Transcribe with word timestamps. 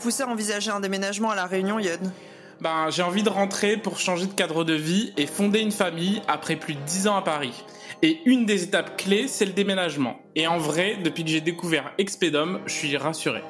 Poussé 0.00 0.22
à 0.22 0.28
envisager 0.28 0.70
un 0.70 0.80
déménagement 0.80 1.30
à 1.30 1.34
la 1.34 1.46
Réunion, 1.46 1.78
Yon 1.78 1.98
Ben, 2.60 2.90
j'ai 2.90 3.02
envie 3.02 3.22
de 3.22 3.28
rentrer 3.28 3.76
pour 3.76 3.98
changer 3.98 4.26
de 4.26 4.32
cadre 4.32 4.64
de 4.64 4.72
vie 4.72 5.12
et 5.16 5.26
fonder 5.26 5.60
une 5.60 5.70
famille 5.70 6.22
après 6.26 6.56
plus 6.56 6.74
de 6.74 6.80
10 6.80 7.06
ans 7.08 7.16
à 7.16 7.22
Paris. 7.22 7.64
Et 8.02 8.20
une 8.24 8.46
des 8.46 8.64
étapes 8.64 8.96
clés, 8.96 9.28
c'est 9.28 9.44
le 9.44 9.52
déménagement. 9.52 10.16
Et 10.34 10.46
en 10.46 10.58
vrai, 10.58 10.96
depuis 11.04 11.22
que 11.22 11.30
j'ai 11.30 11.42
découvert 11.42 11.92
Expedom, 11.98 12.60
je 12.66 12.72
suis 12.72 12.96
rassuré. 12.96 13.42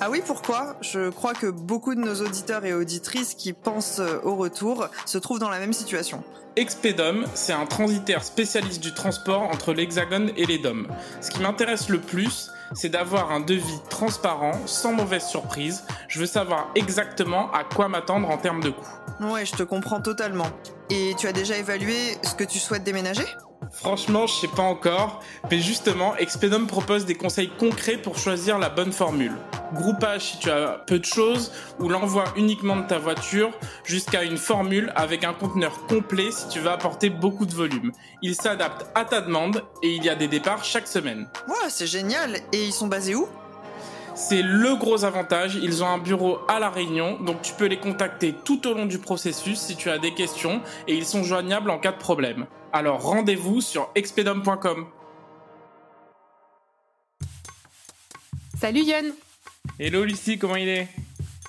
Ah 0.00 0.08
oui, 0.08 0.22
pourquoi? 0.24 0.76
Je 0.80 1.10
crois 1.10 1.34
que 1.34 1.48
beaucoup 1.48 1.96
de 1.96 2.00
nos 2.00 2.14
auditeurs 2.22 2.64
et 2.64 2.72
auditrices 2.72 3.34
qui 3.34 3.52
pensent 3.52 4.00
au 4.22 4.36
retour 4.36 4.88
se 5.04 5.18
trouvent 5.18 5.40
dans 5.40 5.50
la 5.50 5.58
même 5.58 5.72
situation. 5.72 6.22
Expedom, 6.54 7.24
c'est 7.34 7.52
un 7.52 7.66
transitaire 7.66 8.22
spécialiste 8.22 8.80
du 8.80 8.94
transport 8.94 9.42
entre 9.42 9.72
l'Hexagone 9.72 10.30
et 10.36 10.46
les 10.46 10.58
DOM. 10.58 10.86
Ce 11.20 11.30
qui 11.30 11.40
m'intéresse 11.40 11.88
le 11.88 12.00
plus, 12.00 12.50
c'est 12.74 12.88
d'avoir 12.88 13.32
un 13.32 13.40
devis 13.40 13.80
transparent, 13.90 14.52
sans 14.66 14.92
mauvaise 14.92 15.24
surprise. 15.24 15.84
Je 16.08 16.20
veux 16.20 16.26
savoir 16.26 16.68
exactement 16.74 17.50
à 17.52 17.64
quoi 17.64 17.88
m'attendre 17.88 18.28
en 18.28 18.38
termes 18.38 18.62
de 18.62 18.70
coûts. 18.70 18.86
Ouais, 19.20 19.44
je 19.44 19.52
te 19.52 19.62
comprends 19.62 20.00
totalement. 20.00 20.48
Et 20.90 21.14
tu 21.18 21.26
as 21.26 21.32
déjà 21.32 21.56
évalué 21.56 22.16
ce 22.22 22.34
que 22.34 22.44
tu 22.44 22.58
souhaites 22.58 22.84
déménager? 22.84 23.26
Franchement, 23.70 24.26
je 24.26 24.34
sais 24.34 24.48
pas 24.48 24.62
encore, 24.62 25.20
mais 25.50 25.60
justement, 25.60 26.16
Expedom 26.16 26.66
propose 26.66 27.04
des 27.04 27.14
conseils 27.14 27.50
concrets 27.58 27.96
pour 27.96 28.18
choisir 28.18 28.58
la 28.58 28.70
bonne 28.70 28.92
formule. 28.92 29.32
Groupage 29.72 30.32
si 30.32 30.38
tu 30.38 30.50
as 30.50 30.82
peu 30.86 30.98
de 30.98 31.04
choses, 31.04 31.52
ou 31.78 31.88
l'envoi 31.88 32.24
uniquement 32.36 32.76
de 32.76 32.86
ta 32.86 32.98
voiture, 32.98 33.50
jusqu'à 33.84 34.24
une 34.24 34.38
formule 34.38 34.92
avec 34.96 35.24
un 35.24 35.32
conteneur 35.32 35.86
complet 35.86 36.30
si 36.30 36.48
tu 36.48 36.60
veux 36.60 36.70
apporter 36.70 37.10
beaucoup 37.10 37.46
de 37.46 37.54
volume. 37.54 37.92
Il 38.22 38.34
s'adapte 38.34 38.86
à 38.94 39.04
ta 39.04 39.20
demande 39.20 39.62
et 39.82 39.90
il 39.90 40.04
y 40.04 40.08
a 40.08 40.14
des 40.14 40.28
départs 40.28 40.64
chaque 40.64 40.88
semaine. 40.88 41.28
Ouais, 41.46 41.68
c'est 41.68 41.86
génial. 41.86 42.36
Et 42.52 42.64
ils 42.64 42.72
sont 42.72 42.88
basés 42.88 43.14
où? 43.14 43.28
C'est 44.14 44.42
le 44.42 44.74
gros 44.74 45.04
avantage, 45.04 45.54
ils 45.54 45.84
ont 45.84 45.88
un 45.88 45.98
bureau 45.98 46.40
à 46.48 46.58
La 46.58 46.70
Réunion, 46.70 47.20
donc 47.20 47.40
tu 47.40 47.52
peux 47.52 47.66
les 47.66 47.78
contacter 47.78 48.34
tout 48.44 48.66
au 48.66 48.74
long 48.74 48.86
du 48.86 48.98
processus 48.98 49.60
si 49.60 49.76
tu 49.76 49.90
as 49.90 49.98
des 49.98 50.12
questions 50.12 50.60
et 50.88 50.94
ils 50.94 51.06
sont 51.06 51.22
joignables 51.22 51.70
en 51.70 51.78
cas 51.78 51.92
de 51.92 51.98
problème. 51.98 52.46
Alors 52.72 53.02
rendez-vous 53.02 53.60
sur 53.60 53.90
expedom.com. 53.94 54.86
Salut 58.60 58.82
Yann 58.82 59.12
Hello 59.78 60.04
Lucie, 60.04 60.38
comment 60.38 60.56
il 60.56 60.68
est? 60.68 60.88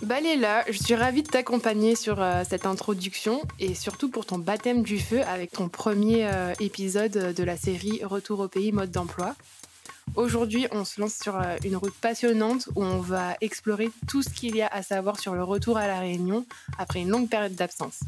Bah 0.01 0.15
elle 0.19 0.27
est 0.27 0.37
là, 0.37 0.63
je 0.69 0.77
suis 0.77 0.95
ravie 0.95 1.23
de 1.23 1.27
t'accompagner 1.27 1.95
sur 1.95 2.21
euh, 2.21 2.43
cette 2.47 2.65
introduction 2.65 3.41
et 3.59 3.75
surtout 3.75 4.09
pour 4.09 4.25
ton 4.25 4.37
baptême 4.37 4.81
du 4.81 4.97
feu 4.97 5.21
avec 5.23 5.51
ton 5.51 5.67
premier 5.67 6.25
euh, 6.25 6.53
épisode 6.61 7.33
de 7.35 7.43
la 7.43 7.57
série 7.57 7.99
Retour 8.03 8.39
au 8.39 8.47
pays 8.47 8.71
mode 8.71 8.91
d'emploi. 8.91 9.35
Aujourd'hui, 10.15 10.67
on 10.71 10.85
se 10.85 11.01
lance 11.01 11.15
sur 11.15 11.35
euh, 11.35 11.57
une 11.65 11.75
route 11.75 11.93
passionnante 11.95 12.69
où 12.75 12.83
on 12.83 12.99
va 12.99 13.35
explorer 13.41 13.91
tout 14.07 14.23
ce 14.23 14.29
qu'il 14.29 14.55
y 14.55 14.61
a 14.61 14.67
à 14.67 14.83
savoir 14.83 15.19
sur 15.19 15.35
le 15.35 15.43
retour 15.43 15.77
à 15.77 15.87
la 15.87 15.99
Réunion 15.99 16.45
après 16.77 17.01
une 17.01 17.09
longue 17.09 17.27
période 17.27 17.55
d'absence. 17.55 17.99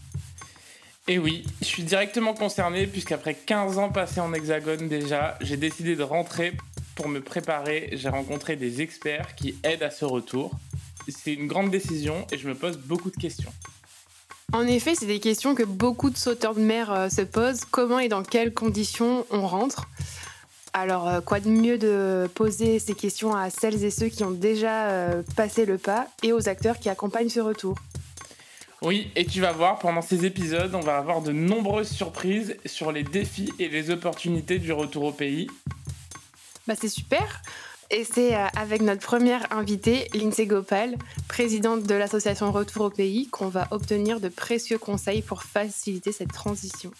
Et 1.08 1.18
oui, 1.18 1.44
je 1.62 1.66
suis 1.66 1.84
directement 1.84 2.34
concerné 2.34 2.86
puisqu'après 2.88 3.34
15 3.34 3.78
ans 3.78 3.90
passés 3.90 4.20
en 4.20 4.34
hexagone 4.34 4.88
déjà, 4.88 5.38
j'ai 5.42 5.58
décidé 5.58 5.96
de 5.96 6.04
rentrer 6.04 6.54
pour 6.96 7.08
me 7.08 7.22
préparer. 7.22 7.90
J'ai 7.94 8.10
rencontré 8.10 8.56
des 8.56 8.82
experts 8.82 9.36
qui 9.36 9.56
aident 9.64 9.84
à 9.84 9.92
ce 9.92 10.06
retour. 10.06 10.52
C'est 11.08 11.34
une 11.34 11.48
grande 11.48 11.72
décision 11.72 12.26
et 12.32 12.38
je 12.38 12.48
me 12.48 12.56
pose 12.56 12.78
beaucoup 12.78 13.10
de 13.10 13.16
questions. 13.16 13.52
En 14.54 14.68
effet, 14.68 14.96
c'est 14.96 15.06
des 15.06 15.20
questions 15.20 15.56
que 15.56 15.64
beaucoup 15.64 16.10
de 16.10 16.18
sauteurs 16.18 16.54
de 16.56 16.60
mer 16.60 16.92
euh, 16.92 17.10
se 17.10 17.22
posent. 17.22 17.64
Comment 17.64 18.00
et 18.00 18.10
dans 18.10 18.22
quelles 18.22 18.54
conditions 18.54 19.26
on 19.32 19.48
rentre? 19.48 19.88
Alors, 20.74 21.08
euh, 21.08 21.22
quoi 21.22 21.40
de 21.40 21.50
mieux 21.50 21.78
de 21.78 22.30
poser 22.36 22.80
ces 22.80 22.94
questions 22.94 23.34
à 23.34 23.50
celles 23.50 23.84
et 23.84 23.92
ceux 23.92 24.08
qui 24.08 24.24
ont 24.26 24.32
déjà 24.32 24.88
euh, 24.90 25.24
passé 25.38 25.66
le 25.66 25.78
pas 25.78 26.08
et 26.22 26.34
aux 26.34 26.50
acteurs 26.50 26.80
qui 26.80 26.90
accompagnent 26.90 27.30
ce 27.30 27.40
retour? 27.40 27.78
Oui, 28.82 29.12
et 29.16 29.26
tu 29.26 29.42
vas 29.42 29.52
voir, 29.52 29.78
pendant 29.78 30.02
ces 30.02 30.26
épisodes, 30.26 30.74
on 30.74 30.80
va 30.80 30.98
avoir 30.98 31.22
de 31.22 31.32
nombreuses 31.32 31.92
surprises 31.92 32.58
sur 32.66 32.92
les 32.92 33.04
défis 33.04 33.54
et 33.60 33.70
les 33.70 33.92
opportunités 33.92 34.58
du 34.58 34.74
retour 34.74 35.04
au 35.04 35.12
pays. 35.12 35.48
Bah, 36.68 36.74
c'est 36.80 36.90
super 36.90 37.44
et 37.92 38.06
c'est 38.06 38.36
euh, 38.36 38.48
avec 38.56 38.82
notre 38.82 39.06
première 39.06 39.52
invitée, 39.52 40.08
Lindsay 40.14 40.46
Gopal, 40.46 40.96
présidente 41.28 41.84
de 41.84 41.94
l'association 41.94 42.52
Retour 42.52 42.86
au 42.86 42.90
pays, 42.90 43.28
qu'on 43.28 43.50
va 43.50 43.68
obtenir 43.72 44.22
de 44.22 44.30
précieux 44.30 44.78
conseils 44.78 45.22
pour 45.22 45.44
faciliter 45.44 46.14
cette 46.14 46.32
transition. 46.32 46.92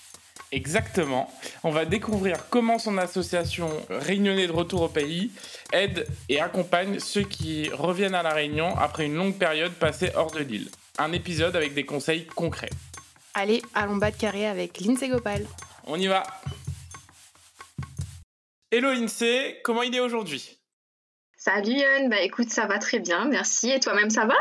Exactement. 0.52 1.32
On 1.64 1.72
va 1.72 1.86
découvrir 1.86 2.50
comment 2.50 2.78
son 2.78 2.98
association 2.98 3.70
Réunionnais 3.90 4.48
de 4.48 4.52
retour 4.52 4.82
au 4.82 4.90
pays 4.90 5.32
aide 5.72 6.06
et 6.28 6.42
accompagne 6.42 7.00
ceux 7.00 7.24
qui 7.24 7.70
reviennent 7.70 8.16
à 8.16 8.22
la 8.22 8.34
Réunion 8.34 8.78
après 8.78 9.06
une 9.06 9.16
longue 9.16 9.38
période 9.38 9.72
passée 9.72 10.12
hors 10.14 10.32
de 10.32 10.40
l'île. 10.40 10.70
Un 10.98 11.14
épisode 11.14 11.56
avec 11.56 11.74
des 11.74 11.86
conseils 11.86 12.26
concrets. 12.28 12.70
Allez, 13.34 13.62
allons 13.74 13.96
bas 13.96 14.12
de 14.12 14.18
carré 14.18 14.46
avec 14.46 14.80
Lindsay 14.82 15.08
Gopal. 15.08 15.46
On 15.86 15.98
y 15.98 16.08
va. 16.08 16.24
Hello 18.72 18.92
Lindsay, 18.92 19.62
comment 19.64 19.84
il 19.84 19.96
est 19.96 20.00
aujourd'hui? 20.00 20.60
Salut 21.38 21.72
Yann, 21.72 22.10
bah 22.10 22.22
écoute, 22.22 22.50
ça 22.50 22.68
va 22.68 22.78
très 22.78 23.00
bien, 23.00 23.26
merci. 23.26 23.72
Et 23.72 23.80
toi-même, 23.80 24.10
ça 24.10 24.26
va? 24.26 24.36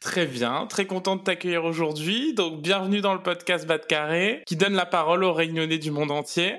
Très 0.00 0.26
bien, 0.26 0.66
très 0.66 0.86
content 0.86 1.16
de 1.16 1.22
t'accueillir 1.22 1.64
aujourd'hui. 1.64 2.34
Donc, 2.34 2.60
bienvenue 2.60 3.00
dans 3.00 3.14
le 3.14 3.22
podcast 3.22 3.66
Bas 3.66 3.78
de 3.78 3.86
Carré, 3.86 4.42
qui 4.46 4.56
donne 4.56 4.74
la 4.74 4.86
parole 4.86 5.22
aux 5.22 5.32
réunionnais 5.32 5.78
du 5.78 5.92
monde 5.92 6.10
entier. 6.10 6.56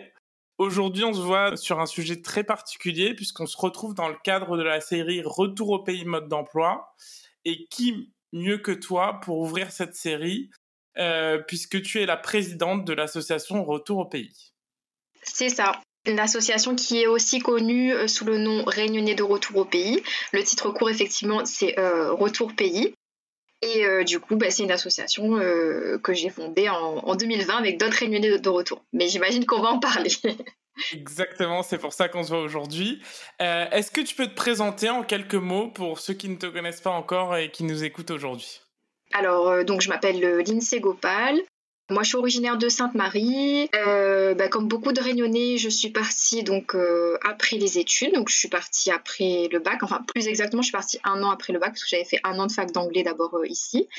Aujourd'hui, 0.57 1.03
on 1.03 1.13
se 1.13 1.19
voit 1.19 1.57
sur 1.57 1.79
un 1.79 1.85
sujet 1.85 2.21
très 2.21 2.43
particulier, 2.43 3.13
puisqu'on 3.13 3.45
se 3.45 3.57
retrouve 3.57 3.93
dans 3.93 4.07
le 4.07 4.17
cadre 4.23 4.57
de 4.57 4.63
la 4.63 4.79
série 4.79 5.21
Retour 5.23 5.69
au 5.69 5.83
pays 5.83 6.05
mode 6.05 6.29
d'emploi. 6.29 6.95
Et 7.43 7.65
qui 7.65 8.13
mieux 8.33 8.57
que 8.57 8.71
toi 8.71 9.19
pour 9.23 9.39
ouvrir 9.39 9.71
cette 9.71 9.95
série, 9.95 10.49
euh, 10.97 11.39
puisque 11.39 11.81
tu 11.81 12.01
es 12.01 12.05
la 12.05 12.17
présidente 12.17 12.85
de 12.85 12.93
l'association 12.93 13.63
Retour 13.63 13.99
au 13.99 14.05
pays. 14.05 14.51
C'est 15.23 15.49
ça. 15.49 15.79
L'association 16.05 16.75
qui 16.75 16.99
est 16.99 17.07
aussi 17.07 17.39
connue 17.39 17.93
euh, 17.93 18.07
sous 18.07 18.25
le 18.25 18.37
nom 18.37 18.63
Réunionnais 18.65 19.15
de 19.15 19.23
retour 19.23 19.57
au 19.57 19.65
pays. 19.65 20.01
Le 20.33 20.43
titre 20.43 20.71
court, 20.71 20.89
effectivement, 20.89 21.45
c'est 21.45 21.79
euh, 21.79 22.11
Retour 22.13 22.53
pays. 22.55 22.93
Et 23.63 23.85
du 24.05 24.19
coup, 24.19 24.37
bah, 24.37 24.49
c'est 24.49 24.63
une 24.63 24.71
association 24.71 25.37
que 25.37 26.13
j'ai 26.15 26.31
fondée 26.31 26.67
en, 26.67 26.97
en, 26.97 27.15
2020 27.15 27.57
avec 27.57 27.79
d'autres 27.79 27.97
réunionnais 27.97 28.39
de, 28.39 28.49
retour. 28.49 28.83
Mais 28.91 29.07
j'imagine 29.07 29.45
qu'on 29.45 29.61
va 29.61 29.69
en 29.69 29.77
parler. 29.77 30.09
Exactement, 30.93 31.63
c'est 31.63 31.77
pour 31.77 31.93
ça 31.93 32.09
qu'on 32.09 32.23
se 32.23 32.29
voit 32.29 32.41
aujourd'hui. 32.41 33.01
Euh, 33.41 33.65
Est-ce 33.71 33.91
que 33.91 34.01
tu 34.01 34.15
peux 34.15 34.27
te 34.27 34.35
présenter 34.35 34.89
en 34.89 35.03
quelques 35.03 35.35
mots 35.35 35.69
pour 35.69 35.99
ceux 35.99 36.13
qui 36.13 36.29
ne 36.29 36.35
te 36.35 36.45
connaissent 36.45 36.81
pas 36.81 36.91
encore 36.91 37.35
et 37.37 37.51
qui 37.51 37.63
nous 37.63 37.83
écoutent 37.83 38.11
aujourd'hui? 38.11 38.61
Alors, 39.13 39.49
euh, 39.49 39.63
donc 39.63 39.81
je 39.81 39.89
m'appelle 39.89 40.19
Lindsay 40.19 40.79
Gopal. 40.79 41.41
Moi, 41.91 42.03
je 42.03 42.07
suis 42.07 42.17
originaire 42.17 42.57
de 42.57 42.69
Sainte-Marie. 42.69 43.69
Euh, 43.75 44.33
bah, 44.33 44.47
comme 44.47 44.69
beaucoup 44.69 44.93
de 44.93 45.01
Réunionnais, 45.01 45.57
je 45.57 45.67
suis 45.67 45.89
partie 45.89 46.41
donc 46.41 46.73
euh, 46.73 47.17
après 47.21 47.57
les 47.57 47.79
études. 47.79 48.13
Donc, 48.13 48.29
je 48.29 48.37
suis 48.37 48.47
partie 48.47 48.89
après 48.91 49.49
le 49.51 49.59
bac. 49.59 49.83
Enfin, 49.83 50.01
plus 50.07 50.27
exactement, 50.27 50.61
je 50.61 50.67
suis 50.67 50.71
partie 50.71 50.99
un 51.03 51.21
an 51.21 51.31
après 51.31 51.51
le 51.51 51.59
bac 51.59 51.71
parce 51.71 51.83
que 51.83 51.89
j'avais 51.89 52.05
fait 52.05 52.21
un 52.23 52.39
an 52.39 52.47
de 52.47 52.51
fac 52.53 52.71
d'anglais 52.71 53.03
d'abord 53.03 53.35
euh, 53.35 53.45
ici. 53.45 53.89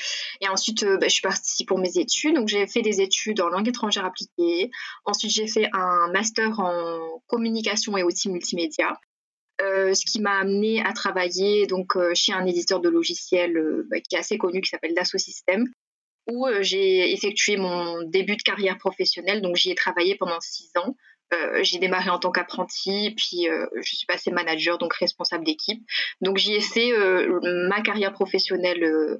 Et 0.41 0.47
ensuite, 0.47 0.83
bah, 0.83 1.07
je 1.07 1.13
suis 1.13 1.21
partie 1.21 1.65
pour 1.65 1.77
mes 1.77 1.99
études. 1.99 2.33
Donc, 2.35 2.47
j'ai 2.47 2.65
fait 2.65 2.81
des 2.81 2.99
études 2.99 3.39
en 3.41 3.49
langue 3.49 3.67
étrangère 3.67 4.05
appliquée. 4.05 4.71
Ensuite, 5.05 5.31
j'ai 5.31 5.47
fait 5.47 5.69
un 5.73 6.11
master 6.11 6.59
en 6.59 7.21
communication 7.27 7.95
et 7.95 8.03
outils 8.03 8.29
multimédia. 8.29 8.99
Ce 9.61 10.05
qui 10.11 10.19
m'a 10.19 10.39
amené 10.39 10.83
à 10.83 10.91
travailler 10.93 11.67
donc 11.67 11.95
chez 12.15 12.33
un 12.33 12.45
éditeur 12.45 12.81
de 12.81 12.89
logiciels 12.89 13.85
bah, 13.89 14.01
qui 14.01 14.15
est 14.15 14.19
assez 14.19 14.37
connu 14.37 14.59
qui 14.59 14.69
s'appelle 14.69 14.93
Dassault 14.93 15.19
Systèmes 15.19 15.67
où 16.27 16.47
euh, 16.47 16.61
j'ai 16.61 17.11
effectué 17.11 17.57
mon 17.57 18.03
début 18.03 18.35
de 18.35 18.41
carrière 18.41 18.77
professionnelle. 18.77 19.41
Donc 19.41 19.55
j'y 19.55 19.71
ai 19.71 19.75
travaillé 19.75 20.15
pendant 20.15 20.39
six 20.39 20.71
ans. 20.77 20.95
Euh, 21.33 21.63
j'ai 21.63 21.79
démarré 21.79 22.09
en 22.09 22.19
tant 22.19 22.31
qu'apprenti, 22.31 23.15
puis 23.17 23.49
euh, 23.49 23.65
je 23.81 23.95
suis 23.95 24.05
passée 24.05 24.31
manager, 24.31 24.77
donc 24.77 24.93
responsable 24.93 25.43
d'équipe. 25.43 25.83
Donc 26.21 26.37
j'y 26.37 26.53
ai 26.53 26.61
fait 26.61 26.91
ma 27.41 27.81
carrière 27.81 28.13
professionnelle 28.13 29.19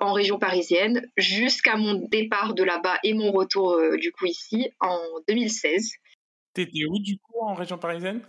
en 0.00 0.12
région 0.12 0.38
parisienne 0.38 1.10
jusqu'à 1.16 1.76
mon 1.76 1.94
départ 1.94 2.52
de 2.52 2.62
là-bas 2.62 2.98
et 3.02 3.14
mon 3.14 3.32
retour 3.32 3.80
du 3.96 4.12
coup 4.12 4.26
ici 4.26 4.70
en 4.80 4.98
2016. 5.26 5.92
T'étais 6.52 6.84
où 6.86 6.98
du 6.98 7.16
coup 7.18 7.40
en 7.40 7.54
région 7.54 7.78
parisienne? 7.78 8.20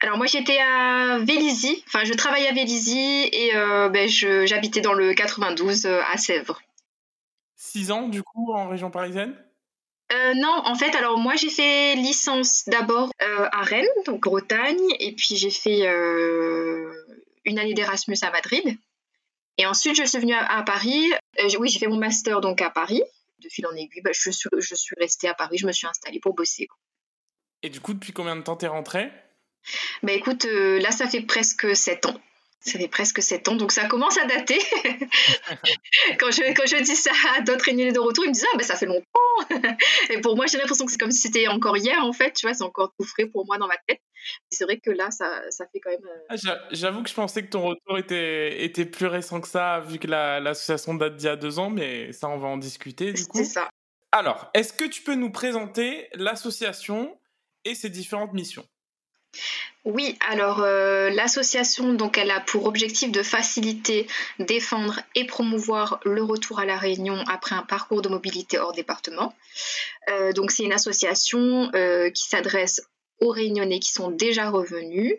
Alors 0.00 0.18
moi 0.18 0.26
j'étais 0.26 0.58
à 0.58 1.18
Vélizy, 1.18 1.82
enfin 1.88 2.04
je 2.04 2.12
travaillais 2.12 2.46
à 2.46 2.52
Vélizy 2.52 3.28
et 3.32 3.50
ben, 3.54 4.06
j'habitais 4.08 4.82
dans 4.82 4.92
le 4.92 5.14
92 5.14 5.86
à 5.86 6.16
Sèvres. 6.16 6.60
Six 7.64 7.90
ans 7.90 8.08
du 8.08 8.22
coup 8.22 8.52
en 8.52 8.68
région 8.68 8.90
parisienne? 8.90 9.34
Euh, 10.12 10.34
non, 10.34 10.60
en 10.64 10.74
fait, 10.74 10.94
alors 10.94 11.16
moi 11.16 11.34
j'ai 11.34 11.48
fait 11.48 11.94
licence 11.94 12.64
d'abord 12.66 13.10
euh, 13.22 13.48
à 13.50 13.62
Rennes, 13.62 13.86
donc 14.04 14.24
Bretagne, 14.24 14.86
et 15.00 15.14
puis 15.14 15.34
j'ai 15.34 15.50
fait 15.50 15.88
euh, 15.88 16.92
une 17.46 17.58
année 17.58 17.72
d'Erasmus 17.72 18.18
à 18.20 18.30
Madrid. 18.30 18.76
Et 19.56 19.64
ensuite, 19.64 19.96
je 19.96 20.04
suis 20.04 20.18
venue 20.18 20.34
à, 20.34 20.62
Paris. 20.62 21.10
oui, 21.58 21.68
j'ai 21.70 21.78
fait 21.78 21.86
mon 21.86 21.96
master 21.96 22.42
donc 22.42 22.60
à 22.60 22.68
Paris. 22.68 23.02
De 23.38 23.48
fil 23.48 23.66
en 23.66 23.74
aiguille, 23.74 24.02
bah, 24.02 24.10
je, 24.12 24.30
suis, 24.30 24.48
je 24.58 24.74
suis 24.74 24.94
restée 25.00 25.28
à 25.28 25.34
Paris, 25.34 25.56
je 25.56 25.66
me 25.66 25.72
suis 25.72 25.86
installée 25.86 26.20
pour 26.20 26.34
bosser. 26.34 26.68
Et 27.62 27.70
du 27.70 27.80
coup, 27.80 27.94
depuis 27.94 28.12
combien 28.12 28.36
de 28.36 28.42
temps 28.42 28.56
t'es 28.56 28.66
rentrée? 28.66 29.10
Bah 30.02 30.12
écoute, 30.12 30.44
là 30.44 30.90
ça 30.90 31.08
fait 31.08 31.22
presque 31.22 31.74
sept 31.74 32.04
ans. 32.04 32.20
Ça 32.64 32.78
fait 32.78 32.88
presque 32.88 33.22
sept 33.22 33.46
ans, 33.48 33.56
donc 33.56 33.72
ça 33.72 33.86
commence 33.86 34.16
à 34.16 34.24
dater. 34.24 34.58
quand, 36.18 36.30
je, 36.30 36.54
quand 36.54 36.66
je 36.66 36.82
dis 36.82 36.96
ça 36.96 37.10
à 37.36 37.42
d'autres 37.42 37.66
réunions 37.66 37.92
de 37.92 37.98
retour, 37.98 38.24
ils 38.24 38.28
me 38.28 38.32
disent 38.32 38.46
Ah, 38.52 38.56
ben 38.56 38.64
ça 38.64 38.74
fait 38.74 38.86
longtemps 38.86 39.04
Et 40.10 40.20
pour 40.20 40.36
moi, 40.36 40.46
j'ai 40.46 40.56
l'impression 40.58 40.86
que 40.86 40.92
c'est 40.92 40.98
comme 40.98 41.10
si 41.10 41.20
c'était 41.20 41.48
encore 41.48 41.76
hier, 41.76 42.02
en 42.02 42.12
fait, 42.12 42.32
tu 42.32 42.46
vois, 42.46 42.54
c'est 42.54 42.64
encore 42.64 42.92
tout 42.98 43.04
frais 43.04 43.26
pour 43.26 43.44
moi 43.46 43.58
dans 43.58 43.66
ma 43.66 43.76
tête. 43.86 44.00
C'est 44.50 44.64
vrai 44.64 44.78
que 44.78 44.90
là, 44.90 45.10
ça, 45.10 45.42
ça 45.50 45.66
fait 45.72 45.80
quand 45.80 45.90
même. 45.90 46.04
Euh, 46.04 46.26
ah, 46.30 46.36
j'avoue 46.70 47.02
que 47.02 47.10
je 47.10 47.14
pensais 47.14 47.42
que 47.42 47.50
ton 47.50 47.62
retour 47.62 47.98
était, 47.98 48.64
était 48.64 48.86
plus 48.86 49.06
récent 49.06 49.40
que 49.40 49.48
ça, 49.48 49.80
vu 49.80 49.98
que 49.98 50.06
l'association 50.06 50.94
date 50.94 51.16
d'il 51.16 51.26
y 51.26 51.28
a 51.28 51.36
deux 51.36 51.58
ans, 51.58 51.70
mais 51.70 52.12
ça, 52.12 52.28
on 52.28 52.38
va 52.38 52.48
en 52.48 52.56
discuter 52.56 53.12
du 53.12 53.26
coup. 53.26 53.38
C'est 53.38 53.44
ça. 53.44 53.68
Alors, 54.12 54.50
est-ce 54.54 54.72
que 54.72 54.84
tu 54.84 55.02
peux 55.02 55.16
nous 55.16 55.30
présenter 55.30 56.08
l'association 56.14 57.18
et 57.64 57.74
ses 57.74 57.90
différentes 57.90 58.32
missions? 58.32 58.66
Oui, 59.84 60.16
alors 60.26 60.60
euh, 60.60 61.10
l'association, 61.10 61.92
donc, 61.92 62.16
elle 62.16 62.30
a 62.30 62.40
pour 62.40 62.64
objectif 62.64 63.12
de 63.12 63.22
faciliter, 63.22 64.06
défendre 64.38 64.98
et 65.14 65.26
promouvoir 65.26 66.00
le 66.04 66.22
retour 66.22 66.58
à 66.58 66.64
la 66.64 66.78
Réunion 66.78 67.22
après 67.26 67.54
un 67.54 67.62
parcours 67.62 68.00
de 68.00 68.08
mobilité 68.08 68.58
hors 68.58 68.72
département. 68.72 69.34
Euh, 70.08 70.32
donc 70.32 70.52
c'est 70.52 70.64
une 70.64 70.72
association 70.72 71.70
euh, 71.74 72.08
qui 72.08 72.24
s'adresse 72.24 72.80
aux 73.20 73.28
Réunionnais 73.28 73.78
qui 73.78 73.92
sont 73.92 74.10
déjà 74.10 74.50
revenus, 74.50 75.14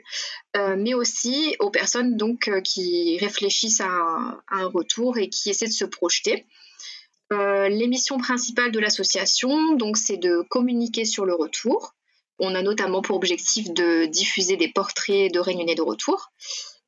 mais 0.77 0.93
aussi 0.93 1.55
aux 1.59 1.69
personnes 1.69 2.17
qui 2.63 3.17
réfléchissent 3.19 3.81
à 3.81 4.41
un, 4.49 4.67
retour 4.67 5.17
et 5.17 5.29
qui 5.29 5.49
essaient 5.49 5.67
de 5.67 5.71
se 5.71 5.85
projeter. 5.85 6.45
les 7.31 7.87
missions 7.87 8.17
principales 8.17 8.71
de 8.71 8.79
l'association, 8.79 9.75
donc, 9.75 9.97
c'est 9.97 10.17
de 10.17 10.43
communiquer 10.49 11.05
sur 11.05 11.25
le 11.25 11.33
retour, 11.33 11.95
on 12.39 12.55
a 12.55 12.61
notamment 12.61 13.01
pour 13.01 13.15
objectif 13.15 13.73
de 13.73 14.05
diffuser 14.05 14.57
des 14.57 14.67
portraits 14.67 15.31
de 15.31 15.39
réunionnais 15.39 15.75
de 15.75 15.81
retour. 15.81 16.31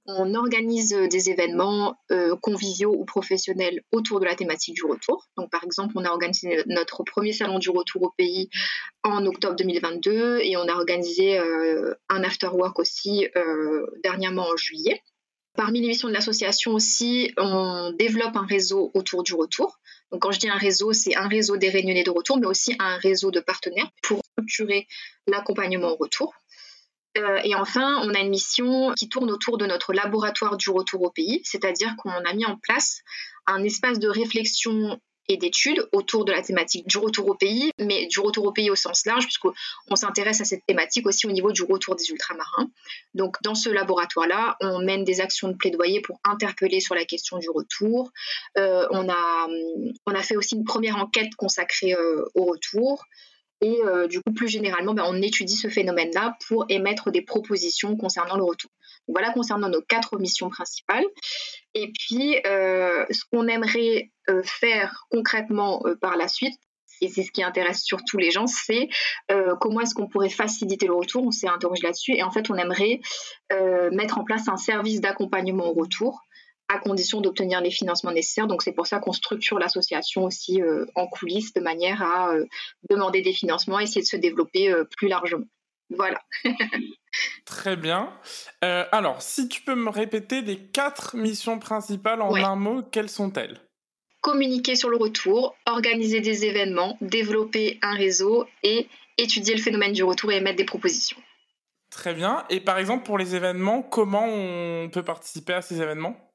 On 0.10 0.36
organise 0.36 0.94
des 0.94 1.30
événements 1.30 1.98
euh, 2.12 2.38
conviviaux 2.42 2.96
ou 2.98 3.04
professionnels 3.04 3.82
autour 3.92 4.22
de 4.22 4.26
la 4.26 4.36
thématique 4.36 4.76
du 4.76 4.86
retour. 4.86 5.28
Donc, 5.36 5.50
par 5.52 5.66
exemple, 5.66 5.96
on 5.98 6.06
a 6.06 6.10
organisé 6.10 6.64
notre 6.68 7.04
premier 7.04 7.34
salon 7.34 7.60
du 7.60 7.70
retour 7.70 8.04
au 8.04 8.14
pays 8.18 8.50
en 9.04 9.26
octobre 9.26 9.58
2022 9.58 10.40
et 10.44 10.56
on 10.56 10.62
a 10.62 10.74
organisé 10.74 11.38
euh, 11.38 11.94
un 12.08 12.24
after 12.24 12.48
work 12.48 12.80
aussi 12.80 13.28
euh, 13.36 13.86
dernièrement 14.02 14.48
en 14.48 14.56
juillet. 14.56 15.02
Parmi 15.58 15.82
les 15.82 15.88
missions 15.88 16.08
de 16.08 16.14
l'association 16.14 16.74
aussi, 16.74 17.34
on 17.36 17.92
développe 17.98 18.38
un 18.38 18.46
réseau 18.46 18.92
autour 18.94 19.24
du 19.24 19.34
retour. 19.34 19.78
Donc 20.12 20.22
quand 20.22 20.32
je 20.32 20.40
dis 20.40 20.50
un 20.50 20.58
réseau, 20.58 20.94
c'est 20.94 21.16
un 21.16 21.28
réseau 21.28 21.58
des 21.58 21.70
réunionnais 21.70 22.04
de 22.04 22.12
retour, 22.12 22.38
mais 22.38 22.48
aussi 22.48 22.76
un 22.80 22.98
réseau 22.98 23.32
de 23.32 23.40
partenaires 23.40 23.90
pour 24.04 24.22
structurer 24.32 24.88
l'accompagnement 25.28 25.90
au 25.90 25.96
retour. 25.96 26.34
Euh, 27.18 27.40
et 27.44 27.56
enfin, 27.56 28.02
on 28.04 28.14
a 28.14 28.20
une 28.20 28.30
mission 28.30 28.94
qui 28.96 29.10
tourne 29.10 29.32
autour 29.32 29.58
de 29.58 29.66
notre 29.66 29.94
laboratoire 29.94 30.58
du 30.58 30.70
retour 30.70 31.02
au 31.02 31.10
pays, 31.10 31.42
c'est-à-dire 31.44 31.96
qu'on 31.98 32.12
a 32.12 32.34
mis 32.34 32.46
en 32.46 32.58
place 32.58 33.02
un 33.48 33.64
espace 33.64 34.00
de 34.00 34.08
réflexion 34.08 35.00
et 35.28 35.38
d'études 35.38 35.88
autour 35.92 36.26
de 36.26 36.32
la 36.32 36.42
thématique 36.42 36.88
du 36.88 36.98
retour 36.98 37.28
au 37.28 37.34
pays, 37.34 37.72
mais 37.80 38.06
du 38.08 38.20
retour 38.20 38.46
au 38.46 38.52
pays 38.52 38.70
au 38.70 38.76
sens 38.76 39.06
large, 39.06 39.26
puisqu'on 39.26 39.96
s'intéresse 39.96 40.42
à 40.42 40.46
cette 40.46 40.66
thématique 40.66 41.06
aussi 41.06 41.28
au 41.28 41.32
niveau 41.32 41.52
du 41.52 41.64
retour 41.64 41.96
des 41.96 42.10
ultramarins. 42.10 42.70
Donc, 43.14 43.38
dans 43.44 43.56
ce 43.56 43.70
laboratoire-là, 43.70 44.58
on 44.62 44.80
mène 44.80 45.04
des 45.04 45.22
actions 45.22 45.50
de 45.50 45.56
plaidoyer 45.56 46.02
pour 46.02 46.20
interpeller 46.24 46.80
sur 46.80 46.96
la 46.96 47.06
question 47.06 47.38
du 47.38 47.50
retour. 47.50 48.12
Euh, 48.58 48.88
on, 48.92 49.10
a, 49.10 49.48
on 50.06 50.12
a 50.14 50.22
fait 50.24 50.36
aussi 50.36 50.56
une 50.56 50.66
première 50.66 50.98
enquête 50.98 51.36
consacrée 51.36 51.94
euh, 51.94 52.24
au 52.36 52.46
retour. 52.46 53.06
Et 53.62 53.82
euh, 53.84 54.08
du 54.08 54.22
coup, 54.22 54.32
plus 54.34 54.48
généralement, 54.48 54.94
ben, 54.94 55.06
on 55.08 55.22
étudie 55.22 55.56
ce 55.56 55.68
phénomène-là 55.68 56.38
pour 56.48 56.66
émettre 56.70 57.12
des 57.12 57.22
propositions 57.22 57.96
concernant 57.98 58.38
le 58.38 58.44
retour. 58.44 58.72
voilà 59.08 59.32
concernant 59.32 59.70
nos 59.70 59.82
quatre 59.82 60.20
missions 60.20 60.50
principales. 60.50 61.06
Et 61.74 61.92
puis, 61.92 62.38
euh, 62.46 63.06
ce 63.10 63.22
qu'on 63.32 63.48
aimerait 63.48 64.12
euh, 64.30 64.42
faire 64.44 65.06
concrètement 65.10 65.84
par 66.02 66.18
la 66.18 66.28
suite, 66.28 66.60
et 67.02 67.10
c'est 67.10 67.24
ce 67.24 67.32
qui 67.32 67.44
intéresse 67.44 67.84
surtout 67.84 68.18
les 68.18 68.32
gens, 68.32 68.48
c'est 68.48 68.90
comment 69.62 69.82
est-ce 69.82 69.94
qu'on 69.94 70.08
pourrait 70.08 70.30
faciliter 70.30 70.88
le 70.88 70.96
retour. 70.96 71.24
On 71.24 71.30
s'est 71.30 71.48
interrogé 71.48 71.84
là-dessus 71.84 72.16
et 72.16 72.24
en 72.24 72.32
fait, 72.32 72.50
on 72.50 72.56
aimerait 72.56 73.02
mettre 73.92 74.18
en 74.18 74.24
place 74.24 74.48
un 74.48 74.58
service 74.58 75.00
d'accompagnement 75.00 75.68
au 75.68 75.74
retour 75.74 76.24
à 76.70 76.80
condition 76.80 77.22
d'obtenir 77.22 77.62
les 77.62 77.72
financements 77.72 78.12
nécessaires. 78.12 78.48
Donc 78.48 78.62
c'est 78.62 78.74
pour 78.74 78.88
ça 78.88 79.00
qu'on 79.00 79.14
structure 79.14 79.60
l'association 79.60 80.26
aussi 80.26 80.62
euh, 80.62 80.86
en 80.96 81.08
coulisses 81.08 81.54
de 81.54 81.62
manière 81.62 82.02
à 82.02 82.34
euh, 82.34 82.46
demander 82.90 83.22
des 83.22 83.34
financements, 83.34 83.80
essayer 83.80 84.02
de 84.02 84.08
se 84.08 84.18
développer 84.18 84.72
euh, 84.72 84.84
plus 84.98 85.08
largement. 85.08 85.46
Voilà. 85.90 86.22
Très 87.46 87.78
bien. 87.78 88.12
alors, 88.62 89.22
si 89.22 89.48
tu 89.48 89.62
peux 89.62 89.74
me 89.74 89.90
répéter 89.90 90.42
les 90.42 90.58
quatre 90.58 91.16
missions 91.16 91.60
principales 91.60 92.22
en 92.22 92.36
un 92.36 92.58
mot, 92.58 92.84
quelles 92.84 93.10
sont-elles? 93.10 93.62
Communiquer 94.20 94.76
sur 94.76 94.90
le 94.90 94.98
retour, 94.98 95.56
organiser 95.66 96.20
des 96.20 96.44
événements, 96.44 96.98
développer 97.00 97.80
un 97.82 97.96
réseau 97.96 98.46
et 98.64 98.90
étudier 99.18 99.56
le 99.56 99.62
phénomène 99.62 99.94
du 99.94 100.04
retour 100.04 100.34
et 100.34 100.38
émettre 100.38 100.58
des 100.58 100.66
propositions. 100.66 101.18
Très 101.90 102.14
bien. 102.14 102.44
Et 102.50 102.60
par 102.60 102.78
exemple, 102.78 103.06
pour 103.06 103.18
les 103.18 103.36
événements, 103.36 103.82
comment 103.82 104.26
on 104.26 104.90
peut 104.92 105.04
participer 105.04 105.54
à 105.54 105.62
ces 105.62 105.82
événements? 105.82 106.27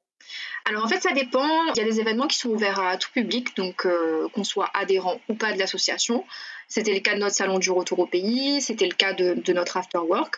Alors 0.65 0.85
en 0.85 0.87
fait, 0.87 1.01
ça 1.01 1.11
dépend. 1.11 1.47
Il 1.75 1.77
y 1.77 1.81
a 1.81 1.85
des 1.85 1.99
événements 1.99 2.27
qui 2.27 2.37
sont 2.37 2.49
ouverts 2.49 2.79
à 2.79 2.97
tout 2.97 3.11
public, 3.11 3.55
donc 3.57 3.85
euh, 3.85 4.27
qu'on 4.29 4.43
soit 4.43 4.69
adhérent 4.73 5.19
ou 5.27 5.35
pas 5.35 5.53
de 5.53 5.59
l'association. 5.59 6.23
C'était 6.67 6.93
le 6.93 7.01
cas 7.01 7.15
de 7.15 7.19
notre 7.19 7.35
salon 7.35 7.59
du 7.59 7.69
retour 7.69 7.99
au 7.99 8.07
pays, 8.07 8.61
c'était 8.61 8.87
le 8.87 8.95
cas 8.95 9.13
de, 9.13 9.51
notre 9.53 9.77
after 9.77 9.99
work. 9.99 10.35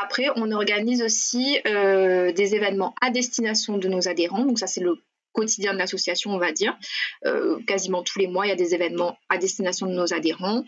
Après, 0.00 0.26
on 0.36 0.50
organise 0.52 1.02
aussi 1.02 1.58
euh, 1.66 2.32
des 2.32 2.54
événements 2.54 2.94
à 3.00 3.10
destination 3.10 3.78
de 3.78 3.88
nos 3.88 4.08
adhérents. 4.08 4.44
Donc 4.44 4.58
ça, 4.58 4.66
c'est 4.66 4.80
le 4.80 4.96
quotidien 5.32 5.74
de 5.74 5.78
l'association, 5.78 6.30
on 6.30 6.38
va 6.38 6.52
dire. 6.52 6.76
Euh, 7.26 7.60
quasiment 7.66 8.02
tous 8.02 8.18
les 8.18 8.26
mois, 8.26 8.46
il 8.46 8.48
y 8.48 8.52
a 8.52 8.56
des 8.56 8.74
événements 8.74 9.18
à 9.28 9.36
destination 9.36 9.86
de 9.86 9.92
nos 9.92 10.14
adhérents. 10.14 10.64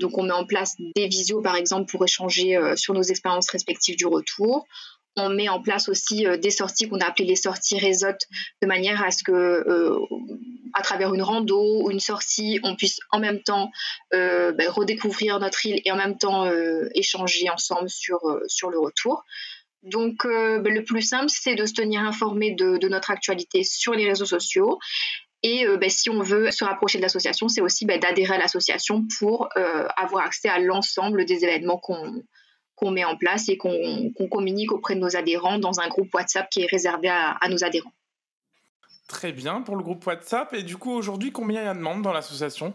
donc 0.00 0.18
on 0.18 0.22
met 0.22 0.32
en 0.32 0.46
place 0.46 0.74
des 0.96 1.06
visios, 1.06 1.42
par 1.42 1.56
exemple, 1.56 1.90
pour 1.90 2.02
échanger 2.04 2.58
sur 2.76 2.94
nos 2.94 3.02
expériences 3.02 3.50
respectives 3.50 3.96
du 3.96 4.06
retour 4.06 4.66
on 5.16 5.28
met 5.28 5.48
en 5.48 5.60
place 5.60 5.88
aussi 5.88 6.26
euh, 6.26 6.36
des 6.36 6.50
sorties 6.50 6.88
qu'on 6.88 7.00
a 7.00 7.06
appelées 7.06 7.26
les 7.26 7.36
sorties 7.36 7.78
Resort, 7.78 8.18
de 8.62 8.66
manière 8.66 9.02
à 9.02 9.10
ce 9.10 9.22
que, 9.22 9.32
euh, 9.32 9.98
à 10.74 10.82
travers 10.82 11.12
une 11.14 11.22
rando 11.22 11.82
ou 11.82 11.90
une 11.90 12.00
sortie, 12.00 12.60
on 12.62 12.76
puisse 12.76 12.98
en 13.10 13.20
même 13.20 13.42
temps 13.42 13.70
euh, 14.14 14.52
ben, 14.52 14.68
redécouvrir 14.68 15.38
notre 15.38 15.66
île 15.66 15.80
et 15.84 15.92
en 15.92 15.96
même 15.96 16.16
temps 16.16 16.50
échanger 16.94 17.50
ensemble 17.50 17.90
sur, 17.90 18.20
sur 18.46 18.70
le 18.70 18.78
retour. 18.78 19.24
Donc, 19.82 20.24
ben, 20.24 20.62
le 20.62 20.84
plus 20.84 21.02
simple, 21.02 21.28
c'est 21.28 21.54
de 21.54 21.66
se 21.66 21.72
tenir 21.72 22.00
informé 22.02 22.54
de, 22.54 22.88
notre 22.88 23.10
actualité 23.10 23.64
sur 23.64 23.92
les 23.92 24.08
réseaux 24.08 24.26
sociaux. 24.26 24.78
Et 25.42 25.66
ben, 25.76 25.90
si 25.90 26.08
on 26.08 26.20
veut 26.22 26.50
se 26.50 26.64
rapprocher 26.64 26.98
de 26.98 27.02
l'association, 27.02 27.48
c'est 27.48 27.60
aussi 27.60 27.84
d'adhérer 27.84 28.34
à 28.34 28.38
l'association 28.38 29.04
pour 29.18 29.48
avoir 29.96 30.24
accès 30.24 30.48
à 30.48 30.58
l'ensemble 30.58 31.24
des 31.24 31.44
événements 31.44 31.78
qu'on 31.78 32.22
qu'on 32.82 32.90
met 32.90 33.04
en 33.04 33.16
place 33.16 33.48
et 33.48 33.56
qu'on 33.56 34.12
communique 34.28 34.72
auprès 34.72 34.96
de 34.96 35.00
nos 35.00 35.16
adhérents 35.16 35.58
dans 35.58 35.78
un 35.78 35.88
groupe 35.88 36.12
WhatsApp 36.12 36.50
qui 36.50 36.62
est 36.62 36.66
réservé 36.66 37.08
à, 37.08 37.38
nos 37.48 37.62
adhérents. 37.62 37.92
Très 39.06 39.30
bien 39.30 39.60
pour 39.62 39.76
le 39.76 39.84
groupe 39.84 40.04
WhatsApp. 40.04 40.52
Et 40.54 40.64
du 40.64 40.76
coup, 40.76 40.90
aujourd'hui, 40.90 41.30
combien 41.30 41.62
il 41.62 41.64
y 41.66 41.68
a 41.68 41.74
de 41.74 41.78
membres 41.78 42.02
dans 42.02 42.12
l'association? 42.12 42.74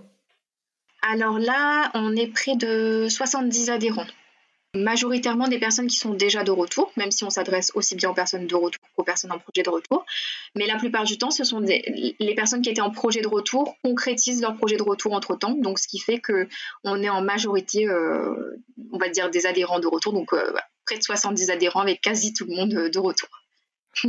Alors 1.01 1.39
là, 1.39 1.91
on 1.93 2.15
est 2.15 2.27
près 2.27 2.55
de 2.55 3.07
70 3.09 3.69
adhérents 3.69 4.07
majoritairement 4.83 5.47
des 5.47 5.59
personnes 5.59 5.87
qui 5.87 5.97
sont 5.97 6.13
déjà 6.13 6.43
de 6.43 6.51
retour, 6.51 6.91
même 6.95 7.11
si 7.11 7.23
on 7.23 7.29
s'adresse 7.29 7.71
aussi 7.75 7.95
bien 7.95 8.09
aux 8.09 8.13
personnes 8.13 8.47
de 8.47 8.55
retour 8.55 8.81
qu'aux 8.95 9.03
personnes 9.03 9.31
en 9.31 9.39
projet 9.39 9.63
de 9.63 9.69
retour. 9.69 10.05
Mais 10.55 10.65
la 10.65 10.77
plupart 10.77 11.03
du 11.03 11.17
temps, 11.17 11.31
ce 11.31 11.43
sont 11.43 11.59
les 11.59 12.35
personnes 12.35 12.61
qui 12.61 12.69
étaient 12.69 12.81
en 12.81 12.91
projet 12.91 13.21
de 13.21 13.27
retour 13.27 13.75
concrétisent 13.83 14.41
leur 14.41 14.55
projet 14.55 14.77
de 14.77 14.83
retour 14.83 15.13
entre 15.13 15.35
temps, 15.35 15.53
donc 15.53 15.79
ce 15.79 15.87
qui 15.87 15.99
fait 15.99 16.19
que 16.19 16.47
on 16.83 17.01
est 17.01 17.09
en 17.09 17.21
majorité, 17.21 17.87
euh, 17.87 18.61
on 18.91 18.97
va 18.97 19.09
dire, 19.09 19.29
des 19.29 19.45
adhérents 19.45 19.79
de 19.79 19.87
retour, 19.87 20.13
donc 20.13 20.33
euh, 20.33 20.53
près 20.85 20.97
de 20.97 21.03
70 21.03 21.49
adhérents 21.49 21.81
avec 21.81 22.01
quasi 22.01 22.33
tout 22.33 22.45
le 22.45 22.55
monde 22.55 22.73
euh, 22.73 22.89
de 22.89 22.99
retour. 22.99 23.29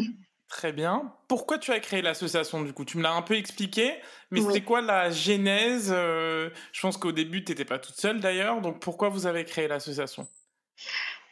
Très 0.49 0.73
bien. 0.73 1.13
Pourquoi 1.29 1.59
tu 1.59 1.73
as 1.73 1.81
créé 1.81 2.01
l'association 2.01 2.63
du 2.63 2.73
coup? 2.73 2.87
Tu 2.87 2.97
me 2.97 3.03
l'as 3.03 3.13
un 3.13 3.21
peu 3.21 3.35
expliqué, 3.35 3.93
mais 4.31 4.41
c'était 4.41 4.63
quoi 4.63 4.81
la 4.81 5.11
genèse 5.11 5.93
euh, 5.95 6.49
Je 6.73 6.81
pense 6.81 6.97
qu'au 6.97 7.13
début, 7.13 7.45
tu 7.45 7.53
n'étais 7.53 7.67
pas 7.67 7.79
toute 7.79 7.97
seule 7.97 8.19
d'ailleurs, 8.21 8.63
donc 8.63 8.81
pourquoi 8.81 9.11
vous 9.11 9.27
avez 9.27 9.45
créé 9.45 9.69
l'association? 9.69 10.27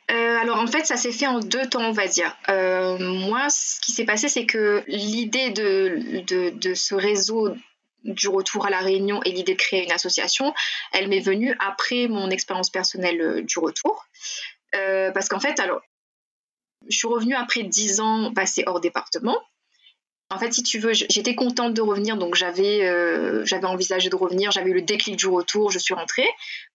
Euh, 0.09 0.39
alors 0.39 0.59
en 0.59 0.69
fait, 0.69 0.87
ça 0.87 0.97
s'est 0.97 1.13
fait 1.13 1.27
en 1.27 1.41
deux 1.41 1.69
temps, 1.69 1.83
on 1.83 1.93
va 1.93 2.07
dire. 2.07 2.37
Euh, 2.49 2.97
moi, 2.99 3.49
ce 3.51 3.81
qui 3.81 3.91
s'est 3.91 4.05
passé, 4.05 4.29
c'est 4.29 4.47
que 4.47 4.85
l'idée 4.87 5.51
de, 5.51 6.75
ce 6.75 6.95
réseau 6.95 7.57
du 8.05 8.29
retour 8.29 8.67
à 8.67 8.71
la 8.71 8.79
Réunion 8.79 9.21
et 9.25 9.33
l'idée 9.33 9.55
de 9.55 9.59
créer 9.59 9.85
une 9.85 9.91
association, 9.91 10.55
elle 10.93 11.09
m'est 11.09 11.21
venue 11.21 11.57
après 11.59 12.07
mon 12.07 12.31
expérience 12.31 12.71
personnelle 12.71 13.45
du 13.45 13.59
retour. 13.59 14.07
parce 14.73 15.29
qu'en 15.29 15.41
fait, 15.41 15.59
alors, 15.59 15.81
je 16.89 16.97
suis 16.97 17.09
revenue 17.09 17.35
après 17.35 17.65
dix 17.65 18.01
ans 18.01 18.33
passés 18.33 18.63
hors 18.67 18.81
département. 18.81 19.37
En 20.31 20.39
fait, 20.39 20.53
si 20.53 20.65
tu 20.65 20.81
veux, 20.81 20.93
j'étais 20.93 21.37
contente 21.37 21.73
de 21.75 21.83
revenir, 21.83 22.17
donc 22.17 22.35
j'avais 22.35 22.85
euh, 22.85 23.45
j'avais 23.45 23.67
envisagé 23.67 24.11
de 24.11 24.17
revenir, 24.17 24.51
j'avais 24.51 24.71
eu 24.71 24.75
le 24.75 24.83
déclic 24.83 25.15
du 25.15 25.29
retour, 25.29 25.71
je 25.71 25.79
suis 25.79 25.95
rentrée, 25.95 26.29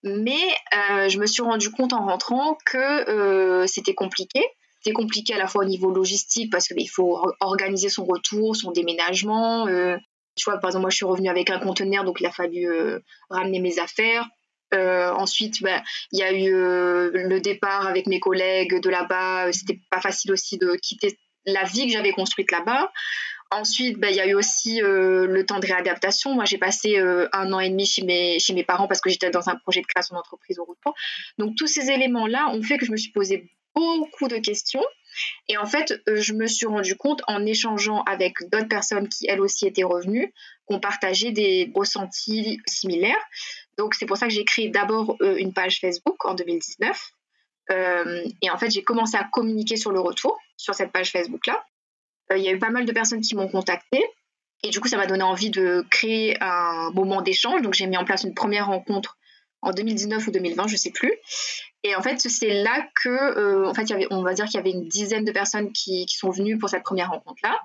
mais 0.03 0.39
euh, 0.73 1.09
je 1.09 1.19
me 1.19 1.25
suis 1.25 1.41
rendu 1.41 1.69
compte 1.69 1.91
en 1.91 2.05
rentrant 2.05 2.57
que 2.65 2.77
euh, 2.77 3.67
c'était 3.67 3.93
compliqué. 3.93 4.41
C'était 4.77 4.93
compliqué 4.93 5.33
à 5.33 5.37
la 5.37 5.47
fois 5.47 5.63
au 5.63 5.67
niveau 5.67 5.91
logistique 5.91 6.49
parce 6.49 6.67
qu'il 6.67 6.89
faut 6.89 7.21
organiser 7.41 7.89
son 7.89 8.05
retour, 8.05 8.55
son 8.55 8.71
déménagement. 8.71 9.67
tu 9.67 10.43
vois, 10.45 10.57
par 10.57 10.69
exemple, 10.69 10.81
moi 10.81 10.89
je 10.89 10.95
suis 10.95 11.05
revenue 11.05 11.29
avec 11.29 11.51
un 11.51 11.59
conteneur, 11.59 12.03
donc 12.03 12.19
il 12.19 12.25
a 12.25 12.31
fallu 12.31 12.67
ramener 13.29 13.59
mes 13.59 13.77
affaires. 13.77 14.27
Ensuite, 14.73 15.61
ben, 15.61 15.83
il 16.13 16.19
y 16.19 16.23
a 16.23 16.33
eu 16.33 16.49
le 16.51 17.39
départ 17.41 17.85
avec 17.85 18.07
mes 18.07 18.19
collègues 18.19 18.81
de 18.81 18.89
là-bas. 18.89 19.53
C'était 19.53 19.79
pas 19.91 20.01
facile 20.01 20.31
aussi 20.31 20.57
de 20.57 20.75
quitter 20.81 21.15
la 21.45 21.63
vie 21.63 21.85
que 21.85 21.93
j'avais 21.93 22.11
construite 22.11 22.51
là-bas. 22.51 22.91
Ensuite, 23.51 23.99
ben, 23.99 24.09
il 24.09 24.15
y 24.15 24.21
a 24.21 24.27
eu 24.27 24.33
aussi 24.33 24.81
euh, 24.81 25.27
le 25.27 25.45
temps 25.45 25.59
de 25.59 25.67
réadaptation. 25.67 26.33
Moi, 26.33 26.45
j'ai 26.45 26.57
passé 26.57 26.97
un 26.97 27.53
an 27.53 27.59
et 27.59 27.69
demi 27.69 27.85
chez 27.85 28.03
mes, 28.03 28.63
parents 28.63 28.87
parce 28.87 29.01
que 29.01 29.09
j'étais 29.09 29.29
dans 29.29 29.49
un 29.49 29.55
projet 29.55 29.81
de 29.81 29.87
création 29.87 30.15
d'entreprise 30.15 30.57
au 30.59 30.63
retour. 30.63 30.93
Donc, 31.37 31.55
tous 31.57 31.67
ces 31.67 31.91
éléments-là 31.91 32.49
ont 32.49 32.63
fait 32.63 32.77
que 32.77 32.85
je 32.85 32.91
me 32.91 32.97
suis 32.97 33.11
posé 33.11 33.51
beaucoup 33.75 34.27
de 34.27 34.37
questions. 34.37 34.83
Et 35.49 35.57
en 35.57 35.65
fait, 35.65 36.01
je 36.07 36.33
me 36.33 36.47
suis 36.47 36.65
rendu 36.65 36.95
compte 36.95 37.21
en 37.27 37.45
échangeant 37.45 38.03
avec 38.03 38.35
d'autres 38.51 38.69
personnes 38.69 39.09
qui, 39.09 39.27
elles 39.27 39.41
aussi, 39.41 39.67
étaient 39.67 39.83
revenues, 39.83 40.33
qu'on 40.65 40.79
partageait 40.79 41.31
des 41.31 41.71
ressentis 41.75 42.59
similaires. 42.65 43.21
Donc 43.77 43.95
c'est 43.95 44.05
pour 44.05 44.17
ça 44.17 44.27
que 44.27 44.33
j'ai 44.33 44.45
créé 44.45 44.69
d'abord 44.69 45.15
euh, 45.21 45.35
une 45.37 45.53
page 45.53 45.79
Facebook 45.79 46.23
en 46.25 46.33
2019. 46.33 47.11
Euh, 47.71 48.23
et 48.41 48.49
en 48.49 48.57
fait, 48.57 48.69
j'ai 48.69 48.83
commencé 48.83 49.17
à 49.17 49.27
communiquer 49.31 49.75
sur 49.75 49.91
le 49.91 49.99
retour 49.99 50.37
sur 50.57 50.75
cette 50.75 50.91
page 50.91 51.11
Facebook-là. 51.11 51.63
Euh, 52.31 52.37
il 52.37 52.43
y 52.43 52.47
a 52.47 52.51
eu 52.51 52.59
pas 52.59 52.69
mal 52.69 52.85
de 52.85 52.91
personnes 52.91 53.21
qui 53.21 53.35
m'ont 53.35 53.47
contacté. 53.47 54.03
Et 54.63 54.69
du 54.69 54.79
coup, 54.79 54.87
ça 54.87 54.97
m'a 54.97 55.07
donné 55.07 55.23
envie 55.23 55.49
de 55.49 55.85
créer 55.89 56.37
un 56.41 56.91
moment 56.93 57.21
d'échange. 57.21 57.61
Donc 57.61 57.73
j'ai 57.73 57.87
mis 57.87 57.97
en 57.97 58.05
place 58.05 58.23
une 58.23 58.33
première 58.33 58.67
rencontre 58.67 59.17
en 59.61 59.71
2019 59.71 60.27
ou 60.27 60.31
2020, 60.31 60.67
je 60.67 60.73
ne 60.73 60.77
sais 60.77 60.91
plus. 60.91 61.13
Et 61.83 61.95
en 61.95 62.01
fait, 62.01 62.19
c'est 62.19 62.63
là 62.63 62.87
que, 62.95 63.67
en 63.67 63.73
fait, 63.73 63.91
on 64.11 64.21
va 64.21 64.33
dire 64.33 64.45
qu'il 64.45 64.55
y 64.55 64.59
avait 64.59 64.71
une 64.71 64.87
dizaine 64.87 65.25
de 65.25 65.31
personnes 65.31 65.71
qui, 65.71 66.05
qui 66.05 66.15
sont 66.15 66.29
venues 66.29 66.59
pour 66.59 66.69
cette 66.69 66.83
première 66.83 67.09
rencontre-là. 67.09 67.59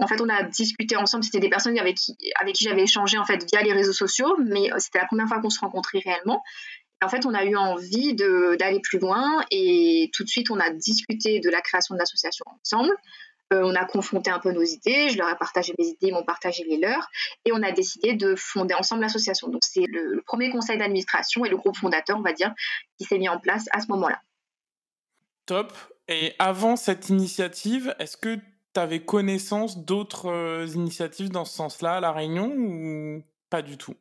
En 0.00 0.06
fait, 0.06 0.20
on 0.20 0.28
a 0.28 0.42
discuté 0.42 0.96
ensemble. 0.96 1.24
C'était 1.24 1.40
des 1.40 1.48
personnes 1.48 1.78
avec 1.78 1.96
qui, 1.96 2.16
avec 2.40 2.54
qui 2.54 2.64
j'avais 2.64 2.82
échangé 2.82 3.18
en 3.18 3.24
fait 3.24 3.44
via 3.50 3.62
les 3.62 3.72
réseaux 3.72 3.92
sociaux, 3.92 4.36
mais 4.38 4.72
euh, 4.72 4.76
c'était 4.78 4.98
la 4.98 5.06
première 5.06 5.26
fois 5.26 5.40
qu'on 5.40 5.50
se 5.50 5.60
rencontrait 5.60 6.00
réellement. 6.04 6.42
en 7.02 7.08
fait, 7.08 7.26
on 7.26 7.34
a 7.34 7.44
eu 7.44 7.56
envie 7.56 8.14
d'aller 8.14 8.80
plus 8.80 8.98
loin 8.98 9.44
et 9.50 10.10
tout 10.12 10.24
de 10.24 10.28
suite, 10.28 10.50
on 10.50 10.58
a 10.58 10.70
discuté 10.70 11.40
de 11.40 11.50
la 11.50 11.60
création 11.60 11.94
de 11.94 12.00
l'association 12.00 12.44
ensemble. 12.60 12.94
Euh, 13.52 13.62
on 13.64 13.74
a 13.74 13.84
confronté 13.86 14.30
un 14.30 14.38
peu 14.38 14.52
nos 14.52 14.62
idées, 14.62 15.08
je 15.08 15.16
leur 15.16 15.28
ai 15.30 15.36
partagé 15.36 15.74
mes 15.78 15.86
idées, 15.86 16.08
ils 16.08 16.12
m'ont 16.12 16.24
partagé 16.24 16.64
les 16.64 16.76
leurs, 16.76 17.08
et 17.46 17.52
on 17.52 17.62
a 17.62 17.72
décidé 17.72 18.12
de 18.12 18.34
fonder 18.34 18.74
ensemble 18.74 19.00
l'association. 19.02 19.48
Donc 19.48 19.62
c'est 19.64 19.86
le, 19.86 20.14
le, 20.14 20.22
premier 20.22 20.50
conseil 20.50 20.76
d'administration 20.76 21.44
et 21.44 21.48
le 21.48 21.56
groupe 21.56 21.76
fondateur, 21.76 22.18
on 22.18 22.22
va 22.22 22.32
dire, 22.32 22.52
qui 22.98 23.04
s'est 23.04 23.18
mis 23.18 23.28
en 23.28 23.38
place 23.38 23.64
à 23.72 23.80
ce 23.80 23.86
moment-là. 23.88 24.20
Top. 25.46 25.72
Et 26.08 26.34
avant 26.38 26.76
cette 26.76 27.08
initiative, 27.08 27.94
est-ce 27.98 28.16
que 28.16 28.36
tu 28.36 28.80
avais 28.80 29.00
connaissance 29.00 29.78
d'autres 29.78 30.30
euh, 30.30 30.66
initiatives 30.66 31.30
dans 31.30 31.44
ce 31.44 31.54
sens-là 31.54 31.96
à 31.96 32.00
La 32.00 32.12
Réunion 32.12 32.52
ou 32.54 33.22
pas 33.48 33.62
du 33.62 33.78
tout? 33.78 33.94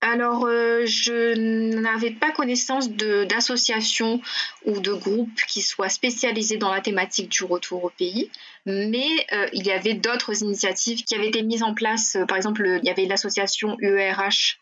Alors, 0.00 0.46
euh, 0.46 0.86
je 0.86 1.34
n'avais 1.80 2.12
pas 2.12 2.30
connaissance 2.30 2.88
d'associations 2.88 4.20
ou 4.64 4.78
de 4.78 4.92
groupes 4.92 5.40
qui 5.48 5.60
soient 5.60 5.88
spécialisés 5.88 6.56
dans 6.56 6.72
la 6.72 6.80
thématique 6.80 7.30
du 7.30 7.42
retour 7.42 7.82
au 7.82 7.90
pays, 7.90 8.30
mais 8.64 9.08
euh, 9.32 9.48
il 9.52 9.66
y 9.66 9.72
avait 9.72 9.94
d'autres 9.94 10.42
initiatives 10.42 11.02
qui 11.02 11.16
avaient 11.16 11.28
été 11.28 11.42
mises 11.42 11.64
en 11.64 11.74
place. 11.74 12.16
Par 12.28 12.36
exemple, 12.36 12.78
il 12.80 12.86
y 12.86 12.90
avait 12.90 13.06
l'association 13.06 13.76
UERH 13.80 14.58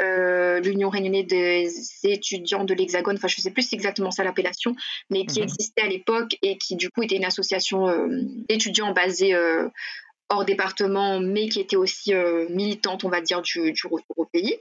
euh, 0.00 0.60
l'Union 0.60 0.88
réunionnais 0.88 1.24
des 1.24 1.68
étudiants 2.04 2.64
de 2.64 2.72
l'Hexagone, 2.72 3.16
enfin 3.16 3.28
je 3.28 3.36
ne 3.38 3.42
sais 3.42 3.50
plus 3.50 3.72
exactement 3.72 4.10
ça 4.10 4.24
l'appellation, 4.24 4.74
mais 5.10 5.26
qui 5.26 5.40
mhm. 5.40 5.44
existait 5.44 5.82
à 5.82 5.88
l'époque 5.88 6.36
et 6.42 6.56
qui 6.56 6.76
du 6.76 6.90
coup 6.90 7.02
était 7.02 7.16
une 7.16 7.24
association 7.24 7.88
euh, 7.88 8.06
d'étudiants 8.48 8.92
basée 8.92 9.34
euh, 9.34 9.68
hors 10.30 10.44
département, 10.44 11.20
mais 11.20 11.48
qui 11.48 11.60
était 11.60 11.76
aussi 11.76 12.14
militante, 12.48 13.04
on 13.04 13.08
va 13.08 13.20
dire, 13.20 13.42
du, 13.42 13.72
du 13.72 13.86
retour 13.86 14.18
au 14.18 14.24
pays. 14.26 14.56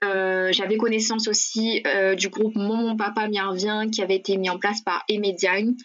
J'avais 0.00 0.76
connaissance 0.78 1.28
aussi 1.28 1.82
du 2.16 2.28
groupe 2.28 2.54
Mon, 2.54 2.96
Papa 2.96 3.28
m'y 3.28 3.40
revient 3.40 3.90
qui 3.92 4.02
avait 4.02 4.16
été 4.16 4.36
mis 4.36 4.48
en 4.48 4.58
place 4.58 4.80
par 4.80 5.04
Emediane. 5.08 5.76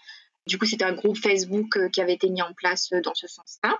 Du 0.48 0.58
coup, 0.58 0.66
c'était 0.66 0.86
un 0.86 0.94
groupe 0.94 1.18
Facebook 1.18 1.90
qui 1.92 2.02
avait 2.02 2.14
été 2.14 2.30
mis 2.30 2.42
en 2.42 2.54
place 2.54 2.90
dans 3.04 3.14
ce 3.14 3.28
sens-là. 3.28 3.78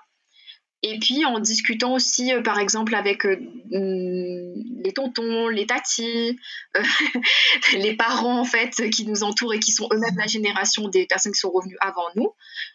Et 0.84 1.00
puis 1.00 1.26
en 1.26 1.40
discutant 1.40 1.94
aussi, 1.94 2.32
euh, 2.32 2.42
par 2.42 2.60
exemple, 2.60 2.94
avec 2.94 3.26
euh, 3.26 3.36
mm, 3.72 4.84
les 4.84 4.94
tontons, 4.94 5.48
les 5.48 5.66
tatis, 5.66 6.38
euh, 6.78 6.82
les 7.74 7.96
parents 7.96 8.40
en 8.40 8.46
fait 8.46 8.90
qui 8.92 9.06
nous 9.08 9.24
entourent 9.24 9.56
et 9.56 9.60
qui 9.60 9.72
sont 9.72 9.90
eux-mêmes 9.92 10.18
la 10.18 10.28
génération 10.28 10.88
des 10.88 11.08
personnes 11.08 11.32
qui 11.32 11.40
sont 11.40 11.50
revenues 11.50 11.78
avant 11.82 12.08
nous, 12.16 12.32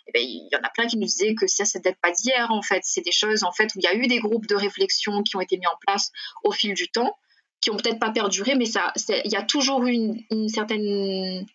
eh 0.09 0.13
ben, 0.13 0.21
il 0.21 0.49
y 0.53 0.57
en 0.57 0.67
a 0.67 0.71
plein 0.71 0.87
qui 0.87 0.97
nous 0.97 1.07
disaient 1.07 1.35
que 1.37 1.47
ça, 1.47 1.65
ça 1.65 1.79
date 1.79 1.97
pas 2.03 2.11
d'hier 2.11 2.51
en 2.51 2.63
fait. 2.63 2.81
C'est 2.83 3.05
des 3.05 3.13
choses 3.13 3.45
en 3.45 3.53
fait 3.53 3.67
où 3.77 3.79
il 3.79 3.85
y 3.85 3.87
a 3.87 3.95
eu 3.95 4.09
des 4.09 4.19
groupes 4.19 4.49
de 4.49 4.57
réflexion 4.57 5.23
qui 5.23 5.37
ont 5.37 5.41
été 5.41 5.57
mis 5.57 5.67
en 5.67 5.79
place 5.87 6.11
au 6.43 6.51
fil 6.51 6.75
du 6.75 6.89
temps, 6.89 7.17
qui 7.61 7.71
ont 7.71 7.77
peut-être 7.77 8.01
pas 8.01 8.11
perduré, 8.11 8.57
mais 8.57 8.67
il 8.67 9.33
y 9.33 9.37
a 9.37 9.43
toujours 9.43 9.85
eu 9.87 9.93
une 10.31 10.49
certaine 10.49 11.47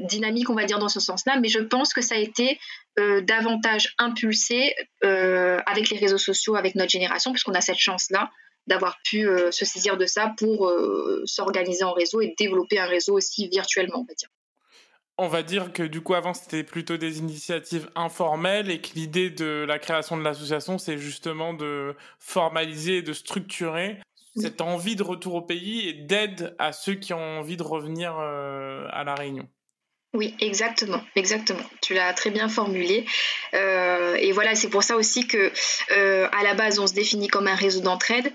dynamique, 0.00 0.50
on 0.50 0.54
va 0.54 0.64
dire, 0.64 0.78
dans 0.78 0.88
ce 0.88 1.00
sens-là, 1.00 1.38
mais 1.40 1.48
je 1.48 1.58
pense 1.58 1.92
que 1.92 2.00
ça 2.00 2.14
a 2.14 2.18
été 2.18 2.58
euh, 2.98 3.20
davantage 3.20 3.94
impulsé 3.98 4.74
euh, 5.04 5.60
avec 5.66 5.90
les 5.90 5.98
réseaux 5.98 6.18
sociaux, 6.18 6.56
avec 6.56 6.74
notre 6.74 6.90
génération, 6.90 7.32
puisqu'on 7.32 7.54
a 7.54 7.60
cette 7.60 7.78
chance-là 7.78 8.30
d'avoir 8.66 8.98
pu 9.04 9.28
euh, 9.28 9.50
se 9.50 9.64
saisir 9.64 9.96
de 9.96 10.06
ça 10.06 10.34
pour 10.36 10.72
s'organiser 11.24 11.84
en 11.84 11.92
réseau 11.92 12.20
et 12.20 12.34
développer 12.38 12.78
un 12.78 12.86
réseau 12.86 13.16
aussi 13.16 13.48
virtuellement, 13.48 14.00
on 14.00 14.04
va 14.04 14.14
dire. 14.14 14.28
On 15.18 15.28
va 15.28 15.42
dire 15.42 15.72
que 15.74 15.82
du 15.82 16.00
coup 16.00 16.14
avant 16.14 16.32
c'était 16.32 16.64
plutôt 16.64 16.96
des 16.96 17.18
initiatives 17.18 17.90
informelles 17.94 18.70
et 18.70 18.80
que 18.80 18.94
l'idée 18.94 19.28
de 19.28 19.66
la 19.68 19.78
création 19.78 20.16
de 20.16 20.22
l'association 20.22 20.78
c'est 20.78 20.96
justement 20.96 21.52
de 21.52 21.94
formaliser 22.18 22.98
et 22.98 23.02
de 23.02 23.12
structurer 23.12 23.98
cette 24.34 24.62
envie 24.62 24.96
de 24.96 25.02
retour 25.02 25.34
au 25.34 25.42
pays 25.42 25.86
et 25.88 25.92
d'aide 25.92 26.54
à 26.58 26.72
ceux 26.72 26.94
qui 26.94 27.12
ont 27.12 27.38
envie 27.38 27.58
de 27.58 27.62
revenir 27.62 28.14
à 28.14 29.04
la 29.04 29.14
Réunion. 29.14 29.46
Oui, 30.12 30.34
exactement, 30.40 31.00
exactement. 31.14 31.62
Tu 31.82 31.94
l'as 31.94 32.12
très 32.12 32.30
bien 32.30 32.48
formulé. 32.48 33.06
Euh, 33.54 34.16
et 34.16 34.32
voilà, 34.32 34.56
c'est 34.56 34.68
pour 34.68 34.82
ça 34.82 34.96
aussi 34.96 35.26
que 35.26 35.52
euh, 35.92 36.28
à 36.32 36.42
la 36.42 36.54
base, 36.54 36.80
on 36.80 36.86
se 36.86 36.94
définit 36.94 37.28
comme 37.28 37.46
un 37.46 37.54
réseau 37.54 37.80
d'entraide 37.80 38.32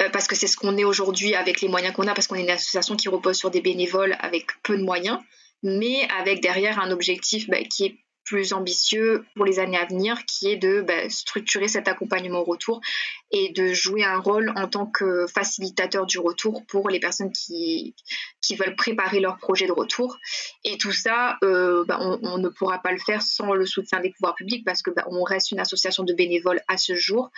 euh, 0.00 0.08
parce 0.08 0.26
que 0.26 0.34
c'est 0.34 0.46
ce 0.46 0.56
qu'on 0.56 0.78
est 0.78 0.84
aujourd'hui 0.84 1.34
avec 1.34 1.60
les 1.60 1.68
moyens 1.68 1.94
qu'on 1.94 2.06
a, 2.06 2.14
parce 2.14 2.26
qu'on 2.26 2.36
est 2.36 2.42
une 2.42 2.50
association 2.50 2.96
qui 2.96 3.10
repose 3.10 3.36
sur 3.36 3.50
des 3.50 3.60
bénévoles 3.60 4.16
avec 4.20 4.46
peu 4.62 4.76
de 4.78 4.82
moyens, 4.82 5.18
mais 5.62 6.08
avec 6.18 6.40
derrière 6.40 6.80
un 6.80 6.90
objectif 6.90 7.46
bah, 7.48 7.58
qui 7.62 7.84
est 7.84 7.98
plus 8.24 8.52
ambitieux 8.52 9.24
pour 9.34 9.44
les 9.44 9.58
années 9.58 9.76
à 9.76 9.86
venir, 9.86 10.24
qui 10.26 10.48
est 10.48 10.56
de 10.56 10.80
bah, 10.80 11.08
structurer 11.08 11.68
cet 11.68 11.88
accompagnement 11.88 12.40
au 12.40 12.44
retour 12.44 12.80
et 13.30 13.50
de 13.50 13.72
jouer 13.72 14.04
un 14.04 14.18
rôle 14.18 14.52
en 14.56 14.68
tant 14.68 14.86
que 14.86 15.26
facilitateur 15.26 16.06
du 16.06 16.18
retour 16.18 16.64
pour 16.66 16.88
les 16.88 17.00
personnes 17.00 17.32
qui, 17.32 17.94
veulent 18.58 18.76
préparer 18.76 19.20
leur 19.20 19.38
projet 19.38 19.66
de 19.66 19.72
retour. 19.72 20.18
Et 20.64 20.76
tout 20.76 20.92
ça, 20.92 21.38
euh, 21.42 21.84
bah, 21.86 21.98
on, 22.00 22.38
ne 22.38 22.48
pourra 22.48 22.78
pas 22.80 22.92
le 22.92 22.98
faire 22.98 23.22
sans 23.22 23.54
le 23.54 23.64
soutien 23.64 24.00
des 24.00 24.10
pouvoirs 24.10 24.34
publics 24.34 24.64
parce 24.64 24.82
que 24.82 24.90
bah, 24.90 25.06
reste 25.24 25.52
une 25.52 25.60
association 25.60 26.04
de 26.04 26.12
bénévoles 26.12 26.60
à 26.68 26.76
ce 26.76 26.94
jour. 26.94 27.30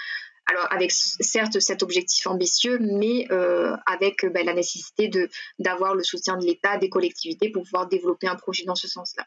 Alors 0.46 0.66
avec 0.70 0.90
certes 0.90 1.58
cet 1.60 1.82
objectif 1.82 2.26
ambitieux, 2.26 2.78
mais 2.78 3.26
euh, 3.30 3.74
avec 3.86 4.22
la 4.22 4.52
nécessité 4.52 5.10
d'avoir 5.58 5.94
le 5.94 6.02
soutien 6.02 6.36
de 6.36 6.44
l'État, 6.44 6.76
des 6.76 6.90
collectivités 6.90 7.48
pour 7.48 7.62
pouvoir 7.62 7.88
développer 7.88 8.26
un 8.26 8.36
projet 8.36 8.64
dans 8.64 8.74
ce 8.74 8.88
sens-là 8.88 9.24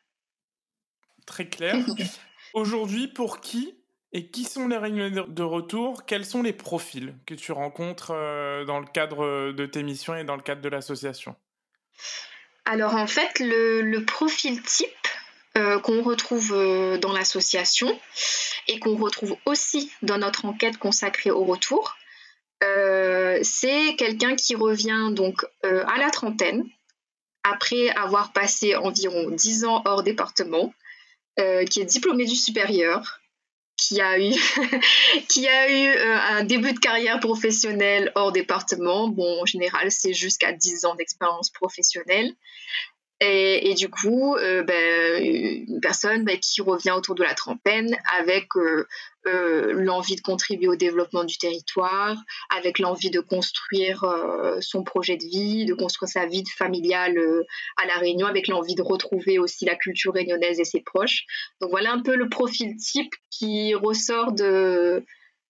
très 1.28 1.48
clair. 1.48 1.76
Aujourd'hui, 2.56 3.08
pour 3.08 3.42
qui 3.42 3.78
et 4.14 4.32
qui 4.32 4.46
sont 4.46 4.68
les 4.68 4.78
réunions 4.78 5.28
de 5.28 5.44
retour? 5.44 6.06
Quels 6.06 6.26
sont 6.26 6.42
les 6.42 6.54
profils 6.54 7.14
que 7.28 7.36
tu 7.36 7.52
rencontres 7.52 8.12
euh, 8.16 8.66
dans 8.66 8.80
le 8.80 8.88
cadre 8.88 9.52
de 9.52 9.66
tes 9.68 9.84
missions 9.84 10.16
et 10.16 10.24
dans 10.24 10.36
le 10.36 10.42
cadre 10.42 10.62
de 10.62 10.70
l'association? 10.70 11.36
Alors 12.66 12.96
en 12.96 13.06
fait, 13.06 13.40
le, 13.40 14.00
profil 14.00 14.62
type, 14.64 15.08
qu'on 15.84 16.04
retrouve 16.04 16.52
dans 17.00 17.14
l'association 17.14 18.00
et 18.68 18.80
qu'on 18.80 18.96
retrouve 18.96 19.36
aussi 19.46 19.92
dans 20.04 20.20
notre 20.20 20.46
enquête 20.46 20.78
consacrée 20.78 21.32
au 21.32 21.44
retour. 21.46 21.96
c'est 22.62 23.96
quelqu'un 23.98 24.36
qui 24.36 24.56
revient 24.56 25.10
donc 25.14 25.46
à 25.64 25.98
la 25.98 26.12
trentaine, 26.12 26.66
après 27.44 27.90
avoir 27.90 28.34
passé 28.34 28.76
environ 28.76 29.32
10 29.32 29.66
ans 29.66 29.82
hors 29.86 30.04
département, 30.04 30.74
qui 31.70 31.82
est 31.82 31.86
diplômé 31.86 32.26
du 32.26 32.36
supérieur, 32.36 33.20
qui 33.78 34.02
a 34.02 34.20
eu, 34.20 34.34
a 35.48 35.70
eu 35.70 35.88
euh, 35.88 36.18
un 36.18 36.44
début 36.44 36.74
de 36.74 36.80
carrière 36.80 37.20
professionnelle 37.20 38.12
hors 38.16 38.32
département. 38.32 39.08
Bon, 39.08 39.42
en 39.42 39.46
général, 39.46 39.92
c'est 39.92 40.14
jusqu'à 40.14 40.52
10 40.52 40.86
ans 40.86 40.96
d'expérience 40.96 41.52
professionnelle. 41.52 42.34
Et, 43.20 43.74
du 43.74 43.90
coup, 43.90 44.36
euh, 44.36 44.62
ben, 44.62 45.24
une 45.24 45.80
personne 45.82 46.24
ben, 46.24 46.38
qui 46.40 46.62
revient 46.62 46.92
autour 46.92 47.16
de 47.16 47.24
la 47.24 47.34
trentaine 47.34 47.98
avec 48.16 48.56
euh, 48.56 48.88
euh, 49.26 49.74
l'envie 49.74 50.16
de 50.16 50.22
contribuer 50.22 50.68
au 50.68 50.76
développement 50.76 51.24
du 51.24 51.36
territoire, 51.40 52.16
avec 52.56 52.78
l'envie 52.78 53.10
de 53.10 53.20
construire 53.20 54.06
son 54.62 54.84
projet 54.84 55.18
de 55.18 55.24
vie, 55.24 55.66
de 55.66 55.74
construire 55.74 56.10
sa 56.10 56.28
vie 56.28 56.44
familiale 56.58 57.18
à 57.78 57.88
La 57.88 57.96
Réunion, 57.96 58.28
avec 58.28 58.48
l'envie 58.48 58.76
de 58.76 58.84
retrouver 58.84 59.40
aussi 59.40 59.66
la 59.66 59.76
culture 59.76 60.14
réunionnaise 60.14 60.60
et 60.60 60.66
ses 60.66 60.82
proches. 60.82 61.26
Donc 61.60 61.72
voilà 61.72 61.92
un 61.92 62.02
peu 62.02 62.16
le 62.16 62.30
profil 62.30 62.76
type 62.78 63.14
qui 63.32 63.74
ressort 63.74 64.32
de, 64.32 65.04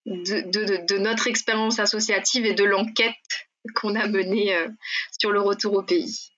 notre 0.06 1.26
expérience 1.26 1.78
associative 1.78 2.46
et 2.46 2.54
de 2.54 2.64
l'enquête 2.64 3.14
qu'on 3.74 3.94
a 3.94 4.06
menée 4.06 4.56
sur 5.20 5.32
le 5.32 5.40
retour 5.42 5.74
au 5.74 5.82
pays. 5.82 6.30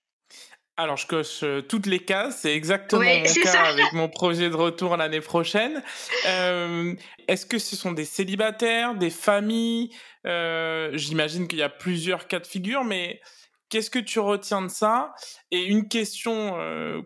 Alors, 0.76 0.96
je 0.96 1.06
coche 1.06 1.42
euh, 1.42 1.60
toutes 1.60 1.86
les 1.86 1.98
cases. 1.98 2.40
C'est 2.40 2.54
exactement 2.54 3.02
mon 3.02 3.42
cas 3.42 3.64
avec 3.64 3.92
mon 3.92 4.08
projet 4.08 4.48
de 4.48 4.54
retour 4.54 4.96
l'année 4.96 5.20
prochaine. 5.20 5.82
Euh, 6.26 6.94
est-ce 7.28 7.44
que 7.44 7.58
ce 7.58 7.76
sont 7.76 7.92
des 7.92 8.06
célibataires, 8.06 8.94
des 8.94 9.10
familles? 9.10 9.90
Euh, 10.26 10.90
J'imagine 10.94 11.48
qu'il 11.48 11.58
y 11.58 11.62
a 11.62 11.68
plusieurs 11.68 12.28
cas 12.28 12.40
de 12.40 12.46
figure, 12.46 12.84
mais 12.84 13.20
qu'est-ce 13.68 13.90
que 13.90 13.98
tu 13.98 14.20
retiens 14.20 14.62
de 14.62 14.68
ça? 14.68 15.14
Et 15.50 15.64
une 15.64 15.86
question 15.86 16.56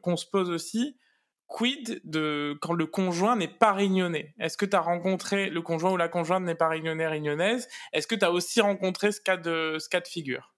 qu'on 0.03 0.17
se 0.17 0.27
pose 0.27 0.51
aussi 0.51 0.97
quid 1.47 2.01
de 2.05 2.57
quand 2.61 2.73
le 2.73 2.87
conjoint 2.87 3.37
n'est 3.37 3.49
pas 3.49 3.73
réunionnais? 3.73 4.35
Est-ce 4.39 4.57
que 4.57 4.67
tu 4.67 4.77
as 4.77 4.81
rencontré 4.81 5.51
le 5.51 5.63
conjoint 5.63 5.93
ou 5.93 5.97
la 5.97 6.09
conjointe 6.09 6.45
n'est 6.45 6.55
pas 6.55 6.69
réunionnais, 6.69 7.07
réunionnaise? 7.07 7.69
Est-ce 7.93 8.07
que 8.07 8.15
tu 8.15 8.25
as 8.25 8.31
aussi 8.33 8.61
rencontré 8.61 9.13
ce 9.13 9.21
cas 9.21 9.37
de, 9.37 9.77
ce 9.79 9.89
cas 9.89 10.01
de 10.01 10.09
figure? 10.09 10.54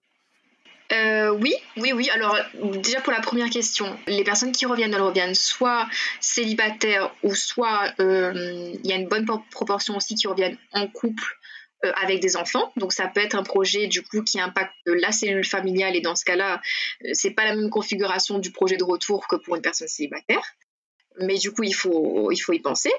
Euh, 0.91 1.31
oui, 1.31 1.53
oui, 1.77 1.91
oui. 1.93 2.09
Alors 2.09 2.37
déjà 2.81 3.01
pour 3.01 3.11
la 3.11 3.19
première 3.19 3.49
question, 3.49 3.97
les 4.07 4.23
personnes 4.23 4.51
qui 4.51 4.65
reviennent, 4.65 4.93
elles 4.93 5.01
reviennent 5.01 5.35
soit 5.35 5.87
célibataires 6.21 7.13
ou 7.23 7.35
soit 7.35 7.93
euh, 7.99 8.71
il 8.83 8.87
y 8.87 8.93
a 8.93 8.95
une 8.95 9.07
bonne 9.07 9.25
proportion 9.51 9.97
aussi 9.97 10.15
qui 10.15 10.27
reviennent 10.27 10.57
en 10.71 10.87
couple 10.87 11.37
euh, 11.83 11.91
avec 12.01 12.21
des 12.21 12.37
enfants. 12.37 12.71
Donc 12.77 12.93
ça 12.93 13.07
peut 13.07 13.19
être 13.19 13.35
un 13.35 13.43
projet 13.43 13.87
du 13.87 14.01
coup 14.01 14.23
qui 14.23 14.39
impacte 14.39 14.73
la 14.85 15.11
cellule 15.11 15.45
familiale 15.45 15.95
et 15.95 16.01
dans 16.01 16.15
ce 16.15 16.23
cas-là, 16.23 16.61
c'est 17.11 17.31
pas 17.31 17.43
la 17.43 17.55
même 17.55 17.69
configuration 17.69 18.39
du 18.39 18.51
projet 18.51 18.77
de 18.77 18.83
retour 18.83 19.27
que 19.27 19.35
pour 19.35 19.55
une 19.55 19.61
personne 19.61 19.89
célibataire. 19.89 20.43
Mais 21.19 21.37
du 21.37 21.51
coup, 21.51 21.63
il 21.63 21.73
faut, 21.73 22.31
il 22.31 22.37
faut 22.37 22.53
y 22.53 22.59
penser. 22.59 22.91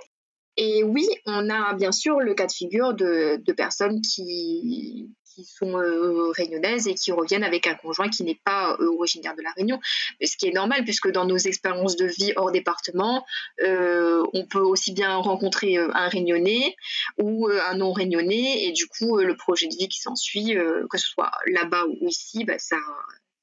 Et 0.61 0.83
oui, 0.83 1.07
on 1.25 1.49
a 1.51 1.73
bien 1.75 1.93
sûr 1.93 2.19
le 2.19 2.35
cas 2.35 2.49
de 2.49 2.53
figure 2.53 2.93
de, 2.93 3.41
personnes 3.53 4.01
qui, 4.01 5.09
sont 5.45 5.79
euh, 5.79 6.33
réunionnaises 6.33 6.89
et 6.89 6.95
qui 6.95 7.13
reviennent 7.13 7.45
avec 7.45 7.69
un 7.69 7.77
conjoint 7.77 8.09
qui 8.09 8.25
n'est 8.25 8.41
pas 8.45 8.77
euh, 8.81 8.89
originaire 8.89 9.37
de 9.37 9.43
la 9.43 9.53
Réunion. 9.53 9.79
Ce 10.21 10.37
qui 10.37 10.49
est 10.49 10.53
normal 10.53 10.83
puisque 10.83 11.13
dans 11.13 11.27
nos 11.27 11.37
expériences 11.37 11.95
de 11.95 12.07
vie 12.07 12.33
hors 12.35 12.51
département, 12.51 13.25
euh, 13.63 14.25
on 14.33 14.47
peut 14.47 14.59
aussi 14.59 14.93
bien 14.93 15.15
rencontrer 15.15 15.77
un 15.77 16.09
réunionnais 16.09 16.75
ou 17.19 17.47
un 17.47 17.77
non 17.77 17.93
réunionnais 17.93 18.65
et 18.65 18.73
du 18.73 18.89
coup 18.89 19.19
le 19.19 19.37
projet 19.37 19.69
de 19.69 19.77
vie 19.77 19.89
qui 19.89 20.01
s'ensuit, 20.01 20.57
que 20.91 20.99
ce 20.99 21.07
soit 21.07 21.31
là-bas 21.47 21.85
ou 21.87 22.09
ici, 22.09 22.43
bah, 22.43 22.59
ça, 22.59 22.79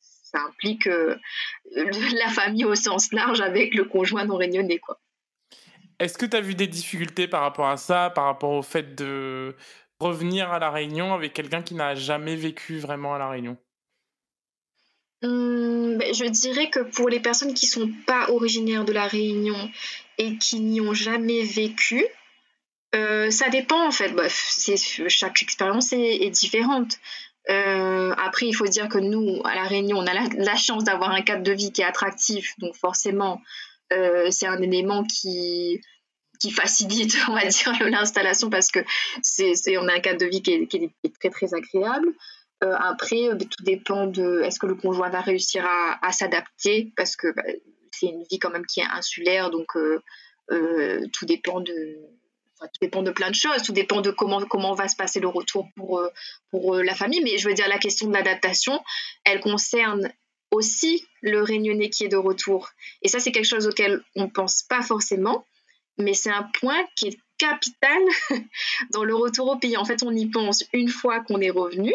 ça 0.01 0.39
implique 0.41 0.87
la 1.75 2.27
famille 2.27 2.65
au 2.65 2.75
sens 2.75 3.13
large 3.13 3.39
avec 3.39 3.73
le 3.73 3.85
conjoint 3.85 4.25
non 4.25 4.35
réunionnais. 4.35 4.79
Quoi. 4.79 4.99
Est-ce 5.99 6.17
que 6.17 6.25
tu 6.25 6.35
as 6.35 6.41
vu 6.41 6.55
des 6.55 6.67
difficultés 6.67 7.27
par 7.27 7.41
rapport 7.41 7.67
à 7.67 7.77
ça, 7.77 8.09
par 8.09 8.25
rapport 8.25 8.51
au 8.51 8.61
fait 8.61 8.95
de, 8.95 9.55
revenir 9.99 10.51
à 10.51 10.59
La 10.59 10.71
Réunion 10.71 11.13
avec 11.13 11.33
quelqu'un 11.33 11.61
qui 11.61 11.73
n'a 11.75 11.95
jamais 11.95 12.35
vécu 12.35 12.79
vraiment 12.79 13.15
à 13.15 13.19
La 13.19 13.29
Réunion? 13.29 13.57
Hum, 15.23 15.97
ben, 15.97 16.13
Je 16.13 16.25
dirais 16.25 16.69
que 16.69 16.79
pour 16.79 17.09
les 17.09 17.19
personnes 17.19 17.53
qui 17.53 17.67
sont 17.67 17.89
pas 18.05 18.29
originaires 18.29 18.85
de 18.85 18.93
La 18.93 19.07
Réunion 19.07 19.71
et 20.17 20.37
qui 20.37 20.59
n'y 20.59 20.81
ont 20.81 20.93
jamais 20.93 21.43
vécu, 21.43 22.05
euh, 22.93 23.29
ça 23.31 23.49
dépend 23.49 23.87
en 23.87 23.91
fait. 23.91 24.13
chaque 25.07 25.41
expérience 25.41 25.93
est, 25.93 26.29
différente. 26.29 26.99
Euh, 27.49 28.13
après, 28.17 28.47
il 28.47 28.53
faut 28.53 28.65
dire 28.65 28.89
que 28.89 28.97
nous, 28.97 29.41
à 29.45 29.55
La 29.55 29.63
Réunion, 29.63 29.97
on 29.97 30.07
a 30.07 30.13
la, 30.13 30.55
chance 30.55 30.83
d'avoir 30.83 31.11
un 31.11 31.21
cadre 31.21 31.43
de 31.43 31.51
vie 31.51 31.71
qui 31.71 31.81
est 31.81 31.85
attractif, 31.85 32.53
donc 32.57 32.75
forcément, 32.75 33.41
c'est 33.91 34.47
un 34.47 34.61
élément 34.61 35.03
qui, 35.03 35.79
qui 36.39 36.51
facilite, 36.51 37.15
on 37.29 37.33
va 37.33 37.45
dire, 37.45 37.89
l'installation 37.89 38.49
parce 38.49 38.71
que 38.71 38.79
c'est, 39.21 39.77
on 39.77 39.87
a 39.87 39.93
un 39.93 39.99
cadre 39.99 40.19
de 40.19 40.25
vie 40.25 40.41
qui 40.41 40.51
est, 40.51 41.19
très 41.19 41.29
très 41.29 41.53
agréable. 41.53 42.13
Euh, 42.63 42.73
après, 42.79 43.29
euh, 43.29 43.35
tout 43.37 43.63
dépend 43.63 44.07
de 44.07 44.41
est-ce 44.41 44.59
que 44.59 44.67
le 44.67 44.75
conjoint 44.75 45.09
va 45.09 45.21
réussir 45.21 45.65
à, 45.65 46.11
s'adapter 46.11 46.93
parce 46.95 47.15
que 47.15 47.27
bah, 47.35 47.43
c'est 47.91 48.07
une 48.07 48.23
vie 48.29 48.39
quand 48.39 48.49
même 48.49 48.65
qui 48.65 48.79
est 48.79 48.85
insulaire, 48.85 49.49
donc 49.49 49.75
euh, 49.75 51.07
tout 51.13 51.25
dépend 51.25 51.59
de 51.59 51.97
tout 52.61 52.79
dépend 52.81 53.03
de 53.03 53.11
plein 53.11 53.29
de 53.29 53.35
choses, 53.35 53.61
tout 53.63 53.73
dépend 53.73 53.99
de 53.99 54.11
comment, 54.11 54.39
comment 54.45 54.73
va 54.73 54.87
se 54.87 54.95
passer 54.95 55.19
le 55.19 55.27
retour 55.27 55.67
pour, 55.75 56.01
pour 56.51 56.75
la 56.75 56.95
famille. 56.95 57.21
Mais 57.21 57.37
je 57.37 57.49
veux 57.49 57.53
dire, 57.53 57.67
la 57.67 57.77
question 57.77 58.07
de 58.07 58.13
l'adaptation, 58.13 58.81
elle 59.25 59.41
concerne 59.41 60.09
aussi 60.51 61.05
le 61.21 61.41
réunionnais 61.41 61.89
qui 61.89 62.05
est 62.05 62.09
de 62.09 62.17
retour. 62.17 62.69
Et 63.01 63.07
ça, 63.07 63.19
c'est 63.19 63.31
quelque 63.31 63.47
chose 63.47 63.67
auquel 63.67 64.01
on 64.15 64.23
ne 64.23 64.29
pense 64.29 64.63
pas 64.63 64.81
forcément 64.81 65.45
mais 65.97 66.13
c'est 66.13 66.31
un 66.31 66.49
point 66.59 66.83
qui 66.95 67.07
est 67.07 67.19
capital 67.37 68.01
dans 68.91 69.03
le 69.03 69.15
retour 69.15 69.47
au 69.47 69.57
pays. 69.57 69.77
En 69.77 69.85
fait, 69.85 70.03
on 70.03 70.11
y 70.11 70.27
pense 70.27 70.63
une 70.73 70.89
fois 70.89 71.21
qu'on 71.21 71.41
est 71.41 71.49
revenu, 71.49 71.93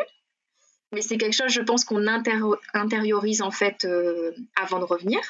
mais 0.92 1.02
c'est 1.02 1.18
quelque 1.18 1.34
chose, 1.34 1.52
je 1.52 1.60
pense, 1.60 1.84
qu'on 1.84 2.06
intériorise 2.06 3.42
en 3.42 3.50
fait 3.50 3.84
euh, 3.84 4.32
avant 4.56 4.78
de 4.78 4.84
revenir, 4.84 5.20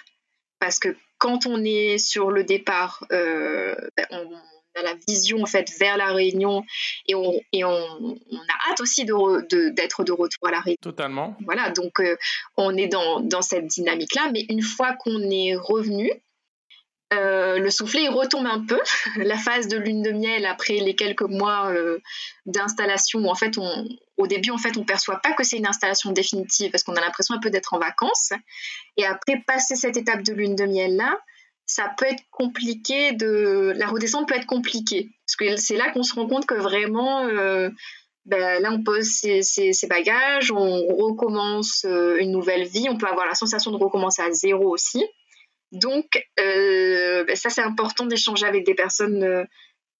parce 0.58 0.78
que 0.78 0.96
quand 1.18 1.46
on 1.46 1.62
est 1.64 1.98
sur 1.98 2.30
le 2.30 2.44
départ, 2.44 3.04
euh, 3.12 3.74
ben, 3.96 4.06
on, 4.10 4.30
la 4.74 4.94
vision 5.08 5.42
en 5.42 5.46
fait 5.46 5.70
vers 5.78 5.96
la 5.96 6.12
Réunion 6.12 6.64
et 7.06 7.14
on, 7.14 7.40
et 7.52 7.64
on, 7.64 7.70
a 7.70 8.70
hâte 8.70 8.80
aussi 8.80 9.04
d'être 9.04 10.04
de, 10.04 10.12
retour 10.12 10.48
à 10.48 10.50
la 10.50 10.60
Réunion. 10.60 10.78
Totalement. 10.80 11.36
Voilà, 11.44 11.70
donc 11.70 12.00
euh, 12.00 12.16
on 12.56 12.76
est 12.76 12.88
dans, 12.88 13.20
dans 13.20 13.42
cette 13.42 13.66
dynamique-là, 13.66 14.30
mais 14.32 14.46
une 14.48 14.62
fois 14.62 14.94
qu'on 14.94 15.20
est 15.30 15.56
revenu, 15.56 16.10
euh, 17.12 17.58
le 17.58 17.70
soufflet 17.70 18.08
retombe 18.08 18.46
un 18.46 18.64
peu. 18.64 18.80
La 19.16 19.36
phase 19.36 19.68
de 19.68 19.76
lune 19.76 20.02
de 20.02 20.12
miel 20.12 20.46
après 20.46 20.74
les 20.74 20.94
quelques 20.94 21.22
mois 21.22 21.72
euh, 21.72 21.98
d'installation, 22.46 23.28
en 23.28 23.34
fait, 23.34 23.58
on, 23.58 23.88
au 24.16 24.26
début, 24.26 24.50
en 24.50 24.58
fait, 24.58 24.76
on 24.76 24.84
perçoit 24.84 25.18
pas 25.20 25.32
que 25.32 25.42
c'est 25.42 25.56
une 25.56 25.66
installation 25.66 26.12
définitive 26.12 26.70
parce 26.70 26.84
qu'on 26.84 26.94
a 26.94 27.00
l'impression 27.00 27.34
un 27.34 27.40
peu 27.40 27.50
d'être 27.50 27.74
en 27.74 27.78
vacances. 27.78 28.32
Et 28.96 29.04
après 29.04 29.42
passer 29.46 29.74
cette 29.74 29.96
étape 29.96 30.22
de 30.22 30.32
lune 30.32 30.54
de 30.54 30.64
miel 30.64 30.96
là, 30.96 31.18
ça 31.70 31.92
peut 31.96 32.06
être 32.06 32.24
compliqué 32.30 33.12
de, 33.12 33.72
la 33.76 33.86
redescente 33.86 34.26
peut 34.28 34.34
être 34.34 34.46
compliquée 34.46 35.10
parce 35.24 35.36
que 35.36 35.56
c'est 35.56 35.76
là 35.76 35.90
qu'on 35.92 36.02
se 36.02 36.14
rend 36.14 36.26
compte 36.26 36.44
que 36.44 36.54
vraiment, 36.54 37.26
euh, 37.26 37.70
ben, 38.24 38.60
là, 38.60 38.72
on 38.72 38.82
pose 38.82 39.06
ses, 39.06 39.86
bagages, 39.88 40.50
on 40.50 40.86
recommence 40.86 41.84
une 41.84 42.32
nouvelle 42.32 42.66
vie. 42.66 42.88
On 42.90 42.98
peut 42.98 43.06
avoir 43.06 43.26
la 43.26 43.34
sensation 43.34 43.70
de 43.70 43.76
recommencer 43.76 44.22
à 44.22 44.32
zéro 44.32 44.68
aussi. 44.68 45.04
Donc, 45.70 46.26
euh, 46.40 47.24
ben, 47.24 47.36
ça, 47.36 47.48
c'est 47.48 47.62
important 47.62 48.06
d'échanger 48.06 48.46
avec 48.46 48.66
des 48.66 48.74
personnes 48.74 49.22
euh, 49.22 49.44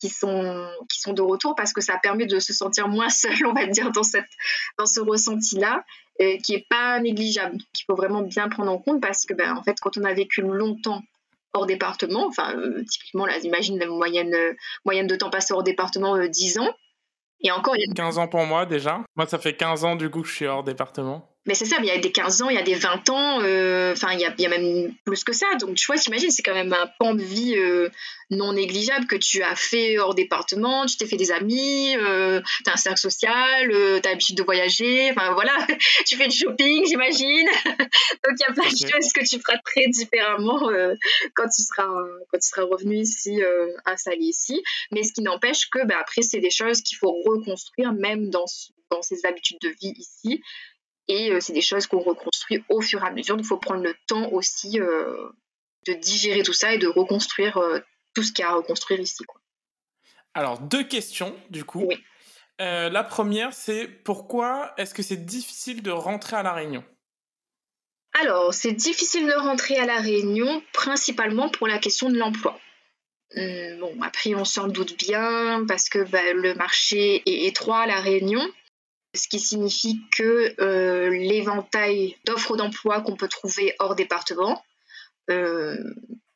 qui, 0.01 0.09
sont, 0.09 0.69
qui 0.89 0.99
sont 0.99 1.13
de 1.13 1.23
retour 1.23 1.55
parce 1.55 1.73
que 1.73 1.81
ça 1.81 1.99
permet 1.99 2.27
de 2.27 2.41
se 2.41 2.53
sentir 2.53 2.89
moins 2.89 3.09
seul, 3.09 3.47
on 3.47 3.53
va 3.53 3.67
dire, 3.67 3.93
dans, 3.93 4.03
cette, 4.03 4.31
dans 4.77 4.87
ce 4.87 4.99
ressenti-là, 4.99 5.85
euh, 6.21 6.37
qui 6.45 6.53
n'est 6.53 6.67
pas 6.69 6.99
négligeable, 6.99 7.59
qu'il 7.73 7.85
faut 7.87 7.95
vraiment 7.95 8.23
bien 8.23 8.49
prendre 8.49 8.73
en 8.73 8.79
compte 8.79 9.01
parce 9.01 9.25
que, 9.25 9.35
ben, 9.35 9.57
en 9.57 9.63
fait, 9.63 9.79
quand 9.81 9.97
on 9.97 10.03
a 10.03 10.13
vécu 10.13 10.43
longtemps 10.43 11.03
hors 11.53 11.67
département, 11.67 12.27
enfin, 12.27 12.55
typiquement, 12.91 13.27
là, 13.27 13.39
imagine 13.39 13.79
la 13.79 13.87
moyenne, 13.87 14.35
moyenne 14.85 15.07
de 15.07 15.17
temps 15.17 15.31
passé 15.31 15.53
hors 15.53 15.63
département, 15.63 16.17
10 16.27 16.59
ans. 16.59 16.75
Et 17.43 17.51
encore, 17.51 17.75
il 17.77 17.81
y 17.81 17.91
a... 17.91 17.95
15 17.95 18.19
ans 18.19 18.29
pour 18.29 18.45
moi 18.45 18.67
déjà. 18.67 19.03
Moi, 19.17 19.27
ça 19.27 19.39
fait 19.39 19.57
15 19.57 19.85
ans 19.85 19.97
du 19.97 20.11
coup 20.11 20.23
que 20.23 20.29
je 20.29 20.35
suis 20.35 20.47
hors 20.47 20.63
département. 20.63 21.30
Mais 21.47 21.55
c'est 21.55 21.65
ça, 21.65 21.77
il 21.81 21.87
y 21.87 21.91
a 21.91 21.97
des 21.97 22.13
15 22.13 22.43
ans, 22.43 22.51
il 22.51 22.57
y 22.57 22.59
a 22.59 22.63
des 22.63 22.75
20 22.75 23.09
ans, 23.09 23.41
euh, 23.43 23.93
enfin, 23.93 24.13
il, 24.13 24.21
y 24.21 24.27
a, 24.27 24.35
il 24.37 24.43
y 24.43 24.47
a 24.47 24.51
même 24.51 24.93
plus 25.07 25.25
que 25.25 25.33
ça. 25.33 25.47
Donc, 25.59 25.75
tu 25.75 25.87
vois, 25.87 25.97
t'imagines, 25.97 26.31
c'est 26.31 26.43
quand 26.43 26.55
même 26.55 26.73
un 26.75 26.87
pan 26.99 27.15
de 27.15 27.23
vie 27.23 27.55
euh, 27.57 27.89
non 28.31 28.53
négligeable 28.53 29.07
que 29.07 29.17
tu 29.17 29.43
as 29.43 29.57
fait 29.57 29.99
hors 29.99 30.15
département, 30.15 30.85
tu 30.85 30.99
t'es 30.99 31.07
fait 31.07 31.17
des 31.17 31.33
amis, 31.33 31.97
euh, 31.97 32.43
tu 32.65 32.71
as 32.71 32.75
un 32.75 32.77
cercle 32.77 33.01
social, 33.01 33.73
euh, 33.73 34.01
tu 34.01 34.07
as 34.07 34.11
l'habitude 34.13 34.37
de 34.37 34.43
voyager, 34.43 35.11
enfin, 35.13 35.33
voilà, 35.33 35.57
tu 36.07 36.17
fais 36.17 36.29
du 36.29 36.37
shopping, 36.37 36.85
j'imagine. 36.87 37.49
Donc, 37.65 38.37
il 38.39 38.41
y 38.41 38.45
a 38.45 38.53
plein 38.53 38.71
de 38.71 38.77
choses 38.77 39.13
que 39.15 39.27
tu 39.27 39.41
feras 39.41 39.59
très 39.65 39.87
différemment 39.89 40.69
quand, 41.35 41.49
tu 41.49 41.63
seras, 41.63 41.89
quand 42.31 42.39
tu 42.39 42.49
seras 42.49 42.65
revenu 42.65 42.99
ici, 42.99 43.41
installé 43.87 44.25
ici. 44.25 44.63
Mais 44.93 45.03
ce 45.03 45.15
qui 45.15 45.23
n'empêche 45.23 45.71
que, 45.71 45.87
bah, 45.87 45.97
après, 46.01 46.21
c'est 46.21 46.41
des 46.41 46.51
choses 46.51 46.83
qu'il 46.83 46.99
faut 46.99 47.13
reconstruire, 47.25 47.95
même 47.95 48.29
dans, 48.29 48.45
dans 48.91 49.03
ses 49.03 49.25
habitudes 49.25 49.59
de 49.63 49.69
vie 49.69 49.95
ici. 49.97 50.43
Et 51.11 51.33
euh, 51.33 51.41
c'est 51.41 51.53
des 51.53 51.61
choses 51.61 51.89
qu'on 51.89 51.99
reconstruit 51.99 52.63
au 52.69 52.81
fur 52.81 53.03
et 53.03 53.09
à 53.09 53.11
mesure. 53.11 53.37
Donc, 53.37 53.45
il 53.45 53.49
faut 53.49 53.57
prendre 53.57 53.83
le 53.83 53.97
temps 54.07 54.31
aussi 54.31 54.79
euh, 54.79 55.29
de 55.89 55.93
digérer 55.95 56.45
tout 56.45 56.53
ça 56.53 56.73
et 56.73 56.79
de 56.79 56.87
reconstruire 56.87 57.57
euh, 57.57 57.81
tout 58.15 58.23
ce 58.23 58.33
qu'il 58.33 58.45
y 58.45 58.47
a 58.47 58.51
à 58.51 58.55
reconstruire 58.55 59.01
ici. 59.01 59.25
Alors, 60.35 60.61
deux 60.61 60.85
questions, 60.85 61.35
du 61.51 61.65
coup. 61.65 61.89
la 62.61 63.03
première, 63.03 63.53
c'est 63.53 63.89
pourquoi 63.89 64.73
est-ce 64.77 64.95
que 64.95 65.03
c'est 65.03 65.25
difficile 65.27 65.83
de 65.83 65.91
rentrer 65.91 66.37
à 66.37 66.45
La 66.45 66.53
Réunion? 66.53 66.85
Alors, 68.21 68.55
c'est 68.55 68.73
difficile 68.73 69.27
de 69.27 69.33
rentrer 69.33 69.79
à 69.79 69.87
La 69.87 70.01
Réunion, 70.01 70.63
principalement 70.73 71.49
pour 71.49 71.67
la 71.67 71.79
question 71.79 72.09
de 72.09 72.19
l'emploi. 72.19 72.57
Hum, 73.35 73.81
bon, 73.81 73.97
après, 74.01 74.35
on 74.37 74.45
s'en 74.45 74.69
doute 74.69 74.97
bien 74.97 75.65
parce 75.67 75.89
que 75.89 76.05
bah, 76.05 76.33
le 76.35 76.55
marché 76.55 77.23
est 77.27 77.47
étroit 77.47 77.81
à 77.81 77.87
La 77.87 78.01
Réunion 78.01 78.47
ce 79.15 79.29
qui 79.29 79.41
signifie 79.41 80.01
que 80.13 80.55
euh, 80.61 81.11
l'éventail 81.11 82.17
d'offres 82.25 82.57
d'emploi 82.57 83.01
qu'on 83.01 83.17
peut 83.17 83.29
trouver 83.29 83.75
hors 83.79 83.95
département, 83.95 84.65
euh, 85.31 85.77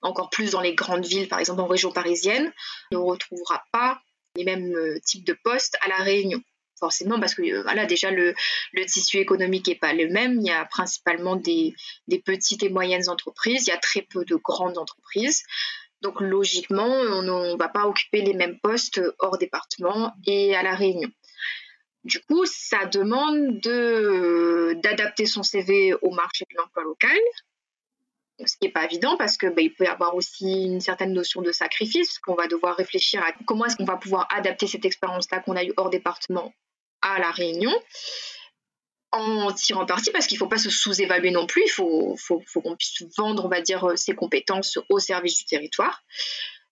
encore 0.02 0.30
plus 0.30 0.50
dans 0.50 0.60
les 0.60 0.74
grandes 0.74 1.06
villes, 1.06 1.28
par 1.28 1.38
exemple 1.38 1.60
en 1.60 1.66
région 1.66 1.92
parisienne, 1.92 2.52
ne 2.92 2.98
retrouvera 2.98 3.64
pas 3.72 4.00
les 4.36 4.44
mêmes 4.44 4.74
euh, 4.74 4.98
types 5.04 5.24
de 5.24 5.36
postes 5.44 5.76
à 5.82 5.88
la 5.88 5.96
Réunion. 5.96 6.40
Forcément, 6.80 7.20
parce 7.20 7.34
que 7.34 7.62
voilà, 7.62 7.86
déjà 7.86 8.10
le, 8.10 8.34
tissu 8.86 9.18
économique 9.18 9.68
n'est 9.68 9.76
pas 9.76 9.92
le 9.92 10.08
même. 10.08 10.40
Il 10.40 10.46
y 10.46 10.50
a 10.50 10.64
principalement 10.64 11.36
des, 11.36 11.72
des 12.08 12.18
petites 12.18 12.64
et 12.64 12.68
moyennes 12.68 13.08
entreprises, 13.08 13.66
il 13.66 13.70
y 13.70 13.72
a 13.72 13.78
très 13.78 14.02
peu 14.02 14.24
de 14.24 14.34
grandes 14.34 14.76
entreprises. 14.76 15.44
Donc 16.02 16.20
logiquement, 16.20 16.84
on 16.84 17.22
ne 17.22 17.56
va 17.56 17.68
pas 17.68 17.86
occuper 17.86 18.22
les 18.22 18.34
mêmes 18.34 18.58
postes 18.58 19.00
hors 19.20 19.38
département 19.38 20.12
et 20.26 20.54
à 20.56 20.62
la 20.62 20.74
Réunion. 20.74 21.08
Du 22.04 22.20
coup, 22.20 22.44
ça 22.44 22.84
demande 22.86 23.60
d'adapter 24.82 25.26
son 25.26 25.42
CV 25.42 25.94
au 26.02 26.10
marché 26.10 26.44
de 26.50 26.56
l'emploi 26.56 26.82
local, 26.84 27.18
ce 28.44 28.56
qui 28.56 28.66
n'est 28.66 28.72
pas 28.72 28.84
évident 28.84 29.16
parce 29.16 29.36
que 29.36 29.46
bah, 29.46 29.62
peut 29.76 29.84
y 29.84 29.86
avoir 29.86 30.14
aussi 30.14 30.64
une 30.64 30.80
certaine 30.80 31.12
notion 31.12 31.40
de 31.40 31.52
sacrifice, 31.52 32.18
qu'on 32.18 32.34
va 32.34 32.46
devoir 32.46 32.76
réfléchir 32.76 33.22
à 33.22 33.32
comment 33.46 33.64
est-ce 33.64 33.76
qu'on 33.76 33.84
va 33.84 33.96
pouvoir 33.96 34.28
adapter 34.30 34.66
cette 34.66 34.84
expérience-là 34.84 35.40
qu'on 35.40 35.56
a 35.56 35.64
eue 35.64 35.72
hors 35.76 35.90
département 35.90 36.52
à 37.00 37.18
la 37.18 37.30
Réunion 37.30 37.72
en 39.12 39.52
tirant 39.52 39.86
parti 39.86 40.10
parce 40.10 40.26
qu'il 40.26 40.36
ne 40.36 40.40
faut 40.40 40.48
pas 40.48 40.58
se 40.58 40.70
sous-évaluer 40.70 41.30
non 41.30 41.46
plus, 41.46 41.62
il 41.64 41.70
faut, 41.70 42.16
faut, 42.18 42.42
faut 42.46 42.60
qu'on 42.60 42.74
puisse 42.74 43.04
vendre, 43.16 43.44
on 43.44 43.48
va 43.48 43.60
dire, 43.60 43.96
ses 43.96 44.14
compétences 44.14 44.78
au 44.88 44.98
service 44.98 45.38
du 45.38 45.44
territoire. 45.44 46.02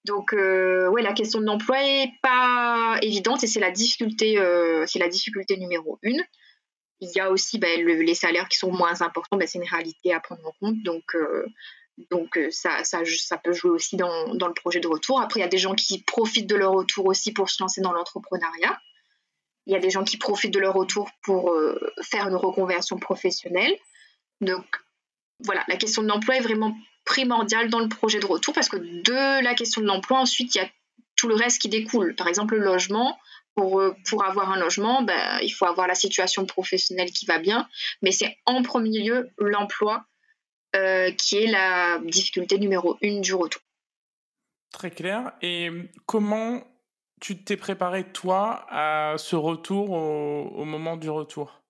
Donc, 0.04 0.32
euh, 0.32 0.88
ouais, 0.88 1.02
la 1.02 1.12
question 1.12 1.40
de 1.40 1.46
l'emploi 1.46 1.82
est 1.82 2.12
pas 2.22 2.98
évidente 3.02 3.44
et 3.44 3.46
c'est 3.46 3.60
la 3.60 3.70
difficulté, 3.70 4.38
euh, 4.38 4.84
c'est 4.86 4.98
la 4.98 5.08
difficulté 5.08 5.56
numéro 5.56 5.98
une. 6.02 6.20
Il 7.00 7.10
y 7.14 7.20
a 7.20 7.30
aussi 7.30 7.58
ben, 7.58 7.84
les 7.84 8.14
salaires 8.14 8.48
qui 8.48 8.58
sont 8.58 8.72
moins 8.72 9.02
importants, 9.02 9.36
ben, 9.36 9.46
c'est 9.46 9.58
une 9.58 9.68
réalité 9.68 10.12
à 10.12 10.20
prendre 10.20 10.46
en 10.46 10.52
compte. 10.60 10.82
Donc, 10.82 11.16
euh, 11.16 11.46
ça, 12.50 13.38
peut 13.42 13.52
jouer 13.52 13.70
aussi 13.70 13.96
dans, 13.96 14.26
le 14.26 14.54
projet 14.54 14.80
de 14.80 14.88
retour. 14.88 15.20
Après, 15.20 15.40
il 15.40 15.42
y 15.42 15.46
a 15.46 15.48
des 15.48 15.58
gens 15.58 15.74
qui 15.74 16.02
profitent 16.02 16.48
de 16.48 16.56
leur 16.56 16.72
retour 16.72 17.06
aussi 17.06 17.32
pour 17.32 17.50
se 17.50 17.62
lancer 17.62 17.80
dans 17.80 17.92
l'entrepreneuriat. 17.92 18.78
Il 19.66 19.72
y 19.72 19.76
a 19.76 19.80
des 19.80 19.90
gens 19.90 20.02
qui 20.02 20.16
profitent 20.16 20.54
de 20.54 20.58
leur 20.58 20.74
retour 20.74 21.10
pour 21.22 21.54
faire 22.02 22.26
une 22.28 22.34
reconversion 22.34 22.98
professionnelle. 22.98 23.76
Donc, 24.40 24.64
voilà, 25.44 25.64
la 25.68 25.76
question 25.76 26.02
de 26.02 26.08
l'emploi 26.08 26.36
est 26.36 26.40
vraiment 26.40 26.76
primordial 27.04 27.68
dans 27.68 27.80
le 27.80 27.88
projet 27.88 28.20
de 28.20 28.26
retour 28.26 28.54
parce 28.54 28.68
que 28.68 28.76
de 28.76 29.42
la 29.42 29.54
question 29.54 29.80
de 29.80 29.86
l'emploi, 29.86 30.18
ensuite, 30.18 30.54
il 30.54 30.58
y 30.58 30.60
a 30.60 30.68
tout 31.16 31.28
le 31.28 31.34
reste 31.34 31.60
qui 31.60 31.68
découle. 31.68 32.14
Par 32.14 32.28
exemple, 32.28 32.56
le 32.56 32.64
logement. 32.64 33.18
Pour, 33.54 33.80
euh, 33.80 33.94
pour 34.08 34.24
avoir 34.24 34.50
un 34.50 34.58
logement, 34.58 35.02
ben, 35.02 35.38
il 35.42 35.50
faut 35.50 35.66
avoir 35.66 35.86
la 35.86 35.94
situation 35.94 36.46
professionnelle 36.46 37.10
qui 37.10 37.26
va 37.26 37.38
bien, 37.38 37.68
mais 38.00 38.10
c'est 38.10 38.38
en 38.46 38.62
premier 38.62 39.00
lieu 39.00 39.28
l'emploi 39.36 40.06
euh, 40.74 41.10
qui 41.10 41.36
est 41.36 41.48
la 41.48 41.98
difficulté 41.98 42.58
numéro 42.58 42.96
une 43.02 43.20
du 43.20 43.34
retour. 43.34 43.60
Très 44.72 44.90
clair. 44.90 45.32
Et 45.42 45.68
comment 46.06 46.64
tu 47.20 47.44
t'es 47.44 47.58
préparé, 47.58 48.10
toi, 48.10 48.64
à 48.70 49.18
ce 49.18 49.36
retour 49.36 49.90
au 49.90 50.64
moment 50.64 50.96
du 50.96 51.10
retour? 51.10 51.61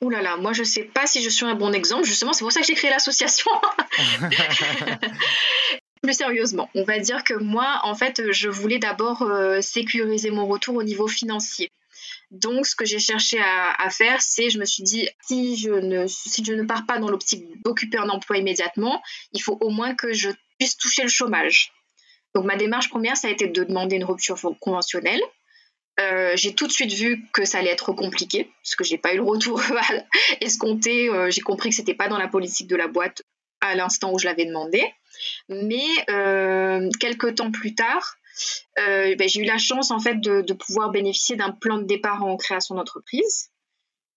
Ouh 0.00 0.10
là 0.10 0.22
là, 0.22 0.36
moi 0.36 0.52
je 0.52 0.62
sais 0.62 0.84
pas 0.84 1.06
si 1.06 1.22
je 1.22 1.28
suis 1.28 1.44
un 1.44 1.54
bon 1.54 1.72
exemple, 1.72 2.04
justement, 2.04 2.32
c'est 2.32 2.44
pour 2.44 2.52
ça 2.52 2.60
que 2.60 2.66
j'ai 2.66 2.74
créé 2.74 2.90
l'association. 2.90 3.50
Plus 6.02 6.14
sérieusement, 6.14 6.70
on 6.76 6.84
va 6.84 7.00
dire 7.00 7.24
que 7.24 7.34
moi, 7.34 7.80
en 7.82 7.96
fait, 7.96 8.30
je 8.30 8.48
voulais 8.48 8.78
d'abord 8.78 9.22
euh, 9.22 9.60
sécuriser 9.60 10.30
mon 10.30 10.46
retour 10.46 10.76
au 10.76 10.84
niveau 10.84 11.08
financier. 11.08 11.72
Donc, 12.30 12.66
ce 12.66 12.76
que 12.76 12.84
j'ai 12.84 12.98
cherché 12.98 13.40
à, 13.40 13.90
faire, 13.90 14.20
c'est, 14.20 14.50
je 14.50 14.58
me 14.58 14.66
suis 14.66 14.82
dit, 14.82 15.08
si 15.26 15.56
je 15.56 15.70
ne, 15.70 16.06
si 16.06 16.44
je 16.44 16.52
ne 16.52 16.62
pars 16.62 16.84
pas 16.86 16.98
dans 16.98 17.08
l'optique 17.08 17.44
d'occuper 17.62 17.98
un 17.98 18.10
emploi 18.10 18.36
immédiatement, 18.36 19.02
il 19.32 19.42
faut 19.42 19.56
au 19.60 19.70
moins 19.70 19.94
que 19.94 20.12
je 20.12 20.28
puisse 20.58 20.76
toucher 20.76 21.02
le 21.02 21.08
chômage. 21.08 21.72
Donc, 22.34 22.44
ma 22.44 22.56
démarche 22.56 22.90
première, 22.90 23.16
ça 23.16 23.28
a 23.28 23.30
été 23.30 23.48
de 23.48 23.64
demander 23.64 23.96
une 23.96 24.04
rupture 24.04 24.38
conventionnelle. 24.60 25.22
Euh, 26.00 26.32
j'ai 26.36 26.54
tout 26.54 26.66
de 26.66 26.72
suite 26.72 26.92
vu 26.92 27.26
que 27.32 27.44
ça 27.44 27.58
allait 27.58 27.70
être 27.70 27.92
compliqué, 27.92 28.52
parce 28.62 28.76
que 28.76 28.84
j'ai 28.84 28.98
pas 28.98 29.14
eu 29.14 29.16
le 29.16 29.24
retour 29.24 29.60
escompté. 30.40 31.08
Euh, 31.08 31.30
j'ai 31.30 31.40
compris 31.40 31.70
que 31.70 31.74
c'était 31.74 31.94
pas 31.94 32.08
dans 32.08 32.18
la 32.18 32.28
politique 32.28 32.68
de 32.68 32.76
la 32.76 32.86
boîte 32.86 33.22
à 33.60 33.74
l'instant 33.74 34.12
où 34.12 34.18
je 34.18 34.26
l'avais 34.26 34.44
demandé. 34.44 34.82
Mais 35.48 35.84
euh, 36.10 36.88
quelques 37.00 37.36
temps 37.36 37.50
plus 37.50 37.74
tard, 37.74 38.16
ben, 38.76 39.28
j'ai 39.28 39.40
eu 39.40 39.44
la 39.44 39.58
chance 39.58 39.90
en 39.90 39.98
fait 39.98 40.20
de, 40.20 40.42
de 40.42 40.52
pouvoir 40.52 40.90
bénéficier 40.90 41.34
d'un 41.34 41.50
plan 41.50 41.78
de 41.78 41.84
départ 41.84 42.22
en 42.22 42.36
création 42.36 42.76
d'entreprise. 42.76 43.50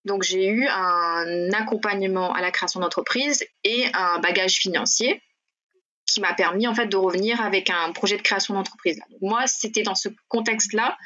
Donc 0.05 0.21
j'ai 0.21 0.47
eu 0.47 0.67
un 0.67 1.51
accompagnement 1.53 2.31
à 2.33 2.41
la 2.41 2.51
création 2.51 2.79
d'entreprise 2.79 3.43
et 3.63 3.85
un 3.93 4.19
bagage 4.19 4.57
financier 4.57 5.21
qui 6.05 6.21
m'a 6.21 6.33
permis 6.33 6.67
en 6.67 6.75
fait 6.75 6.87
de 6.87 6.97
revenir 6.97 7.41
avec 7.41 7.69
un 7.69 7.91
projet 7.93 8.17
de 8.17 8.21
création 8.21 8.53
d'entreprise. 8.53 8.99
Moi, 9.21 9.47
c'était 9.47 9.83
dans 9.83 9.95
ce 9.95 10.09
contexte-là 10.27 10.97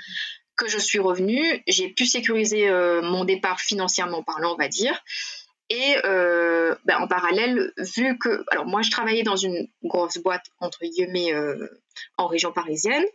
que 0.57 0.67
je 0.67 0.77
suis 0.77 0.99
revenue, 0.99 1.63
j'ai 1.67 1.89
pu 1.89 2.05
sécuriser 2.05 2.69
euh, 2.69 3.01
mon 3.01 3.25
départ 3.25 3.59
financièrement 3.59 4.23
parlant, 4.23 4.53
on 4.53 4.57
va 4.57 4.67
dire. 4.67 5.03
Et 5.69 5.95
euh, 6.05 6.75
ben, 6.85 6.97
en 6.99 7.07
parallèle, 7.07 7.73
vu 7.77 8.17
que, 8.19 8.43
alors 8.51 8.65
moi 8.65 8.83
je 8.83 8.91
travaillais 8.91 9.23
dans 9.23 9.35
une 9.35 9.67
grosse 9.83 10.19
boîte 10.19 10.45
entre 10.59 10.79
guillemets 10.83 11.33
euh, 11.33 11.67
en 12.17 12.27
région 12.27 12.51
parisienne, 12.51 13.05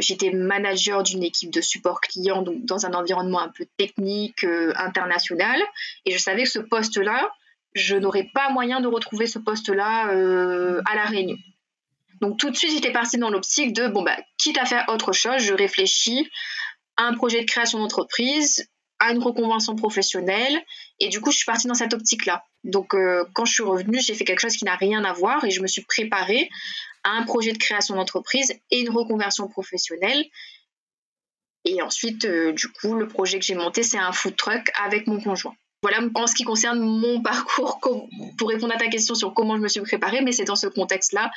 j'étais 0.00 0.32
manager 0.32 1.02
d'une 1.02 1.22
équipe 1.22 1.50
de 1.50 1.62
support 1.62 2.02
client 2.02 2.42
donc 2.42 2.66
dans 2.66 2.84
un 2.84 2.92
environnement 2.92 3.40
un 3.40 3.48
peu 3.48 3.64
technique 3.78 4.44
international, 4.44 5.58
et 6.04 6.10
je 6.10 6.18
savais 6.18 6.42
que 6.42 6.50
ce 6.50 6.58
poste-là, 6.58 7.30
je 7.72 7.96
n'aurais 7.96 8.28
pas 8.34 8.50
moyen 8.50 8.82
de 8.82 8.86
retrouver 8.86 9.26
ce 9.26 9.38
poste-là 9.38 10.08
à 10.10 10.94
la 10.94 11.04
Réunion. 11.06 11.38
Donc 12.20 12.38
tout 12.38 12.50
de 12.50 12.56
suite, 12.56 12.72
j'étais 12.72 12.92
partie 12.92 13.18
dans 13.18 13.30
l'optique 13.30 13.72
de, 13.72 13.88
bon, 13.88 14.02
bah, 14.02 14.16
quitte 14.38 14.58
à 14.58 14.64
faire 14.64 14.84
autre 14.88 15.12
chose, 15.12 15.38
je 15.38 15.52
réfléchis 15.52 16.28
à 16.96 17.04
un 17.04 17.14
projet 17.14 17.40
de 17.40 17.46
création 17.46 17.78
d'entreprise, 17.78 18.68
à 18.98 19.12
une 19.12 19.22
reconvention 19.22 19.76
professionnelle, 19.76 20.58
et 21.00 21.08
du 21.08 21.20
coup, 21.20 21.30
je 21.30 21.36
suis 21.36 21.44
partie 21.44 21.66
dans 21.66 21.74
cette 21.74 21.92
optique-là. 21.92 22.42
Donc 22.64 22.94
euh, 22.94 23.24
quand 23.34 23.44
je 23.44 23.52
suis 23.52 23.62
revenue, 23.62 24.00
j'ai 24.00 24.14
fait 24.14 24.24
quelque 24.24 24.40
chose 24.40 24.56
qui 24.56 24.64
n'a 24.64 24.76
rien 24.76 25.04
à 25.04 25.12
voir 25.12 25.44
et 25.44 25.50
je 25.50 25.62
me 25.62 25.66
suis 25.66 25.82
préparée 25.82 26.48
à 27.04 27.10
un 27.10 27.22
projet 27.22 27.52
de 27.52 27.58
création 27.58 27.94
d'entreprise 27.94 28.52
et 28.70 28.80
une 28.80 28.90
reconversion 28.90 29.48
professionnelle. 29.48 30.24
Et 31.64 31.80
ensuite, 31.82 32.24
euh, 32.24 32.52
du 32.52 32.68
coup, 32.68 32.94
le 32.94 33.06
projet 33.06 33.38
que 33.38 33.44
j'ai 33.44 33.54
monté, 33.54 33.82
c'est 33.82 33.98
un 33.98 34.12
food 34.12 34.36
truck 34.36 34.70
avec 34.82 35.06
mon 35.06 35.20
conjoint. 35.20 35.54
Voilà 35.82 36.00
en 36.14 36.26
ce 36.26 36.34
qui 36.34 36.42
concerne 36.42 36.80
mon 36.80 37.22
parcours 37.22 37.78
pour 38.38 38.48
répondre 38.48 38.74
à 38.74 38.78
ta 38.78 38.88
question 38.88 39.14
sur 39.14 39.34
comment 39.34 39.56
je 39.56 39.62
me 39.62 39.68
suis 39.68 39.82
préparée, 39.82 40.22
mais 40.22 40.32
c'est 40.32 40.44
dans 40.44 40.56
ce 40.56 40.66
contexte-là 40.66 41.30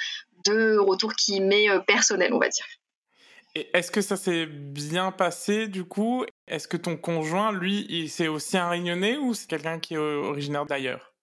de 0.45 0.77
retour 0.77 1.13
qui 1.13 1.41
m'est 1.41 1.69
euh, 1.69 1.79
personnel, 1.79 2.33
on 2.33 2.39
va 2.39 2.49
dire. 2.49 2.65
Et 3.55 3.69
est-ce 3.73 3.91
que 3.91 4.01
ça 4.01 4.15
s'est 4.15 4.45
bien 4.45 5.11
passé 5.11 5.67
du 5.67 5.83
coup? 5.83 6.23
Est-ce 6.47 6.67
que 6.67 6.77
ton 6.77 6.97
conjoint, 6.97 7.51
lui, 7.51 8.07
c'est 8.09 8.27
aussi 8.27 8.57
un 8.57 8.69
réunionnais 8.69 9.17
ou 9.17 9.33
c'est 9.33 9.47
quelqu'un 9.47 9.79
qui 9.79 9.95
est 9.95 9.97
originaire 9.97 10.65
d'ailleurs? 10.65 11.13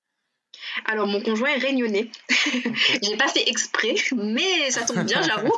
Alors, 0.86 1.06
mon 1.06 1.20
conjoint 1.20 1.50
est 1.50 1.58
réunionnais. 1.58 2.10
J'ai 3.02 3.16
pas 3.16 3.28
fait 3.28 3.48
exprès, 3.48 3.94
mais 4.16 4.70
ça 4.70 4.84
tombe 4.84 5.04
bien, 5.04 5.22
j'avoue. 5.28 5.52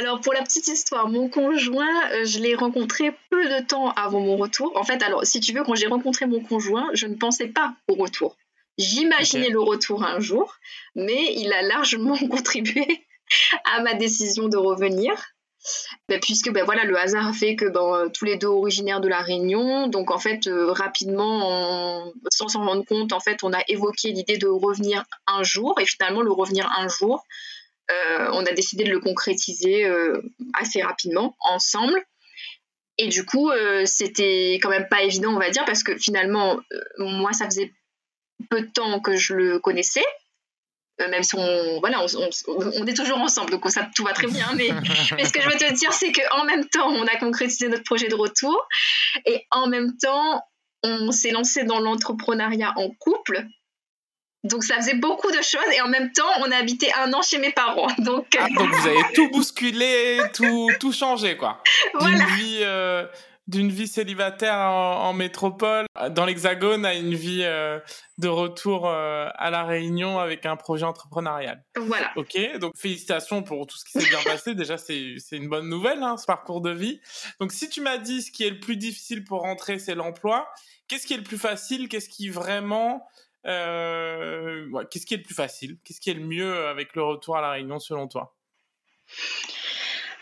alors 0.00 0.20
pour 0.20 0.32
la 0.32 0.42
petite 0.42 0.68
histoire, 0.68 1.08
mon 1.08 1.28
conjoint, 1.28 2.10
euh, 2.12 2.24
je 2.24 2.38
l'ai 2.38 2.54
rencontré 2.54 3.12
peu 3.30 3.48
de 3.48 3.64
temps 3.64 3.90
avant 3.92 4.20
mon 4.20 4.36
retour. 4.36 4.76
En 4.76 4.84
fait, 4.84 5.02
alors 5.02 5.24
si 5.24 5.40
tu 5.40 5.52
veux, 5.52 5.62
quand 5.64 5.74
j'ai 5.74 5.86
rencontré 5.86 6.26
mon 6.26 6.40
conjoint, 6.40 6.88
je 6.94 7.06
ne 7.06 7.14
pensais 7.14 7.48
pas 7.48 7.74
au 7.88 7.94
retour. 7.94 8.36
J'imaginais 8.78 9.48
le 9.48 9.60
retour 9.60 10.04
un 10.04 10.20
jour, 10.20 10.54
mais 10.94 11.34
il 11.34 11.52
a 11.52 11.62
largement 11.62 12.16
contribué 12.30 13.06
à 13.64 13.82
ma 13.82 13.94
décision 13.94 14.48
de 14.48 14.56
revenir. 14.56 15.12
Ben, 16.08 16.20
puisque 16.20 16.50
ben, 16.50 16.64
voilà, 16.64 16.84
le 16.84 16.96
hasard 16.96 17.26
a 17.26 17.32
fait 17.32 17.56
que 17.56 17.66
ben, 17.66 18.08
tous 18.14 18.24
les 18.24 18.36
deux 18.36 18.46
originaires 18.46 19.00
de 19.00 19.08
la 19.08 19.20
Réunion, 19.20 19.88
donc 19.88 20.12
en 20.12 20.18
fait 20.18 20.46
euh, 20.46 20.72
rapidement, 20.72 22.12
sans 22.30 22.48
s'en 22.48 22.64
rendre 22.64 22.84
compte, 22.84 23.12
en 23.12 23.20
fait 23.20 23.42
on 23.42 23.52
a 23.52 23.60
évoqué 23.66 24.12
l'idée 24.12 24.38
de 24.38 24.46
revenir 24.46 25.04
un 25.26 25.42
jour 25.42 25.78
et 25.80 25.84
finalement 25.84 26.22
le 26.22 26.30
revenir 26.30 26.70
un 26.78 26.88
jour, 26.88 27.24
euh, 27.90 28.30
on 28.32 28.46
a 28.46 28.52
décidé 28.52 28.84
de 28.84 28.90
le 28.90 29.00
concrétiser 29.00 29.84
euh, 29.84 30.22
assez 30.54 30.80
rapidement 30.80 31.36
ensemble. 31.40 32.00
Et 33.00 33.08
du 33.08 33.24
coup, 33.24 33.48
c'était 33.84 34.58
quand 34.60 34.70
même 34.70 34.88
pas 34.90 35.04
évident, 35.04 35.32
on 35.32 35.38
va 35.38 35.50
dire, 35.50 35.64
parce 35.64 35.84
que 35.84 35.96
finalement, 35.96 36.58
moi, 36.98 37.32
ça 37.32 37.44
faisait 37.44 37.72
peu 38.50 38.62
de 38.62 38.70
temps 38.70 39.00
que 39.00 39.16
je 39.16 39.34
le 39.34 39.58
connaissais, 39.58 40.04
euh, 41.00 41.08
même 41.08 41.22
si 41.22 41.36
on 41.36 41.78
voilà 41.78 42.04
on, 42.04 42.86
est 42.86 42.96
toujours 42.96 43.18
ensemble 43.18 43.50
donc 43.50 43.70
ça 43.70 43.88
tout 43.94 44.02
va 44.02 44.12
très 44.12 44.26
bien 44.26 44.48
mais, 44.56 44.68
mais 45.16 45.24
ce 45.24 45.32
que 45.32 45.40
je 45.40 45.48
veux 45.48 45.56
te 45.56 45.72
dire 45.72 45.92
c'est 45.92 46.10
qu'en 46.10 46.44
même 46.44 46.64
temps 46.68 46.88
on 46.88 47.04
a 47.04 47.16
concrétisé 47.16 47.68
notre 47.68 47.84
projet 47.84 48.08
de 48.08 48.16
retour 48.16 48.66
et 49.24 49.46
en 49.52 49.68
même 49.68 49.96
temps 49.96 50.42
on 50.82 51.12
s'est 51.12 51.30
lancé 51.30 51.62
dans 51.62 51.78
l'entrepreneuriat 51.78 52.72
en 52.76 52.90
couple 52.98 53.46
donc 54.42 54.64
ça 54.64 54.76
faisait 54.76 54.94
beaucoup 54.94 55.30
de 55.30 55.40
choses 55.40 55.70
et 55.76 55.80
en 55.82 55.88
même 55.88 56.10
temps 56.10 56.28
on 56.40 56.50
a 56.50 56.56
habité 56.56 56.92
un 56.94 57.12
an 57.12 57.22
chez 57.22 57.38
mes 57.38 57.52
parents 57.52 57.86
donc 57.98 58.36
ah, 58.36 58.48
donc 58.48 58.68
vous 58.68 58.88
avez 58.88 59.12
tout 59.14 59.30
bousculé 59.30 60.18
tout 60.34 60.68
tout 60.80 60.92
changé 60.92 61.36
quoi 61.36 61.62
voilà. 61.94 62.24
vie 62.36 62.58
euh, 62.62 63.06
d'une 63.48 63.70
vie 63.70 63.88
célibataire 63.88 64.58
en, 64.58 65.12
métropole, 65.14 65.86
dans 66.10 66.26
l'Hexagone, 66.26 66.84
à 66.84 66.94
une 66.94 67.14
vie 67.14 67.40
euh, 67.42 67.80
de 68.18 68.28
retour 68.28 68.86
euh, 68.86 69.28
à 69.34 69.50
la 69.50 69.64
Réunion 69.64 70.18
avec 70.18 70.44
un 70.44 70.56
projet 70.56 70.84
entrepreneurial. 70.84 71.64
Voilà. 71.76 72.12
Ok, 72.16 72.38
donc 72.58 72.76
félicitations 72.76 73.42
pour 73.42 73.66
tout 73.66 73.78
ce 73.78 73.86
qui 73.86 73.92
s'est 73.92 74.10
bien 74.10 74.22
passé. 74.24 74.54
Déjà, 74.54 74.76
c'est 74.76 75.16
une 75.32 75.48
bonne 75.48 75.68
nouvelle, 75.68 76.02
hein, 76.02 76.18
ce 76.18 76.26
parcours 76.26 76.60
de 76.60 76.70
vie. 76.70 77.00
Donc, 77.40 77.52
si 77.52 77.70
tu 77.70 77.80
m'as 77.80 77.96
dit 77.96 78.20
ce 78.20 78.30
qui 78.30 78.44
est 78.44 78.50
le 78.50 78.60
plus 78.60 78.76
difficile 78.76 79.24
pour 79.24 79.40
rentrer, 79.40 79.78
c'est 79.78 79.94
l'emploi, 79.94 80.46
qu'est-ce 80.86 81.06
qui 81.06 81.14
est 81.14 81.18
le 81.18 81.24
plus 81.24 81.38
facile? 81.38 81.88
Qu'est-ce 81.88 82.10
qui 82.10 82.28
vraiment 82.28 83.08
euh, 83.46 84.68
Qu'est-ce 84.90 85.06
qui 85.06 85.14
est 85.14 85.18
le 85.18 85.22
plus 85.22 85.34
facile? 85.34 85.78
Qu'est-ce 85.84 86.00
qui 86.02 86.10
est 86.10 86.14
le 86.14 86.24
mieux 86.24 86.66
avec 86.66 86.94
le 86.94 87.02
retour 87.02 87.38
à 87.38 87.40
la 87.40 87.52
Réunion 87.52 87.78
selon 87.78 88.08
toi? 88.08 88.36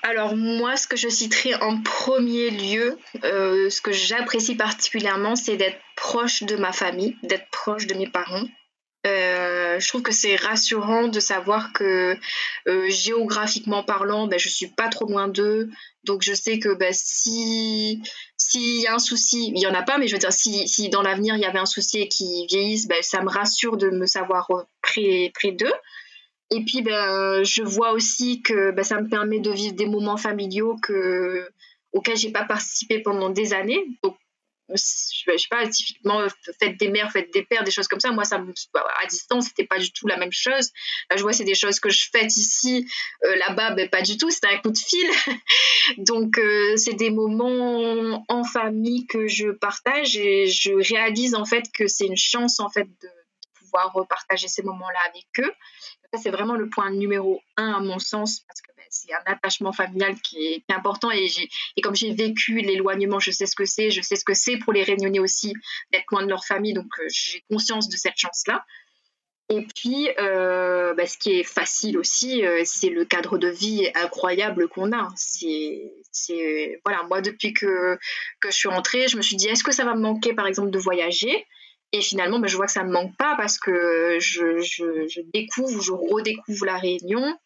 Alors 0.03 0.37
moi, 0.37 0.77
ce 0.77 0.87
que 0.87 0.97
je 0.97 1.09
citerai 1.09 1.55
en 1.57 1.81
premier 1.81 2.51
lieu, 2.51 2.99
euh, 3.25 3.71
ce 3.71 3.81
que 3.81 3.93
j'apprécie 3.93 4.55
particulièrement, 4.55 5.37
c'est 5.37 5.57
d'être 5.57 5.81
proche 5.97 6.43
de 6.43 6.57
ma 6.57 6.73
famille, 6.73 7.17
d'être 7.23 7.49
proche 7.51 7.87
de 7.87 7.95
mes 7.95 8.09
parents. 8.09 8.45
Euh, 9.07 9.79
je 9.79 9.89
trouve 9.89 10.03
que 10.03 10.13
c'est 10.13 10.37
rassurant 10.37 11.07
de 11.07 11.21
savoir 11.21 11.73
que 11.73 12.17
euh, 12.67 12.89
géographiquement 12.89 13.85
parlant, 13.85 14.27
ben, 14.27 14.39
je 14.39 14.49
suis 14.49 14.69
pas 14.69 14.89
trop 14.89 15.07
loin 15.07 15.29
d'eux. 15.29 15.71
Donc 16.05 16.23
je 16.23 16.35
sais 16.35 16.59
que 16.59 16.75
ben, 16.75 16.93
si 16.93 18.03
s'il 18.37 18.81
y 18.81 18.87
a 18.87 18.95
un 18.95 18.99
souci, 18.99 19.53
il 19.55 19.61
y 19.61 19.67
en 19.67 19.75
a 19.75 19.83
pas, 19.83 19.99
mais 19.99 20.09
je 20.09 20.15
veux 20.15 20.19
dire 20.19 20.33
si, 20.33 20.67
si 20.67 20.89
dans 20.89 21.03
l'avenir 21.03 21.37
il 21.37 21.43
y 21.43 21.45
avait 21.45 21.59
un 21.59 21.67
souci 21.67 22.01
et 22.01 22.09
qu'ils 22.09 22.47
vieillissent, 22.49 22.89
ben, 22.89 23.03
ça 23.03 23.23
me 23.23 23.29
rassure 23.29 23.77
de 23.77 23.91
me 23.91 24.07
savoir 24.07 24.51
près, 24.83 25.31
près 25.35 25.53
d'eux. 25.53 25.73
Et 26.51 26.65
puis, 26.65 26.83
ben, 26.83 27.43
je 27.43 27.63
vois 27.63 27.93
aussi 27.93 28.43
que 28.43 28.71
ben, 28.71 28.85
ça 28.85 29.01
me 29.01 29.09
permet 29.09 29.41
de 29.41 29.51
vivre 29.51 29.75
des 29.75 29.87
moments 29.87 30.17
familiaux 30.17 30.77
que, 30.81 31.49
auxquels 31.93 32.17
j'ai 32.17 32.31
pas 32.31 32.45
participé 32.45 33.01
pendant 33.01 33.31
des 33.31 33.53
années. 33.53 33.85
Donc, 34.03 34.17
je 34.69 34.77
sais 34.77 35.49
pas, 35.49 35.67
typiquement, 35.69 36.27
fête 36.59 36.77
des 36.77 36.89
mères, 36.89 37.11
fête 37.13 37.33
des 37.33 37.45
pères, 37.45 37.63
des 37.63 37.71
choses 37.71 37.87
comme 37.87 38.01
ça. 38.01 38.11
Moi, 38.11 38.25
ça 38.25 38.37
à 38.37 39.07
distance, 39.07 39.47
c'était 39.47 39.67
pas 39.67 39.79
du 39.79 39.93
tout 39.93 40.07
la 40.09 40.17
même 40.17 40.33
chose. 40.33 40.71
Là, 41.11 41.17
je 41.17 41.23
vois, 41.23 41.33
c'est 41.33 41.45
des 41.45 41.55
choses 41.55 41.79
que 41.79 41.89
je 41.89 42.09
fête 42.11 42.37
ici, 42.37 42.87
euh, 43.25 43.37
là-bas, 43.37 43.73
ben, 43.73 43.89
pas 43.89 44.03
du 44.03 44.17
tout. 44.17 44.31
C'était 44.31 44.49
un 44.49 44.59
coup 44.59 44.71
de 44.71 44.79
fil. 44.79 45.09
Donc, 45.99 46.39
euh, 46.39 46.77
c'est 46.77 46.95
des 46.95 47.11
moments 47.11 48.25
en 48.29 48.45
famille 48.45 49.07
que 49.07 49.29
je 49.29 49.51
partage 49.51 50.17
et 50.17 50.49
je 50.49 50.73
réalise 50.93 51.35
en 51.35 51.45
fait 51.45 51.65
que 51.73 51.87
c'est 51.87 52.07
une 52.07 52.17
chance 52.17 52.59
en 52.59 52.69
fait 52.69 52.85
de 52.85 53.09
pouvoir 53.55 53.93
repartager 53.93 54.49
ces 54.49 54.63
moments-là 54.63 54.99
avec 55.09 55.27
eux 55.41 55.53
c'est 56.15 56.31
vraiment 56.31 56.57
le 56.57 56.69
point 56.69 56.91
numéro 56.91 57.41
un 57.57 57.73
à 57.73 57.81
mon 57.81 57.99
sens 57.99 58.41
parce 58.41 58.61
que 58.61 58.69
ben, 58.77 58.85
c'est 58.91 59.13
un 59.13 59.23
attachement 59.27 59.73
familial 59.73 60.15
qui 60.21 60.47
est, 60.47 60.65
important 60.71 61.11
et, 61.11 61.29
comme 61.83 61.97
j'ai 61.97 62.13
vécu 62.13 62.61
l'éloignement, 62.61 63.19
je 63.19 63.31
sais 63.31 63.47
ce 63.47 63.57
que 63.57 63.65
c'est, 63.65 63.91
je 63.91 64.03
sais 64.03 64.17
ce 64.17 64.25
que 64.25 64.35
c'est 64.35 64.59
pour 64.59 64.73
les 64.73 64.83
Réunionnais 64.83 65.19
aussi 65.19 65.55
d'être 65.93 66.07
loin 66.11 66.23
de 66.23 66.29
leur 66.29 66.45
famille, 66.45 66.75
donc 66.75 66.87
euh, 66.99 67.07
j'ai 67.09 67.43
conscience 67.51 67.89
de 67.89 67.97
cette 67.97 68.17
chance-là. 68.17 68.65
Et 69.49 69.63
puis, 69.63 70.09
euh, 70.19 70.93
ben, 70.95 71.07
ce 71.07 71.17
qui 71.19 71.39
est 71.39 71.45
facile 71.45 71.99
aussi, 71.99 72.45
euh, 72.45 72.63
c'est 72.65 72.89
le 72.89 73.05
cadre 73.05 73.39
de 73.39 73.47
vie 73.47 73.89
incroyable 73.95 74.69
qu'on 74.69 74.93
a. 74.93 75.09
C'est, 75.15 76.81
voilà, 76.85 77.05
moi 77.05 77.21
depuis 77.21 77.53
que, 77.53 77.97
que 78.41 78.51
je 78.51 78.57
suis 78.57 78.69
rentrée, 78.69 79.07
je 79.07 79.17
me 79.17 79.23
suis 79.23 79.37
dit, 79.37 79.47
est-ce 79.47 79.63
que 79.63 79.73
ça 79.73 79.85
va 79.85 79.95
me 79.95 80.01
manquer, 80.01 80.35
par 80.35 80.49
exemple, 80.49 80.71
de 80.71 80.79
voyager? 80.79 81.47
Et 81.93 82.01
finalement, 82.01 82.39
ben, 82.39 82.49
je 82.49 82.57
vois 82.57 82.67
que 82.67 82.73
ça 82.73 82.83
ne 82.83 82.89
me 82.89 82.93
manque 82.93 83.17
pas 83.17 83.35
parce 83.37 83.59
que 83.59 84.19
je, 84.21 85.21
découvre, 85.33 85.81
je 85.81 85.93
redécouvre 85.93 86.67
la 86.67 86.79
Réunion. 86.79 87.39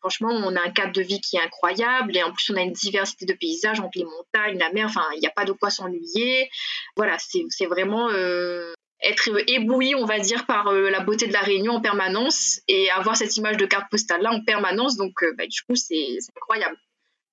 Franchement, 0.00 0.30
on 0.30 0.56
a 0.56 0.60
un 0.60 0.70
cadre 0.70 0.92
de 0.92 1.02
vie 1.02 1.20
qui 1.20 1.36
est 1.36 1.40
incroyable 1.40 2.16
et 2.16 2.22
en 2.22 2.32
plus, 2.32 2.50
on 2.50 2.56
a 2.56 2.62
une 2.62 2.72
diversité 2.72 3.24
de 3.24 3.34
paysages 3.34 3.80
entre 3.80 3.98
les 3.98 4.04
montagnes, 4.04 4.58
la 4.58 4.72
mer. 4.72 4.86
Enfin, 4.86 5.04
il 5.14 5.20
n'y 5.20 5.26
a 5.26 5.30
pas 5.30 5.44
de 5.44 5.52
quoi 5.52 5.70
s'ennuyer. 5.70 6.50
Voilà, 6.96 7.16
c'est 7.18 7.66
vraiment 7.66 8.10
euh, 8.10 8.72
être 9.00 9.30
ébloui, 9.48 9.94
on 9.94 10.04
va 10.04 10.18
dire, 10.18 10.44
par 10.46 10.68
euh, 10.68 10.90
la 10.90 11.00
beauté 11.00 11.26
de 11.26 11.32
la 11.32 11.40
Réunion 11.40 11.74
en 11.74 11.80
permanence 11.80 12.60
et 12.68 12.90
avoir 12.90 13.16
cette 13.16 13.36
image 13.36 13.56
de 13.56 13.66
carte 13.66 13.90
postale 13.90 14.22
là 14.22 14.32
en 14.32 14.42
permanence. 14.44 14.96
Donc, 14.96 15.22
euh, 15.22 15.32
bah, 15.38 15.46
du 15.46 15.62
coup, 15.62 15.76
c'est 15.76 16.18
incroyable. 16.36 16.76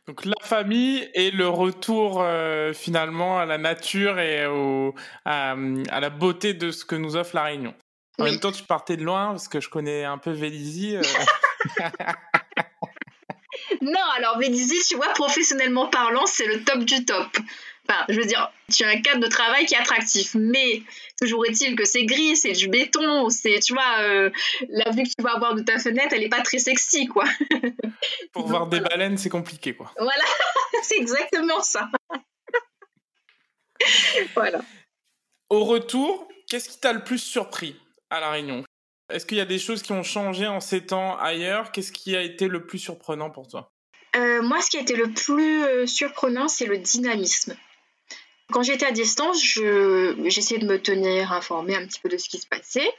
Donc 0.09 0.25
la 0.25 0.33
famille 0.41 1.07
et 1.13 1.29
le 1.29 1.47
retour 1.47 2.23
euh, 2.23 2.73
finalement 2.73 3.37
à 3.37 3.45
la 3.45 3.59
nature 3.59 4.17
et 4.17 4.43
à, 5.23 5.55
la 5.55 6.09
beauté 6.09 6.55
de 6.55 6.71
ce 6.71 6.83
que 6.83 6.95
nous 6.95 7.15
offre 7.15 7.35
la 7.35 7.43
Réunion. 7.43 7.75
En 8.17 8.23
même 8.23 8.39
temps, 8.39 8.51
tu 8.51 8.63
partais 8.63 8.97
de 8.97 9.03
loin 9.03 9.27
parce 9.27 9.47
que 9.47 9.61
je 9.61 9.69
connais 9.69 10.05
un 10.05 10.17
peu 10.17 10.31
Vélizy. 10.31 10.95
Euh. 10.95 11.01
non, 13.83 14.01
alors 14.17 14.39
Vélizy, 14.39 14.79
tu 14.89 14.95
vois, 14.95 15.13
professionnellement 15.13 15.89
parlant, 15.89 16.25
c'est 16.25 16.47
le 16.47 16.63
top 16.63 16.79
du 16.79 17.05
top 17.05 17.27
je 18.09 18.19
veux 18.19 18.25
dire, 18.25 18.51
tu 18.71 18.83
as 18.83 18.89
un 18.89 19.01
cadre 19.01 19.21
de 19.21 19.27
travail 19.27 19.65
qui 19.65 19.73
est 19.73 19.77
attractif, 19.77 20.35
mais 20.35 20.83
toujours 21.19 21.45
est-il 21.45 21.75
que 21.75 21.85
c'est 21.85 22.05
gris, 22.05 22.35
c'est 22.35 22.51
du 22.51 22.67
béton, 22.67 23.29
c'est, 23.29 23.59
tu 23.59 23.73
vois, 23.73 24.01
euh, 24.01 24.29
la 24.69 24.91
vue 24.91 25.03
que 25.03 25.09
tu 25.09 25.23
vas 25.23 25.35
avoir 25.35 25.55
de 25.55 25.61
ta 25.61 25.79
fenêtre, 25.79 26.09
elle 26.11 26.21
n'est 26.21 26.29
pas 26.29 26.41
très 26.41 26.59
sexy, 26.59 27.07
quoi. 27.07 27.25
Pour 28.33 28.47
voir 28.47 28.67
des 28.67 28.79
baleines, 28.79 29.17
c'est 29.17 29.29
compliqué, 29.29 29.75
quoi. 29.75 29.91
Voilà, 29.97 30.23
c'est 30.83 30.97
exactement 30.97 31.61
ça. 31.61 31.89
voilà. 34.35 34.61
Au 35.49 35.65
retour, 35.65 36.27
qu'est-ce 36.49 36.69
qui 36.69 36.79
t'a 36.79 36.93
le 36.93 37.03
plus 37.03 37.19
surpris 37.19 37.75
à 38.09 38.19
La 38.19 38.31
Réunion? 38.31 38.63
Est-ce 39.11 39.25
qu'il 39.25 39.39
y 39.39 39.41
a 39.41 39.45
des 39.45 39.57
choses 39.57 39.81
qui 39.81 39.91
ont 39.91 40.03
changé 40.03 40.45
en 40.45 40.59
ces 40.59 40.85
temps 40.85 41.17
ailleurs? 41.17 41.71
Qu'est-ce 41.71 41.91
qui 41.91 42.15
a 42.15 42.21
été 42.21 42.47
le 42.47 42.67
plus 42.67 42.77
surprenant 42.77 43.31
pour 43.31 43.47
toi? 43.47 43.71
Euh, 44.15 44.43
moi, 44.43 44.61
ce 44.61 44.69
qui 44.69 44.77
a 44.77 44.81
été 44.81 44.95
le 44.95 45.11
plus 45.11 45.63
euh, 45.63 45.87
surprenant, 45.87 46.47
c'est 46.47 46.65
le 46.65 46.77
dynamisme. 46.77 47.55
Quand 48.51 48.63
j'étais 48.63 48.85
à 48.85 48.91
distance, 48.91 49.41
j'essayais 49.43 50.59
de 50.59 50.65
me 50.65 50.81
tenir 50.81 51.31
informée 51.31 51.75
un 51.75 51.85
petit 51.85 51.99
peu 51.99 52.09
de 52.09 52.17
ce 52.17 52.29
qui 52.29 52.39
se 52.39 52.47
passait. 52.47 52.91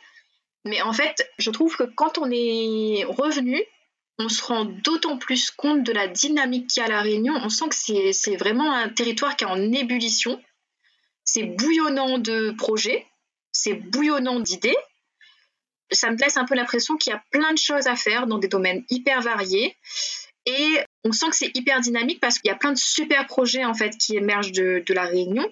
Mais 0.64 0.82
en 0.82 0.92
fait, 0.92 1.28
je 1.38 1.50
trouve 1.50 1.76
que 1.76 1.84
quand 1.84 2.18
on 2.18 2.30
est 2.30 3.04
revenu, 3.04 3.60
on 4.18 4.28
se 4.28 4.44
rend 4.44 4.66
d'autant 4.66 5.16
plus 5.16 5.50
compte 5.50 5.82
de 5.82 5.92
la 5.92 6.06
dynamique 6.06 6.68
qu'il 6.68 6.82
y 6.82 6.84
a 6.84 6.86
à 6.86 6.90
La 6.90 7.00
Réunion. 7.00 7.34
On 7.42 7.48
sent 7.48 7.68
que 7.70 8.12
c'est 8.12 8.36
vraiment 8.36 8.72
un 8.72 8.88
territoire 8.90 9.36
qui 9.36 9.44
est 9.44 9.48
en 9.48 9.72
ébullition. 9.72 10.40
C'est 11.24 11.44
bouillonnant 11.44 12.18
de 12.18 12.50
projets, 12.58 13.06
c'est 13.52 13.74
bouillonnant 13.74 14.40
d'idées. 14.40 14.76
Ça 15.90 16.10
me 16.10 16.16
laisse 16.16 16.36
un 16.36 16.44
peu 16.44 16.54
l'impression 16.54 16.96
qu'il 16.96 17.12
y 17.12 17.16
a 17.16 17.24
plein 17.30 17.52
de 17.52 17.58
choses 17.58 17.86
à 17.86 17.96
faire 17.96 18.26
dans 18.26 18.38
des 18.38 18.48
domaines 18.48 18.84
hyper 18.90 19.22
variés. 19.22 19.76
Et 20.46 20.78
on 21.04 21.12
sent 21.12 21.30
que 21.30 21.36
c'est 21.36 21.50
hyper 21.56 21.80
dynamique 21.80 22.20
parce 22.20 22.38
qu'il 22.38 22.50
y 22.50 22.52
a 22.52 22.56
plein 22.56 22.72
de 22.72 22.78
super 22.78 23.26
projets 23.26 23.64
en 23.64 23.74
fait 23.74 23.96
qui 23.96 24.16
émergent 24.16 24.52
de, 24.52 24.92
la 24.92 25.04
Réunion. 25.04 25.46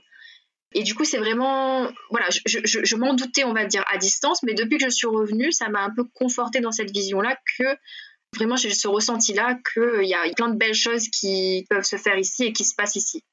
Et 0.74 0.82
du 0.82 0.94
coup, 0.94 1.06
c'est 1.06 1.18
vraiment, 1.18 1.90
voilà, 2.11 2.26
je, 2.44 2.96
m'en 2.96 3.14
doutais, 3.14 3.44
on 3.44 3.54
va 3.54 3.64
dire, 3.64 3.82
à 3.90 3.96
distance, 3.96 4.42
mais 4.42 4.52
depuis 4.52 4.76
que 4.76 4.84
je 4.84 4.90
suis 4.90 5.06
revenue, 5.06 5.50
ça 5.50 5.70
m'a 5.70 5.80
un 5.80 5.90
peu 5.90 6.04
conforté 6.12 6.61
dans 6.61 6.72
cette 6.72 6.90
vision-là 6.90 7.38
que 7.56 7.64
vraiment 8.37 8.56
j'ai 8.56 8.74
ce 8.74 8.87
ressenti-là 8.87 9.58
qu'il 9.72 10.06
y 10.06 10.12
a 10.12 10.30
plein 10.37 10.50
de 10.50 10.58
belles 10.58 10.74
choses 10.74 11.08
qui 11.08 11.66
peuvent 11.70 11.84
se 11.84 11.96
faire 11.96 12.18
ici 12.18 12.44
et 12.44 12.52
qui 12.52 12.64
se 12.64 12.74
passent 12.74 12.96
ici. 12.96 13.24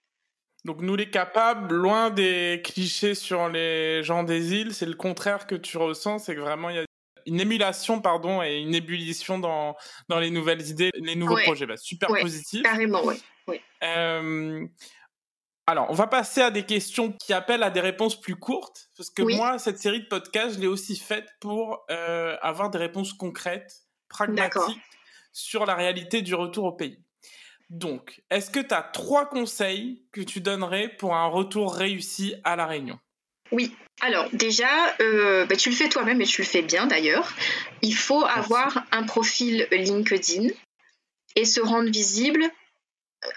Donc 0.63 0.81
nous 0.81 0.95
les 0.95 1.09
capables, 1.09 1.75
loin 1.75 2.09
des 2.09 2.61
clichés 2.63 3.13
sur 3.13 3.49
les 3.49 4.01
gens 4.01 4.23
des 4.23 4.53
îles, 4.53 4.73
c'est 4.73 4.87
le 4.87 4.95
contraire 4.95 5.45
que 5.45 5.55
tu 5.55 5.77
ressens, 5.77 6.19
c'est 6.19 6.35
que 6.35 6.39
vraiment 6.39 6.69
il 6.69 6.77
y 6.77 6.79
a 6.79 6.85
une 7.25 7.39
émulation 7.39 8.01
pardon 8.01 8.41
et 8.43 8.57
une 8.57 8.75
ébullition 8.75 9.39
dans 9.39 9.75
dans 10.09 10.19
les 10.19 10.29
nouvelles 10.31 10.67
idées, 10.67 10.91
les 10.95 11.15
nouveaux 11.15 11.37
projets. 11.43 11.65
Bah, 11.65 11.77
super 11.77 12.09
positif. 12.09 12.63
Carrément, 12.63 13.01
oui. 13.47 13.61
alors, 15.67 15.87
on 15.89 15.93
va 15.93 16.07
passer 16.07 16.41
à 16.41 16.51
des 16.51 16.63
questions 16.63 17.11
qui 17.11 17.33
appellent 17.33 17.63
à 17.63 17.69
des 17.69 17.81
réponses 17.81 18.19
plus 18.19 18.35
courtes, 18.35 18.89
parce 18.97 19.09
que 19.09 19.23
moi, 19.23 19.59
cette 19.59 19.79
série 19.79 20.01
de 20.01 20.07
podcasts, 20.07 20.55
je 20.55 20.59
l'ai 20.61 20.67
aussi 20.67 20.97
faite 20.97 21.27
pour 21.39 21.85
avoir 22.41 22.69
des 22.69 22.77
réponses 22.77 23.13
concrètes, 23.13 23.83
pragmatiques 24.09 24.81
sur 25.31 25.65
la 25.65 25.75
réalité 25.75 26.21
du 26.21 26.33
retour 26.35 26.65
au 26.65 26.71
pays. 26.71 27.03
Donc, 27.69 28.21
est-ce 28.29 28.51
que 28.51 28.59
tu 28.59 28.73
as 28.73 28.83
trois 28.83 29.27
conseils 29.27 30.05
que 30.11 30.21
tu 30.21 30.39
donnerais 30.39 30.87
pour 30.87 31.15
un 31.15 31.25
retour 31.25 31.73
réussi 31.73 32.35
à 32.43 32.55
La 32.55 32.67
Réunion? 32.67 32.99
Oui. 33.51 33.71
Alors 34.01 34.29
déjà, 34.33 34.95
euh, 34.99 35.45
bah, 35.45 35.55
tu 35.55 35.69
le 35.69 35.75
fais 35.75 35.89
toi-même 35.89 36.21
et 36.21 36.25
tu 36.25 36.41
le 36.41 36.47
fais 36.47 36.61
bien 36.61 36.85
d'ailleurs. 36.85 37.33
Il 37.81 37.95
faut 37.95 38.25
avoir 38.25 38.83
un 38.91 39.03
profil 39.03 39.67
LinkedIn 39.71 40.49
et 41.35 41.45
se 41.45 41.61
rendre 41.61 41.89
visible, 41.89 42.43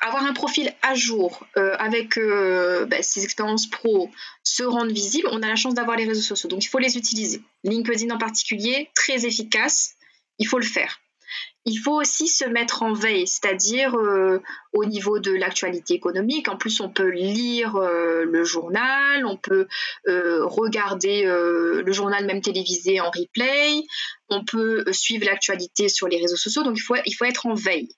avoir 0.01 0.25
un 0.25 0.33
profil 0.33 0.75
à 0.83 0.94
jour 0.94 1.47
euh, 1.57 1.77
avec 1.79 2.18
euh, 2.18 2.87
bah, 2.87 3.03
ses 3.03 3.25
expériences 3.25 3.68
pro, 3.68 4.11
se 4.42 4.62
rendre 4.62 4.92
visible. 4.92 5.29
On 5.31 5.42
a 5.42 5.49
la 5.49 5.57
chance 5.57 5.75
d'avoir 5.75 5.97
les 5.97 6.05
réseaux 6.05 6.23
sociaux, 6.23 6.49
donc 6.49 6.64
il 6.64 6.68
faut 6.68 6.79
les 6.79 6.97
utiliser. 6.97 7.40
LinkedIn 7.64 8.12
en 8.14 8.18
particulier, 8.18 8.90
très 8.94 9.27
efficace, 9.27 9.94
il 10.38 10.47
faut 10.47 10.59
le 10.59 10.66
faire. 10.66 11.01
Il 11.70 11.76
faut 11.76 12.00
aussi 12.00 12.28
se 12.28 12.46
mettre 12.46 12.83
en 12.83 12.94
veille, 12.94 13.26
c'est-à-dire 13.26 13.94
euh, 13.94 14.40
au 14.72 14.87
niveau 14.87 15.18
de 15.18 15.33
l'actualité 15.33 15.92
économique. 15.92 16.48
En 16.48 16.57
plus, 16.57 16.81
on 16.81 16.88
peut 16.88 17.11
lire 17.11 17.76
euh, 17.76 18.24
le 18.24 18.42
journal, 18.42 19.26
on 19.26 19.37
peut 19.37 19.68
euh, 20.09 20.46
regarder 20.46 21.24
le 21.26 21.92
journal 21.92 22.24
même 22.24 22.40
télévisé 22.40 23.00
en 23.02 23.11
replay, 23.11 23.83
on 24.31 24.46
peut 24.46 24.83
suivre 24.92 25.26
l'actualité 25.26 25.90
sur 25.90 26.09
les 26.09 26.18
réseaux 26.18 26.38
sociaux. 26.38 26.62
Donc, 26.62 26.78
il 26.78 26.81
faut, 26.81 26.96
il 27.04 27.12
faut 27.12 27.26
être 27.26 27.44
en 27.44 27.54
veille. 27.54 27.90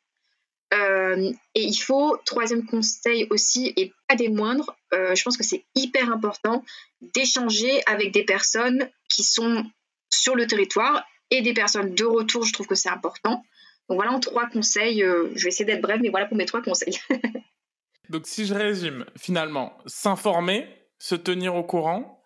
et 0.73 1.63
il 1.63 1.77
faut, 1.77 2.17
troisième 2.27 2.67
conseil 2.67 3.29
aussi, 3.31 3.73
et 3.77 3.93
pas 4.09 4.17
des 4.17 4.29
moindres, 4.29 4.75
je 4.93 5.23
pense 5.23 5.37
que 5.37 5.45
c'est 5.45 5.65
hyper 5.77 6.11
important 6.11 6.65
d'échanger 7.01 7.83
avec 7.87 8.11
des 8.11 8.25
personnes 8.25 8.91
qui 9.09 9.23
sont 9.23 9.65
sur 10.13 10.35
le 10.35 10.49
territoire 10.49 11.05
et 11.31 11.43
des 11.43 11.55
personnes 11.55 11.95
de 11.95 12.05
retour, 12.05 12.45
je 12.45 12.53
trouve 12.53 12.67
que 12.67 12.75
c'est 12.75 12.89
important. 12.89 13.45
Donc 13.91 13.99
voilà 13.99 14.13
en 14.13 14.21
trois 14.21 14.49
conseils. 14.49 15.03
Euh, 15.03 15.33
je 15.35 15.43
vais 15.43 15.49
essayer 15.49 15.65
d'être 15.65 15.83
brève, 15.83 15.99
mais 16.01 16.11
voilà 16.11 16.27
pour 16.27 16.37
mes 16.37 16.47
trois 16.47 16.63
conseils. 16.63 16.97
Donc 18.09 18.27
si 18.27 18.47
je 18.47 18.55
résume, 18.55 19.05
finalement, 19.19 19.77
s'informer, 19.85 20.69
se 20.99 21.17
tenir 21.17 21.57
au 21.57 21.65
courant, 21.65 22.23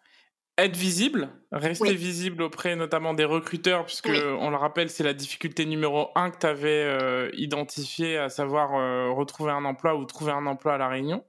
être 0.59 0.77
visible, 0.77 1.31
rester 1.53 1.95
visible 1.95 2.43
auprès 2.43 2.77
notamment 2.77 3.15
des 3.15 3.25
recruteurs, 3.25 3.87
puisque 3.87 4.09
on 4.09 4.51
le 4.51 4.57
rappelle, 4.57 4.91
c'est 4.91 5.05
la 5.05 5.15
difficulté 5.15 5.65
numéro 5.65 6.11
un 6.15 6.31
que 6.31 6.39
tu 6.39 6.47
avais 6.47 6.85
euh, 6.85 7.31
identifiée, 7.33 8.19
à 8.19 8.29
savoir 8.29 8.75
euh, 8.75 9.11
retrouver 9.11 9.51
un 9.51 9.65
emploi 9.65 9.97
ou 9.97 10.05
trouver 10.05 10.33
un 10.33 10.47
emploi 10.47 10.75
à 10.75 10.79
La 10.79 10.89
Réunion. 10.89 11.25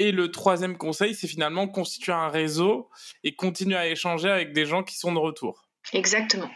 Et 0.00 0.10
le 0.10 0.30
troisième 0.32 0.76
conseil, 0.76 1.14
c'est 1.14 1.28
finalement 1.28 1.68
constituer 1.68 2.12
un 2.12 2.28
réseau 2.28 2.90
et 3.22 3.36
continuer 3.36 3.76
à 3.76 3.88
échanger 3.88 4.28
avec 4.28 4.52
des 4.52 4.66
gens 4.66 4.82
qui 4.82 4.96
sont 4.98 5.12
de 5.12 5.18
retour. 5.18 5.68
Exactement 5.92 6.50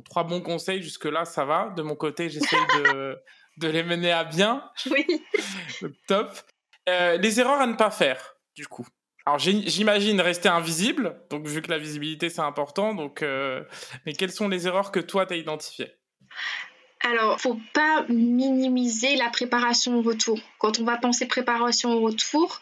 trois 0.00 0.24
bons 0.24 0.40
conseils 0.40 0.82
jusque-là, 0.82 1.24
ça 1.24 1.44
va. 1.44 1.72
De 1.76 1.82
mon 1.82 1.94
côté, 1.94 2.28
j'essaie 2.28 2.56
de, 2.56 3.18
de, 3.58 3.68
les 3.68 3.82
mener 3.82 4.12
à 4.12 4.24
bien. 4.24 4.70
Oui. 4.90 5.06
Top. 6.06 6.30
Euh, 6.88 7.16
les 7.16 7.40
erreurs 7.40 7.60
à 7.60 7.66
ne 7.66 7.74
pas 7.74 7.90
faire, 7.90 8.36
du 8.54 8.66
coup. 8.66 8.86
Alors 9.26 9.40
j'imagine 9.40 10.20
rester 10.20 10.48
invisible, 10.48 11.20
donc 11.30 11.48
vu 11.48 11.60
que 11.60 11.68
la 11.68 11.78
visibilité 11.78 12.30
c'est 12.30 12.42
important, 12.42 12.94
donc 12.94 13.22
euh, 13.22 13.64
mais 14.06 14.12
quelles 14.12 14.30
sont 14.30 14.46
les 14.46 14.68
erreurs 14.68 14.92
que 14.92 15.00
toi 15.00 15.26
tu 15.26 15.34
as 15.34 15.36
identifiées? 15.36 15.90
Alors, 17.00 17.40
faut 17.40 17.58
pas 17.72 18.04
minimiser 18.08 19.16
la 19.16 19.28
préparation 19.30 19.98
au 19.98 20.02
retour. 20.02 20.38
Quand 20.58 20.78
on 20.78 20.84
va 20.84 20.96
penser 20.96 21.26
préparation 21.26 21.92
au 21.92 22.00
retour, 22.00 22.60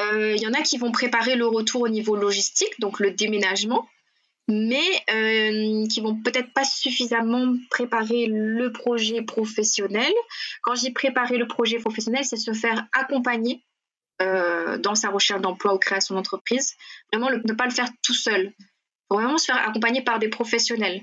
euh, 0.00 0.34
il 0.34 0.42
y 0.42 0.46
en 0.46 0.52
a 0.52 0.62
qui 0.62 0.78
vont 0.78 0.92
préparer 0.92 1.36
le 1.36 1.46
retour 1.46 1.82
au 1.82 1.88
niveau 1.88 2.16
logistique, 2.16 2.78
donc 2.78 3.00
le 3.00 3.10
déménagement 3.10 3.88
mais 4.48 4.86
euh, 5.10 5.86
qui 5.88 6.00
vont 6.00 6.20
peut-être 6.22 6.52
pas 6.52 6.64
suffisamment 6.64 7.54
préparer 7.70 8.26
le 8.26 8.72
projet 8.72 9.22
professionnel. 9.22 10.12
Quand 10.62 10.74
j'ai 10.74 10.92
préparé 10.92 11.36
le 11.36 11.48
projet 11.48 11.78
professionnel, 11.78 12.24
c'est 12.24 12.36
se 12.36 12.52
faire 12.52 12.86
accompagner 12.92 13.64
euh, 14.22 14.78
dans 14.78 14.94
sa 14.94 15.10
recherche 15.10 15.40
d'emploi 15.40 15.74
ou 15.74 15.78
création 15.78 16.14
d'entreprise. 16.14 16.74
Vraiment, 17.12 17.30
ne 17.30 17.52
pas 17.52 17.64
le 17.64 17.72
faire 17.72 17.88
tout 18.02 18.14
seul. 18.14 18.52
Faut 19.08 19.16
vraiment 19.16 19.38
se 19.38 19.46
faire 19.46 19.68
accompagner 19.68 20.02
par 20.02 20.18
des 20.18 20.28
professionnels. 20.28 21.02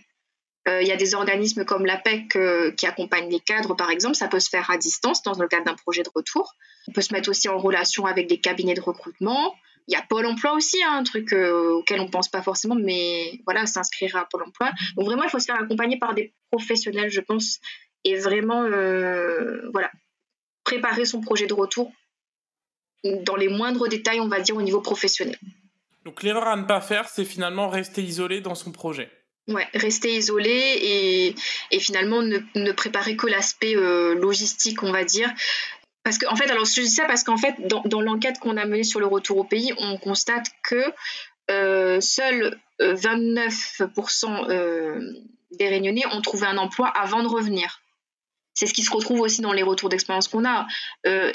Euh, 0.68 0.82
il 0.82 0.88
y 0.88 0.92
a 0.92 0.96
des 0.96 1.14
organismes 1.14 1.66
comme 1.66 1.86
l'APEC 1.86 2.36
euh, 2.38 2.72
qui 2.72 2.88
accompagnent 2.88 3.30
les 3.30 3.40
cadres, 3.40 3.76
par 3.76 3.92
exemple. 3.92 4.16
Ça 4.16 4.28
peut 4.28 4.40
se 4.40 4.50
faire 4.50 4.72
à 4.72 4.78
distance 4.78 5.22
dans 5.22 5.34
le 5.38 5.48
cadre 5.48 5.66
d'un 5.66 5.76
projet 5.76 6.04
de 6.04 6.10
retour. 6.16 6.56
On 6.88 6.92
peut 6.92 7.02
se 7.02 7.14
mettre 7.14 7.30
aussi 7.30 7.50
en 7.50 7.58
relation 7.58 8.06
avec 8.06 8.28
des 8.28 8.40
cabinets 8.40 8.74
de 8.74 8.82
recrutement. 8.82 9.54
Il 9.88 9.93
y 9.93 9.96
a 9.96 10.02
Pôle 10.02 10.26
emploi 10.26 10.54
aussi, 10.54 10.82
hein, 10.84 10.98
un 10.98 11.04
truc 11.04 11.34
euh, 11.34 11.74
auquel 11.74 12.00
on 12.00 12.06
ne 12.06 12.10
pense 12.10 12.30
pas 12.30 12.41
forcément, 12.41 12.76
mais 12.76 13.39
voilà, 13.46 13.65
s'inscrire 13.65 14.15
à 14.15 14.26
Pôle 14.26 14.43
emploi. 14.43 14.72
Donc 14.96 15.06
vraiment, 15.06 15.24
il 15.24 15.30
faut 15.30 15.39
se 15.39 15.46
faire 15.46 15.62
accompagner 15.62 15.98
par 15.98 16.13
des 16.13 16.34
professionnels, 16.52 17.10
je 17.10 17.22
pense, 17.22 17.60
et 18.04 18.15
vraiment, 18.15 18.63
euh, 18.63 19.69
voilà, 19.72 19.91
préparer 20.63 21.06
son 21.06 21.22
projet 21.22 21.48
de 21.48 21.54
retour 21.54 21.91
dans 23.04 23.36
les 23.36 23.50
moindres 23.50 23.89
détails, 23.89 24.22
on 24.22 24.30
va 24.30 24.39
dire, 24.39 24.56
au 24.56 24.62
niveau 24.62 24.80
professionnel. 24.82 25.38
Donc 26.06 26.24
l'erreur 26.24 26.48
à 26.48 26.56
ne 26.56 26.63
pas 26.63 26.82
faire, 26.82 27.08
c'est 27.10 27.26
finalement 27.26 27.69
rester 27.69 28.02
isolé 28.02 28.41
dans 28.41 28.56
son 28.56 28.72
projet. 28.72 29.10
Ouais, 29.48 29.67
rester 29.74 30.15
isolé 30.15 31.36
et, 31.72 31.80
finalement 31.80 32.22
ne, 32.22 32.72
préparer 32.72 33.17
que 33.17 33.28
l'aspect 33.28 33.76
euh, 33.76 34.15
logistique, 34.15 34.84
on 34.84 34.91
va 34.91 35.04
dire. 35.04 35.30
Parce 36.04 36.18
qu'en 36.18 36.34
en 36.34 36.36
fait, 36.36 36.50
alors 36.52 36.66
je 36.66 36.82
dis 36.82 36.89
ça 36.89 37.06
parce 37.06 37.24
qu'en 37.24 37.38
fait, 37.38 37.56
dans, 37.68 38.02
l'enquête 38.02 38.39
qu'on 38.39 38.58
a 38.58 38.66
menée 38.66 38.84
sur 38.84 39.00
le 39.00 39.08
retour 39.08 39.38
au 39.38 39.44
pays, 39.44 39.74
on 39.78 39.98
constate 39.98 40.48
que 40.63 40.94
euh, 41.50 42.02
seuls 42.02 42.60
29% 42.80 44.26
euh, 44.26 44.50
euh, 44.50 45.13
des 45.52 45.70
Réunionnais 45.70 46.06
ont 46.12 46.22
trouvé 46.22 46.46
un 46.46 46.58
emploi 46.58 46.88
avant 46.89 47.24
de 47.24 47.28
revenir. 47.28 47.82
C'est 48.54 48.68
ce 48.68 48.74
qui 48.74 48.84
se 48.84 48.92
retrouve 48.92 49.22
aussi 49.22 49.42
dans 49.42 49.54
les 49.54 49.63
retours 49.63 49.89
d'expérience 49.89 50.28
qu'on 50.28 50.46
a. 50.46 50.68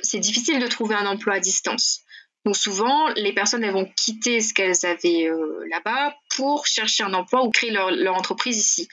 c'est 0.02 0.20
difficile 0.20 0.60
de 0.60 0.66
trouver 0.68 0.94
un 0.94 1.06
emploi 1.06 1.34
à 1.34 1.40
distance. 1.40 2.02
Donc 2.44 2.56
souvent, 2.56 3.08
les 3.16 3.32
personnes 3.32 3.64
elles 3.64 3.72
vont 3.72 3.90
quitter 3.96 4.40
ce 4.40 4.54
qu'elles 4.54 4.86
avaient 4.86 5.28
là-bas 5.68 6.14
pour 6.36 6.66
chercher 6.66 7.02
un 7.02 7.14
emploi 7.14 7.44
ou 7.44 7.50
créer 7.50 7.70
leur, 7.70 7.90
leur 7.90 8.14
entreprise 8.14 8.56
ici. 8.56 8.88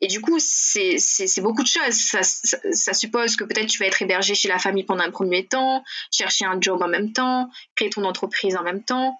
Et 0.00 0.06
du 0.06 0.20
coup, 0.20 0.38
c'est 0.38 0.96
beaucoup 1.40 1.62
de 1.62 1.68
choses. 1.68 1.94
Ça, 1.94 2.22
ça, 2.22 2.94
suppose 2.94 3.36
que 3.36 3.44
peut-être 3.44 3.66
tu 3.66 3.78
vas 3.78 3.86
être 3.86 4.00
hébergé 4.00 4.34
chez 4.34 4.48
la 4.48 4.58
famille 4.58 4.84
pendant 4.84 5.02
un 5.02 5.10
premier 5.10 5.46
temps, 5.46 5.82
chercher 6.12 6.44
un 6.44 6.60
job 6.60 6.80
en 6.82 6.88
même 6.88 7.12
temps, 7.12 7.50
créer 7.74 7.90
ton 7.90 8.04
entreprise 8.04 8.56
en 8.56 8.62
même 8.62 8.84
temps. 8.84 9.18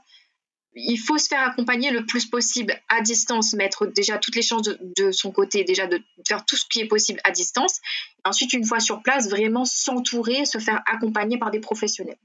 Il 0.75 0.99
faut 0.99 1.19
se 1.19 1.27
faire 1.27 1.43
accompagner 1.43 1.91
le 1.91 2.07
plus 2.07 2.27
possible 2.27 2.81
à 2.89 3.01
distance, 3.01 3.55
mettre 3.55 3.87
déjà 3.87 4.19
toutes 4.19 4.37
les 4.37 4.43
chances 4.43 4.63
de, 4.63 5.11
son 5.11 5.33
côté, 5.33 5.65
déjà 5.65 5.89
de 5.89 6.01
faire 6.27 6.45
tout 6.45 6.57
ce 6.57 6.67
qui 6.67 6.81
est 6.81 6.87
possible 6.87 7.21
à 7.25 7.33
distance. 7.33 7.81
Ensuite, 8.25 8.53
une 8.53 8.65
fois 8.65 8.79
sur 8.79 9.03
place, 9.03 9.29
vraiment 9.29 9.65
s'entourer, 9.65 10.45
se 10.45 10.59
faire 10.59 10.81
accompagner 10.87 11.39
par 11.39 11.51
des 11.51 11.59
professionnels. 11.59 12.19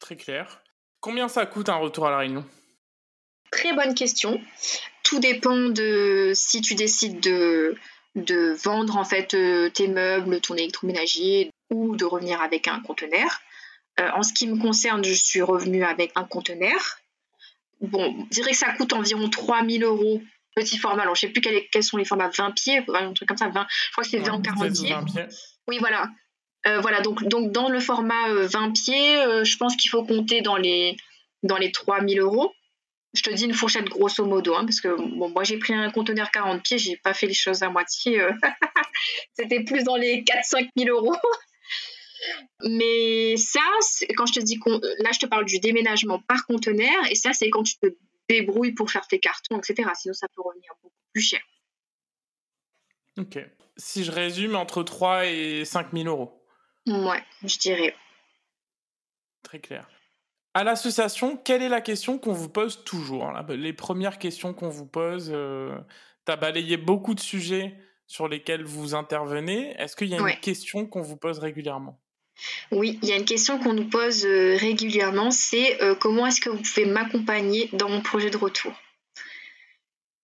Très 0.00 0.16
clair. 0.16 0.60
Combien 0.98 1.28
ça 1.28 1.46
coûte 1.46 1.68
un 1.68 1.76
retour 1.76 2.08
à 2.08 2.10
la 2.10 2.18
Réunion? 2.18 2.44
Très 3.52 3.72
bonne 3.72 3.94
question. 3.94 4.40
Tout 5.14 5.20
dépend 5.20 5.68
de 5.68 6.32
si 6.34 6.60
tu 6.60 6.74
décides 6.74 7.20
de, 7.20 7.76
de 8.16 8.52
vendre 8.64 8.96
en 8.96 9.04
fait 9.04 9.32
euh, 9.34 9.70
tes 9.70 9.86
meubles, 9.86 10.40
ton 10.40 10.56
électroménager 10.56 11.52
ou 11.70 11.94
de 11.94 12.04
revenir 12.04 12.40
avec 12.40 12.66
un 12.66 12.80
conteneur. 12.80 13.40
Euh, 14.00 14.10
en 14.16 14.24
ce 14.24 14.32
qui 14.32 14.48
me 14.48 14.60
concerne, 14.60 15.04
je 15.04 15.12
suis 15.12 15.40
revenue 15.40 15.84
avec 15.84 16.10
un 16.16 16.24
conteneur. 16.24 16.98
Bon, 17.80 18.26
je 18.32 18.34
dirais 18.34 18.50
que 18.50 18.56
ça 18.56 18.72
coûte 18.72 18.92
environ 18.92 19.30
3000 19.30 19.84
euros 19.84 20.20
petit 20.56 20.78
format. 20.78 21.02
Alors, 21.02 21.14
je 21.14 21.26
ne 21.26 21.32
sais 21.32 21.40
plus 21.40 21.68
quels, 21.70 21.84
sont 21.84 21.96
les 21.96 22.04
formats 22.04 22.30
20 22.36 22.50
pieds, 22.50 22.84
un 22.92 23.12
truc 23.12 23.28
comme 23.28 23.38
ça. 23.38 23.50
20, 23.50 23.66
je 23.70 23.92
crois 23.92 24.02
que 24.02 24.10
c'est 24.10 24.18
20 24.18 24.42
40 24.42 24.72
pieds. 24.72 24.96
Oui, 25.68 25.78
voilà. 25.78 26.08
Euh, 26.66 26.80
voilà, 26.80 27.02
donc, 27.02 27.22
donc 27.22 27.52
dans 27.52 27.68
le 27.68 27.78
format 27.78 28.32
20 28.32 28.72
pieds, 28.72 29.44
je 29.44 29.56
pense 29.58 29.76
qu'il 29.76 29.92
faut 29.92 30.02
compter 30.02 30.42
dans 30.42 30.56
les, 30.56 30.96
dans 31.44 31.56
les 31.56 31.70
3000 31.70 32.18
euros 32.18 32.52
je 33.14 33.22
te 33.22 33.30
dis 33.30 33.44
une 33.44 33.54
fourchette 33.54 33.84
grosso 33.86 34.24
modo, 34.24 34.54
hein, 34.54 34.64
parce 34.64 34.80
que 34.80 34.88
bon, 34.88 35.30
moi 35.30 35.44
j'ai 35.44 35.58
pris 35.58 35.72
un 35.72 35.90
conteneur 35.90 36.30
40 36.30 36.62
pieds, 36.62 36.78
j'ai 36.78 36.96
pas 36.96 37.14
fait 37.14 37.26
les 37.26 37.34
choses 37.34 37.62
à 37.62 37.70
moitié. 37.70 38.20
Euh. 38.20 38.32
C'était 39.34 39.62
plus 39.62 39.84
dans 39.84 39.96
les 39.96 40.22
4-5 40.24 40.68
000 40.76 40.96
euros. 40.96 41.16
Mais 42.62 43.36
ça, 43.36 43.60
quand 44.16 44.26
je 44.26 44.34
te 44.34 44.40
dis, 44.40 44.58
là 44.98 45.10
je 45.12 45.18
te 45.20 45.26
parle 45.26 45.44
du 45.44 45.60
déménagement 45.60 46.18
par 46.20 46.44
conteneur, 46.46 47.06
et 47.10 47.14
ça 47.14 47.32
c'est 47.32 47.50
quand 47.50 47.62
tu 47.62 47.76
te 47.76 47.86
débrouilles 48.28 48.72
pour 48.72 48.90
faire 48.90 49.06
tes 49.06 49.20
cartons, 49.20 49.58
etc. 49.58 49.88
Sinon 49.94 50.14
ça 50.14 50.26
peut 50.34 50.42
revenir 50.42 50.72
beaucoup 50.82 50.94
plus 51.12 51.22
cher. 51.22 51.40
Ok. 53.18 53.38
Si 53.76 54.04
je 54.04 54.10
résume, 54.10 54.56
entre 54.56 54.82
3 54.82 55.26
et 55.26 55.64
5 55.64 55.92
000 55.92 56.06
euros. 56.06 56.42
Ouais, 56.86 57.22
je 57.44 57.58
dirais. 57.58 57.94
Très 59.42 59.58
clair. 59.58 59.88
À 60.54 60.62
l'association, 60.62 61.36
quelle 61.36 61.62
est 61.62 61.68
la 61.68 61.80
question 61.80 62.16
qu'on 62.16 62.32
vous 62.32 62.48
pose 62.48 62.84
toujours 62.84 63.32
Les 63.48 63.72
premières 63.72 64.18
questions 64.18 64.54
qu'on 64.54 64.68
vous 64.68 64.86
pose, 64.86 65.30
euh, 65.34 65.76
tu 66.26 66.32
as 66.32 66.36
balayé 66.36 66.76
beaucoup 66.76 67.14
de 67.14 67.20
sujets 67.20 67.74
sur 68.06 68.28
lesquels 68.28 68.64
vous 68.64 68.94
intervenez. 68.94 69.74
Est-ce 69.78 69.96
qu'il 69.96 70.08
y 70.08 70.14
a 70.14 70.20
une 70.20 70.40
question 70.40 70.86
qu'on 70.86 71.02
vous 71.02 71.16
pose 71.16 71.40
régulièrement? 71.40 72.00
Oui, 72.70 73.00
il 73.02 73.08
y 73.08 73.12
a 73.12 73.16
une 73.16 73.24
question 73.24 73.58
qu'on 73.58 73.72
nous 73.72 73.88
pose 73.88 74.24
euh, 74.26 74.56
régulièrement, 74.56 75.30
c'est 75.30 75.82
euh, 75.82 75.94
comment 75.94 76.26
est-ce 76.26 76.40
que 76.40 76.50
vous 76.50 76.62
pouvez 76.62 76.86
m'accompagner 76.86 77.68
dans 77.72 77.88
mon 77.88 78.00
projet 78.00 78.30
de 78.30 78.36
retour? 78.36 78.72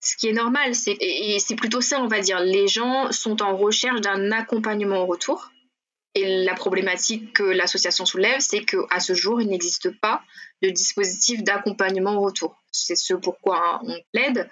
Ce 0.00 0.16
qui 0.16 0.28
est 0.28 0.32
normal, 0.32 0.74
c'est, 0.74 0.96
et 1.00 1.38
c'est 1.38 1.56
plutôt 1.56 1.80
ça, 1.80 2.00
on 2.00 2.08
va 2.08 2.20
dire, 2.20 2.40
les 2.40 2.68
gens 2.68 3.12
sont 3.12 3.42
en 3.42 3.56
recherche 3.56 4.00
d'un 4.00 4.32
accompagnement 4.32 5.02
au 5.02 5.06
retour. 5.06 5.50
Et 6.14 6.44
la 6.44 6.54
problématique 6.54 7.34
que 7.34 7.42
l'association 7.42 8.04
soulève, 8.04 8.40
c'est 8.40 8.64
qu'à 8.64 9.00
ce 9.00 9.14
jour, 9.14 9.40
il 9.40 9.48
n'existe 9.48 9.90
pas 10.00 10.22
de 10.62 10.68
dispositif 10.70 11.42
d'accompagnement 11.42 12.16
au 12.16 12.22
retour. 12.22 12.60
C'est 12.72 12.96
ce 12.96 13.14
pourquoi 13.14 13.80
on 13.84 13.96
plaide. 14.12 14.48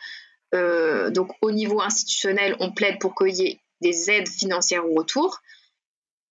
Euh, 0.55 1.11
donc 1.11 1.31
au 1.43 1.51
niveau 1.51 1.81
institutionnel, 1.81 2.57
on 2.61 2.73
plaide 2.73 2.99
pour 3.01 3.15
qu'il 3.15 3.35
y 3.35 3.47
ait 3.47 3.61
des 3.81 4.11
aides 4.11 4.29
financières 4.29 4.89
au 4.89 4.95
retour. 4.95 5.41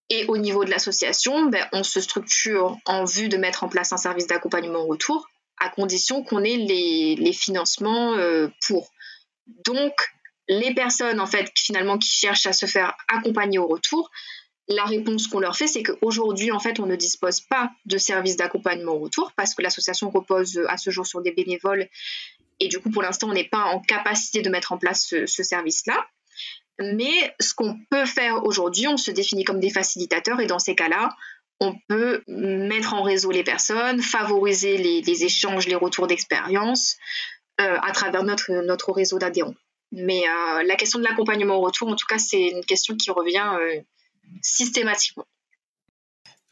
Et 0.09 0.25
au 0.28 0.38
niveau 0.38 0.63
de 0.63 0.69
l'association, 0.69 1.47
ben, 1.47 1.67
on 1.73 1.84
se 1.84 1.99
structure 1.99 2.78
en 2.86 3.03
vue 3.03 3.28
de 3.28 3.38
mettre 3.38 3.63
en 3.63 3.69
place 3.69 3.91
un 3.91 3.97
service 3.97 4.28
d'accompagnement 4.28 4.80
au 4.80 4.88
retour, 4.88 5.28
à 5.57 5.69
condition 5.69 6.23
qu'on 6.23 6.43
ait 6.43 6.55
les, 6.55 7.34
financements 7.34 8.13
euh, 8.13 8.47
pour. 8.65 8.89
Donc, 9.65 9.93
les 10.47 10.73
personnes 10.73 11.19
en 11.19 11.25
fait 11.25 11.51
finalement 11.55 11.97
qui 11.97 12.09
cherchent 12.09 12.45
à 12.45 12.53
se 12.53 12.65
faire 12.65 12.93
accompagner 13.09 13.59
au 13.59 13.67
retour, 13.67 14.09
la 14.68 14.84
réponse 14.84 15.28
qu'on 15.28 15.39
leur 15.39 15.55
fait, 15.55 15.68
c'est 15.68 15.84
qu'aujourd'hui, 15.84 16.51
en 16.51 16.59
fait, 16.59 16.80
on 16.80 16.86
ne 16.86 16.95
dispose 16.95 17.41
pas 17.41 17.72
de 17.86 17.97
service 17.97 18.36
d'accompagnement 18.36 18.93
au 18.93 18.99
retour 18.99 19.32
parce 19.36 19.55
que 19.55 19.61
l'association 19.61 20.09
repose 20.09 20.61
à 20.68 20.78
ce 20.78 20.89
jour 20.89 21.07
sur 21.07 21.22
des 21.22 21.32
bénévoles 21.32 21.88
et 22.59 22.68
du 22.68 22.80
coup, 22.80 22.89
pour 22.89 23.01
l'instant, 23.01 23.30
on 23.30 23.34
n'est 23.34 23.47
pas 23.47 23.65
en 23.65 23.80
capacité 23.80 24.41
de 24.41 24.49
mettre 24.49 24.72
en 24.72 24.78
place 24.78 25.13
ce 25.26 25.43
service-là. 25.43 26.05
Mais 26.80 27.34
ce 27.39 27.53
qu'on 27.53 27.78
peut 27.89 28.05
faire 28.05 28.43
aujourd'hui, 28.45 28.88
on 28.88 28.97
se 28.97 29.11
définit 29.11 29.43
comme 29.43 29.59
des 29.59 29.70
facilitateurs 29.70 30.39
et 30.39 30.47
dans 30.47 30.59
ces 30.59 30.76
cas-là, 30.76 31.09
on 31.59 31.76
peut 31.88 32.24
mettre 32.28 32.93
en 32.93 33.01
réseau 33.01 33.32
les 33.32 33.43
personnes, 33.43 34.01
favoriser 34.01 34.78
les, 34.78 35.24
échanges, 35.24 35.68
les 35.68 35.76
retours 35.76 36.05
d'expérience 36.05 36.97
euh, 37.59 37.78
à 37.82 37.91
travers 37.91 38.24
notre, 38.24 38.91
réseau 38.91 39.18
d'adhérents. 39.18 39.55
Mais 39.91 40.22
euh, 40.28 40.63
la 40.63 40.76
question 40.76 40.99
de 40.99 41.03
l'accompagnement 41.03 41.55
au 41.55 41.61
retour, 41.61 41.88
en 41.88 41.95
tout 41.95 42.05
cas, 42.07 42.20
c'est 42.20 42.49
une 42.49 42.63
question 42.63 42.95
qui 42.95 43.09
revient 43.09 43.49
euh, 43.59 43.82
systématiquement. 44.41 45.25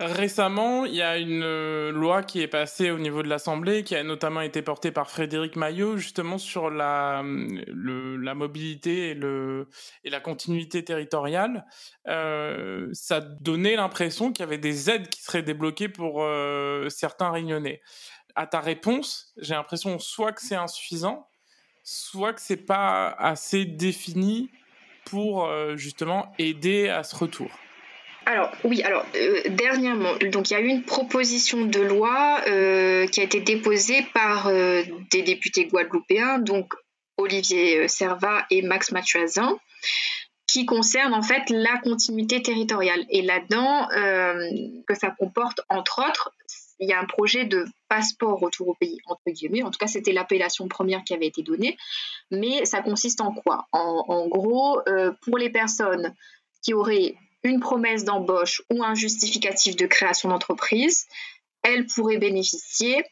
Récemment, 0.01 0.83
il 0.83 0.95
y 0.95 1.01
a 1.01 1.17
une 1.17 1.41
euh, 1.41 1.89
loi 1.89 2.21
qui 2.21 2.41
est 2.41 2.49
passée 2.49 2.91
au 2.91 2.99
niveau 2.99 3.23
de 3.23 3.29
l'Assemblée, 3.29 3.85
qui 3.85 3.95
a 3.95 4.03
notamment 4.03 4.41
été 4.41 4.61
portée 4.61 4.91
par 4.91 5.09
Frédéric 5.09 5.55
Maillot, 5.55 5.95
justement 5.95 6.37
sur 6.37 6.69
la, 6.69 7.23
la 7.23 8.35
mobilité 8.35 9.11
et, 9.11 10.09
la 10.09 10.19
continuité 10.19 10.83
territoriale. 10.83 11.65
Euh, 12.09 12.89
ça 12.91 13.21
donnait 13.21 13.77
l'impression 13.77 14.33
qu'il 14.33 14.43
y 14.43 14.47
avait 14.47 14.57
des 14.57 14.89
aides 14.89 15.07
qui 15.07 15.23
seraient 15.23 15.43
débloquées 15.43 15.87
pour 15.87 16.23
euh, 16.23 16.89
certains 16.89 17.31
réunionnais. 17.31 17.81
À 18.35 18.47
ta 18.47 18.59
réponse, 18.59 19.33
j'ai 19.37 19.53
l'impression 19.53 19.97
soit 19.97 20.33
que 20.33 20.41
c'est 20.41 20.55
insuffisant, 20.55 21.29
soit 21.83 22.33
que 22.33 22.41
c'est 22.41 22.65
pas 22.65 23.11
assez 23.11 23.63
défini 23.63 24.51
pour 25.05 25.49
justement 25.77 26.33
aider 26.37 26.89
à 26.89 27.03
ce 27.03 27.15
retour. 27.15 27.49
Alors 28.25 28.51
oui, 28.63 28.81
alors 28.81 29.05
euh, 29.15 29.41
dernièrement, 29.49 30.15
donc 30.31 30.49
il 30.49 30.53
y 30.53 30.57
a 30.57 30.59
eu 30.59 30.67
une 30.67 30.83
proposition 30.83 31.65
de 31.65 31.79
loi 31.79 32.41
euh, 32.47 33.05
qui 33.07 33.19
a 33.19 33.23
été 33.23 33.39
déposée 33.39 34.03
par 34.13 34.47
euh, 34.47 34.83
des 35.11 35.21
députés 35.21 35.65
guadeloupéens, 35.65 36.39
donc 36.39 36.73
Olivier 37.17 37.87
Servat 37.87 38.45
et 38.49 38.63
Max 38.63 38.91
Mathuazin, 38.91 39.57
qui 40.47 40.65
concerne 40.65 41.13
en 41.13 41.21
fait 41.21 41.43
la 41.49 41.77
continuité 41.77 42.41
territoriale. 42.41 43.05
Et 43.09 43.21
là-dedans, 43.21 43.87
que 44.85 44.95
ça 44.95 45.11
comporte 45.11 45.61
entre 45.69 46.03
autres, 46.05 46.31
il 46.79 46.89
y 46.89 46.93
a 46.93 46.99
un 46.99 47.05
projet 47.05 47.45
de 47.45 47.65
passeport 47.87 48.37
retour 48.37 48.67
au 48.67 48.73
pays 48.73 48.99
entre 49.05 49.21
guillemets. 49.27 49.63
En 49.63 49.71
tout 49.71 49.77
cas, 49.77 49.87
c'était 49.87 50.11
l'appellation 50.11 50.67
première 50.67 51.05
qui 51.05 51.13
avait 51.13 51.27
été 51.27 51.41
donnée. 51.41 51.77
Mais 52.31 52.65
ça 52.65 52.81
consiste 52.81 53.21
en 53.21 53.33
quoi? 53.33 53.67
En, 53.71 54.27
gros, 54.27 54.81
pour 55.21 55.37
les 55.37 55.49
personnes 55.49 56.13
qui 56.61 56.73
auraient 56.73 57.15
une 57.45 57.59
promesse 57.59 58.03
d'embauche 58.03 58.61
ou 58.71 58.83
un 58.83 58.95
justificatif 58.95 59.75
de 59.75 59.85
création 59.85 60.29
d'entreprise, 60.29 61.05
elle 61.63 61.85
pourrait 61.87 62.17
bénéficier 62.17 63.05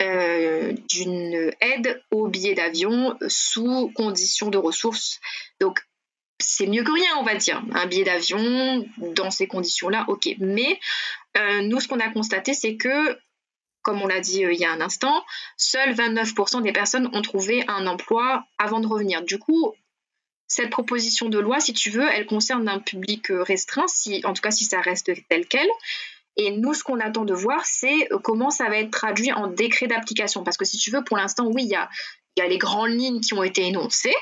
euh, 0.00 0.72
d'une 0.88 1.52
aide 1.60 2.02
au 2.10 2.28
billet 2.28 2.54
d'avion 2.54 3.16
sous 3.28 3.92
conditions 3.94 4.48
de 4.50 4.58
ressources. 4.58 5.20
Donc, 5.60 5.80
c'est 6.40 6.66
mieux 6.66 6.82
que 6.82 6.92
rien, 6.92 7.10
on 7.18 7.22
va 7.22 7.36
dire. 7.36 7.62
Un 7.72 7.86
billet 7.86 8.04
d'avion 8.04 8.84
dans 8.98 9.30
ces 9.30 9.46
conditions-là, 9.46 10.04
ok. 10.08 10.28
Mais 10.38 10.80
euh, 11.36 11.62
nous, 11.62 11.78
ce 11.78 11.86
qu'on 11.86 12.00
a 12.00 12.08
constaté, 12.08 12.54
c'est 12.54 12.76
que, 12.76 13.18
comme 13.82 14.02
on 14.02 14.06
l'a 14.06 14.20
dit 14.20 14.44
euh, 14.44 14.52
il 14.52 14.58
y 14.58 14.64
a 14.64 14.72
un 14.72 14.80
instant, 14.80 15.24
seuls 15.56 15.94
29% 15.94 16.62
des 16.62 16.72
personnes 16.72 17.08
ont 17.12 17.22
trouvé 17.22 17.64
un 17.68 17.86
emploi 17.86 18.44
avant 18.58 18.80
de 18.80 18.88
revenir. 18.88 19.22
Du 19.22 19.38
coup, 19.38 19.74
cette 20.52 20.68
proposition 20.68 21.30
de 21.30 21.38
loi, 21.38 21.60
si 21.60 21.72
tu 21.72 21.88
veux, 21.88 22.06
elle 22.12 22.26
concerne 22.26 22.68
un 22.68 22.78
public 22.78 23.30
euh, 23.30 23.42
restreint, 23.42 23.88
si, 23.88 24.20
en 24.26 24.34
tout 24.34 24.42
cas 24.42 24.50
si 24.50 24.66
ça 24.66 24.82
reste 24.82 25.10
tel 25.30 25.46
quel. 25.46 25.66
Et 26.36 26.50
nous, 26.50 26.74
ce 26.74 26.84
qu'on 26.84 27.00
attend 27.00 27.24
de 27.24 27.32
voir, 27.32 27.64
c'est 27.64 28.12
euh, 28.12 28.18
comment 28.18 28.50
ça 28.50 28.68
va 28.68 28.76
être 28.76 28.90
traduit 28.90 29.32
en 29.32 29.46
décret 29.46 29.86
d'application. 29.86 30.44
Parce 30.44 30.58
que 30.58 30.66
si 30.66 30.76
tu 30.76 30.90
veux, 30.90 31.02
pour 31.04 31.16
l'instant, 31.16 31.46
oui, 31.46 31.62
il 31.64 31.70
y 31.70 31.74
a, 31.74 31.88
les 32.46 32.58
grandes 32.58 32.90
lignes 32.90 33.22
qui 33.22 33.32
ont 33.32 33.42
été 33.42 33.62
énoncées, 33.62 34.14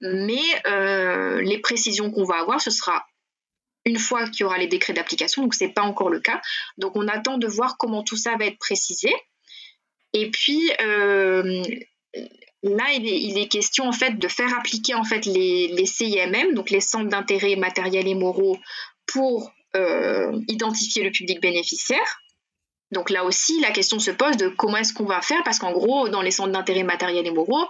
mais 0.00 0.40
euh, 0.68 1.42
les 1.42 1.58
précisions 1.58 2.12
qu'on 2.12 2.24
va 2.24 2.36
avoir, 2.36 2.60
ce 2.60 2.70
sera 2.70 3.04
une 3.84 3.98
fois 3.98 4.28
qu'il 4.28 4.42
y 4.42 4.44
aura 4.44 4.58
les 4.58 4.68
décrets 4.68 4.92
d'application, 4.92 5.42
donc 5.42 5.54
ce 5.54 5.64
n'est 5.64 5.72
pas 5.72 5.82
encore 5.82 6.10
le 6.10 6.20
cas. 6.20 6.40
Donc 6.78 6.94
on 6.94 7.08
attend 7.08 7.38
de 7.38 7.48
voir 7.48 7.76
comment 7.76 8.04
tout 8.04 8.16
ça 8.16 8.36
va 8.36 8.46
être 8.46 8.58
précisé. 8.58 9.12
Et 10.12 10.30
puis, 10.30 10.70
Là, 12.62 12.84
il 12.92 13.38
est, 13.38 13.48
question 13.48 13.88
en 13.88 13.92
fait 13.92 14.18
de 14.18 14.28
faire 14.28 14.56
appliquer 14.56 14.94
en 14.94 15.02
fait 15.02 15.26
les, 15.26 15.84
CIMM, 15.84 16.54
donc 16.54 16.70
les 16.70 16.80
centres 16.80 17.08
d'intérêt 17.08 17.56
matériels 17.56 18.06
et 18.06 18.14
moraux, 18.14 18.56
pour 19.06 19.52
euh, 19.74 20.40
identifier 20.46 21.02
le 21.02 21.10
public 21.10 21.40
bénéficiaire. 21.40 22.20
Donc 22.92 23.10
là 23.10 23.24
aussi, 23.24 23.58
la 23.60 23.72
question 23.72 23.98
se 23.98 24.12
pose 24.12 24.36
de 24.36 24.48
comment 24.48 24.76
est-ce 24.76 24.92
qu'on 24.92 25.06
va 25.06 25.22
faire, 25.22 25.42
parce 25.44 25.58
qu'en 25.58 25.72
gros, 25.72 26.08
dans 26.08 26.22
les 26.22 26.30
centres 26.30 26.52
d'intérêt 26.52 26.84
matériels 26.84 27.26
et 27.26 27.32
moraux, 27.32 27.66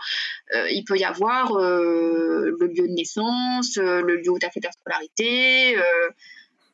euh, 0.54 0.68
il 0.70 0.84
peut 0.84 0.98
y 0.98 1.04
avoir 1.04 1.56
euh, 1.56 2.54
le 2.60 2.66
lieu 2.66 2.86
de 2.86 2.92
naissance, 2.92 3.76
le 3.76 4.16
lieu 4.16 4.28
où 4.30 4.38
tu 4.38 4.44
as 4.44 4.50
fait 4.50 4.60
ta 4.60 4.72
scolarité. 4.72 5.74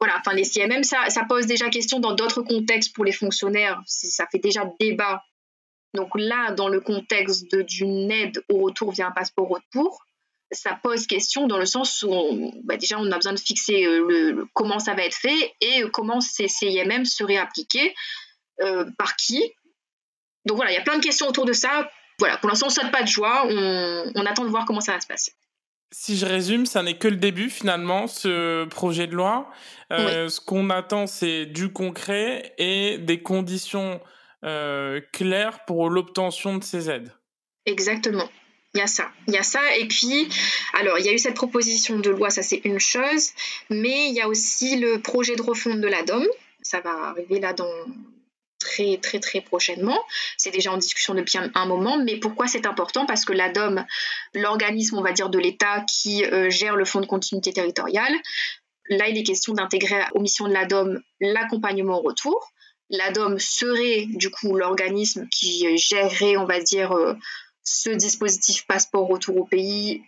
voilà, 0.00 0.16
enfin 0.18 0.34
les 0.34 0.44
CIMM, 0.44 0.82
ça, 0.82 1.08
ça 1.08 1.24
pose 1.28 1.46
déjà 1.46 1.68
question 1.68 2.00
dans 2.00 2.14
d'autres 2.14 2.42
contextes 2.42 2.94
pour 2.94 3.04
les 3.04 3.12
fonctionnaires. 3.12 3.80
Ça 3.86 4.26
fait 4.32 4.38
déjà 4.38 4.64
débat 4.80 5.22
donc 5.95 6.11
là, 6.14 6.53
dans 6.53 6.68
le 6.68 6.80
contexte 6.80 7.55
d'une 7.55 8.11
aide 8.11 8.43
au 8.49 8.61
retour 8.64 8.93
via 8.93 9.09
un 9.09 9.11
passeport 9.11 9.49
retour, 9.49 10.05
ça 10.51 10.78
pose 10.82 11.07
question 11.07 11.47
dans 11.47 11.59
le 11.59 11.66
sens 11.66 12.03
où 12.03 12.53
bah, 12.64 12.76
déjà 12.76 12.99
on 12.99 13.11
a 13.11 13.16
besoin 13.16 13.34
de 13.34 13.41
fixer 13.41 13.84
euh, 13.84 14.07
le, 14.09 14.47
comment 14.55 14.78
ça 14.78 14.95
va 14.95 15.05
être 15.05 15.16
fait 15.16 15.55
et 15.61 15.82
comment 15.93 16.20
ces 16.20 16.49
CIMM 16.49 17.05
seraient 17.05 17.36
appliqués, 17.36 17.95
euh, 18.62 18.84
par 18.97 19.16
qui. 19.16 19.43
Donc 20.47 20.57
voilà, 20.57 20.72
il 20.72 20.74
y 20.74 20.78
a 20.78 20.82
plein 20.82 20.99
de 20.99 21.05
questions 21.05 21.28
autour 21.28 21.45
de 21.45 21.53
ça. 21.53 21.91
Voilà, 22.18 22.39
pour 22.39 22.49
l'instant 22.49 22.66
on 22.66 22.70
ne 22.70 22.74
saute 22.74 22.91
pas 22.91 23.03
de 23.03 23.09
joie, 23.09 23.47
on, 23.47 24.26
attend 24.26 24.45
de 24.45 24.51
voir 24.51 24.64
comment 24.64 24.80
ça 24.80 24.93
va 24.93 25.01
se 25.01 25.07
passer. 25.07 25.32
Si 25.91 26.16
je 26.18 26.26
résume, 26.26 26.66
ça 26.66 26.82
n'est 26.82 26.99
que 26.99 27.09
le 27.09 27.16
début 27.16 27.49
finalement, 27.49 28.07
ce 28.07 28.64
projet 28.64 29.07
de 29.07 29.14
loi. 29.14 29.51
Euh, 29.93 30.28
ce 30.28 30.41
qu'on 30.41 30.68
attend, 30.70 31.07
c'est 31.07 31.47
du 31.47 31.72
concret 31.72 32.55
et 32.59 32.99
des 32.99 33.22
conditions 33.22 34.01
euh, 34.45 35.01
clair 35.12 35.64
pour 35.66 35.91
l'obtention 35.91 36.57
de 36.57 36.64
ces 36.64 36.91
aides. 36.91 37.12
Exactement. 37.66 38.28
Il 38.74 38.78
y 38.78 38.82
a 38.82 38.86
ça. 38.86 39.11
Il 39.26 39.34
y 39.34 39.39
a 39.39 39.43
ça. 39.43 39.61
Et 39.76 39.89
puis, 39.89 40.28
alors, 40.74 40.99
il 40.99 41.07
y 41.07 41.09
a 41.09 41.12
eu 41.12 41.18
cette 41.18 41.34
proposition 41.34 41.99
de 41.99 42.11
loi, 42.11 42.30
ça 42.30 42.43
c'est 42.43 42.61
une 42.64 42.78
chose, 42.78 43.30
mais 43.70 44.09
il 44.09 44.14
y 44.14 44.20
a 44.20 44.28
aussi 44.28 44.76
le 44.76 45.01
projet 45.01 45.36
de 45.36 45.43
refonte 45.43 45.80
de 45.80 45.89
la 45.89 46.03
DOM. 46.03 46.24
Ça 46.62 46.80
va 46.80 46.91
arriver 47.09 47.41
là 47.41 47.53
dans 47.53 47.72
très 48.59 48.99
très 48.99 49.20
très 49.20 49.41
prochainement. 49.41 49.99
C'est 50.36 50.51
déjà 50.51 50.72
en 50.72 50.76
discussion 50.76 51.14
depuis 51.14 51.39
un, 51.39 51.66
moment, 51.66 51.99
mais 51.99 52.16
pourquoi 52.16 52.47
c'est 52.47 52.66
important? 52.66 53.07
Parce 53.07 53.24
que 53.24 53.32
la 53.32 53.49
DOM, 53.49 53.84
l'organisme, 54.34 54.99
on 54.99 55.03
va 55.03 55.12
dire, 55.12 55.30
de 55.30 55.39
l'État 55.39 55.84
qui 55.89 56.24
euh, 56.24 56.51
gère 56.51 56.76
le 56.76 56.84
fonds 56.84 57.01
de 57.01 57.07
continuité 57.07 57.53
territoriale, 57.53 58.12
là, 58.91 59.09
il 59.09 59.16
est 59.16 59.22
question 59.22 59.55
d'intégrer 59.55 60.03
aux 60.14 60.20
missions 60.20 60.47
de 60.47 60.53
la 60.53 60.66
DOM 60.66 61.01
l'accompagnement 61.20 61.99
au 61.99 62.03
retour. 62.03 62.53
L'ADOM 62.91 63.39
serait 63.39 64.07
du 64.07 64.30
coup 64.30 64.57
l'organisme 64.57 65.28
qui 65.28 65.76
gérerait, 65.76 66.36
on 66.36 66.47
va 66.47 66.61
dire, 66.61 66.93
euh, 66.93 67.14
ce 67.62 67.91
dispositif 67.91 68.66
passeport 68.66 69.07
retour 69.07 69.36
au 69.36 69.45
pays 69.45 70.03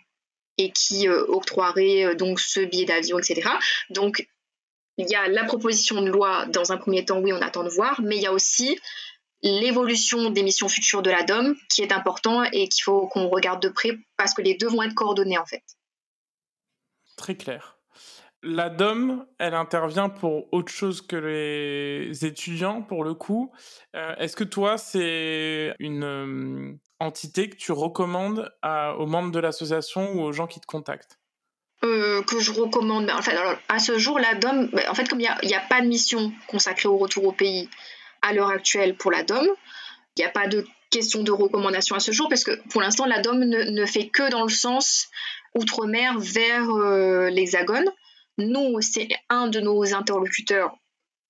et 0.57 0.71
qui 0.71 1.07
euh, 1.07 1.23
octroierait 1.27 2.05
euh, 2.05 2.15
donc 2.15 2.39
ce 2.39 2.59
billet 2.59 2.85
d'avion, 2.85 3.19
etc. 3.19 3.49
Donc 3.89 4.27
il 4.97 5.09
y 5.09 5.15
a 5.15 5.27
la 5.27 5.43
proposition 5.43 6.01
de 6.01 6.09
loi 6.09 6.45
dans 6.47 6.71
un 6.71 6.77
premier 6.77 7.05
temps, 7.05 7.19
oui, 7.19 7.33
on 7.33 7.41
attend 7.41 7.63
de 7.63 7.69
voir, 7.69 8.01
mais 8.01 8.17
il 8.17 8.21
y 8.21 8.27
a 8.27 8.33
aussi 8.33 8.79
l'évolution 9.43 10.29
des 10.29 10.43
missions 10.43 10.69
futures 10.69 11.01
de 11.01 11.09
la 11.09 11.23
DOM 11.23 11.55
qui 11.69 11.81
est 11.81 11.91
important 11.91 12.43
et 12.43 12.67
qu'il 12.67 12.83
faut 12.83 13.07
qu'on 13.07 13.27
regarde 13.27 13.61
de 13.61 13.69
près 13.69 13.97
parce 14.17 14.33
que 14.33 14.41
les 14.41 14.55
deux 14.55 14.67
vont 14.67 14.83
être 14.83 14.93
coordonnés 14.93 15.37
en 15.37 15.45
fait. 15.45 15.63
Très 17.15 17.35
clair. 17.35 17.80
La 18.43 18.69
DOM, 18.69 19.23
elle 19.37 19.53
intervient 19.53 20.09
pour 20.09 20.51
autre 20.51 20.71
chose 20.71 21.01
que 21.01 21.15
les 21.15 22.25
étudiants, 22.25 22.81
pour 22.81 23.03
le 23.03 23.13
coup. 23.13 23.51
Euh, 23.95 24.15
est-ce 24.15 24.35
que 24.35 24.43
toi, 24.43 24.79
c'est 24.79 25.75
une 25.77 26.03
euh, 26.03 26.73
entité 26.99 27.49
que 27.49 27.55
tu 27.55 27.71
recommandes 27.71 28.51
aux 28.97 29.05
membres 29.05 29.31
de 29.31 29.39
l'association 29.39 30.13
ou 30.13 30.21
aux 30.21 30.31
gens 30.31 30.47
qui 30.47 30.59
te 30.59 30.65
contactent? 30.65 31.19
Euh, 31.83 32.23
que 32.23 32.39
je 32.39 32.51
recommande. 32.51 33.11
En 33.11 33.21
fait, 33.21 33.37
à 33.69 33.77
ce 33.77 33.99
jour, 33.99 34.17
la 34.17 34.33
DOM, 34.33 34.71
en 34.89 34.93
fait, 34.95 35.07
comme 35.07 35.19
il 35.19 35.29
n'y 35.43 35.53
a, 35.53 35.57
a, 35.57 35.67
pas 35.67 35.81
de 35.81 35.87
mission 35.87 36.31
consacrée 36.47 36.89
au 36.89 36.97
retour 36.97 37.25
au 37.25 37.31
pays 37.31 37.69
à 38.23 38.33
l'heure 38.33 38.49
actuelle 38.49 38.95
pour 38.95 39.11
la 39.11 39.21
DOM, 39.21 39.45
il 40.15 40.19
n'y 40.19 40.25
a 40.25 40.29
pas 40.29 40.47
de 40.47 40.65
question 40.89 41.21
de 41.21 41.31
recommandation 41.31 41.95
à 41.95 41.99
ce 41.99 42.11
jour 42.11 42.27
parce 42.27 42.43
que 42.43 42.59
pour 42.69 42.81
l'instant, 42.81 43.05
la 43.05 43.21
DOM 43.21 43.39
ne, 43.39 43.85
fait 43.85 44.09
que 44.09 44.31
dans 44.31 44.43
le 44.43 44.49
sens 44.49 45.09
outre-mer 45.53 46.19
vers 46.19 46.67
l'Hexagone. 47.29 47.85
Nous, 48.37 48.81
c'est 48.81 49.09
un 49.29 49.47
de 49.47 49.59
nos 49.59 49.93
interlocuteurs 49.93 50.75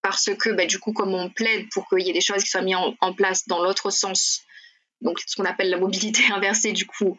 parce 0.02 0.32
que 0.36 0.50
bah, 0.50 0.66
du 0.66 0.80
coup, 0.80 0.94
comme 0.94 1.14
on 1.14 1.30
plaide 1.30 1.68
pour 1.72 1.88
qu'il 1.88 2.00
y 2.00 2.10
ait 2.10 2.14
des 2.14 2.22
choses 2.22 2.44
qui 2.44 2.50
soient 2.50 2.62
mises 2.62 2.76
en, 2.76 3.14
place 3.14 3.48
dans 3.48 3.62
l'autre 3.62 3.92
sens, 3.92 4.42
donc 5.02 5.20
ce 5.26 5.36
qu'on 5.36 5.46
appelle 5.46 5.70
la 5.70 5.78
mobilité 5.78 6.22
inversée, 6.34 6.72
du 6.72 6.86
coup, 6.86 7.18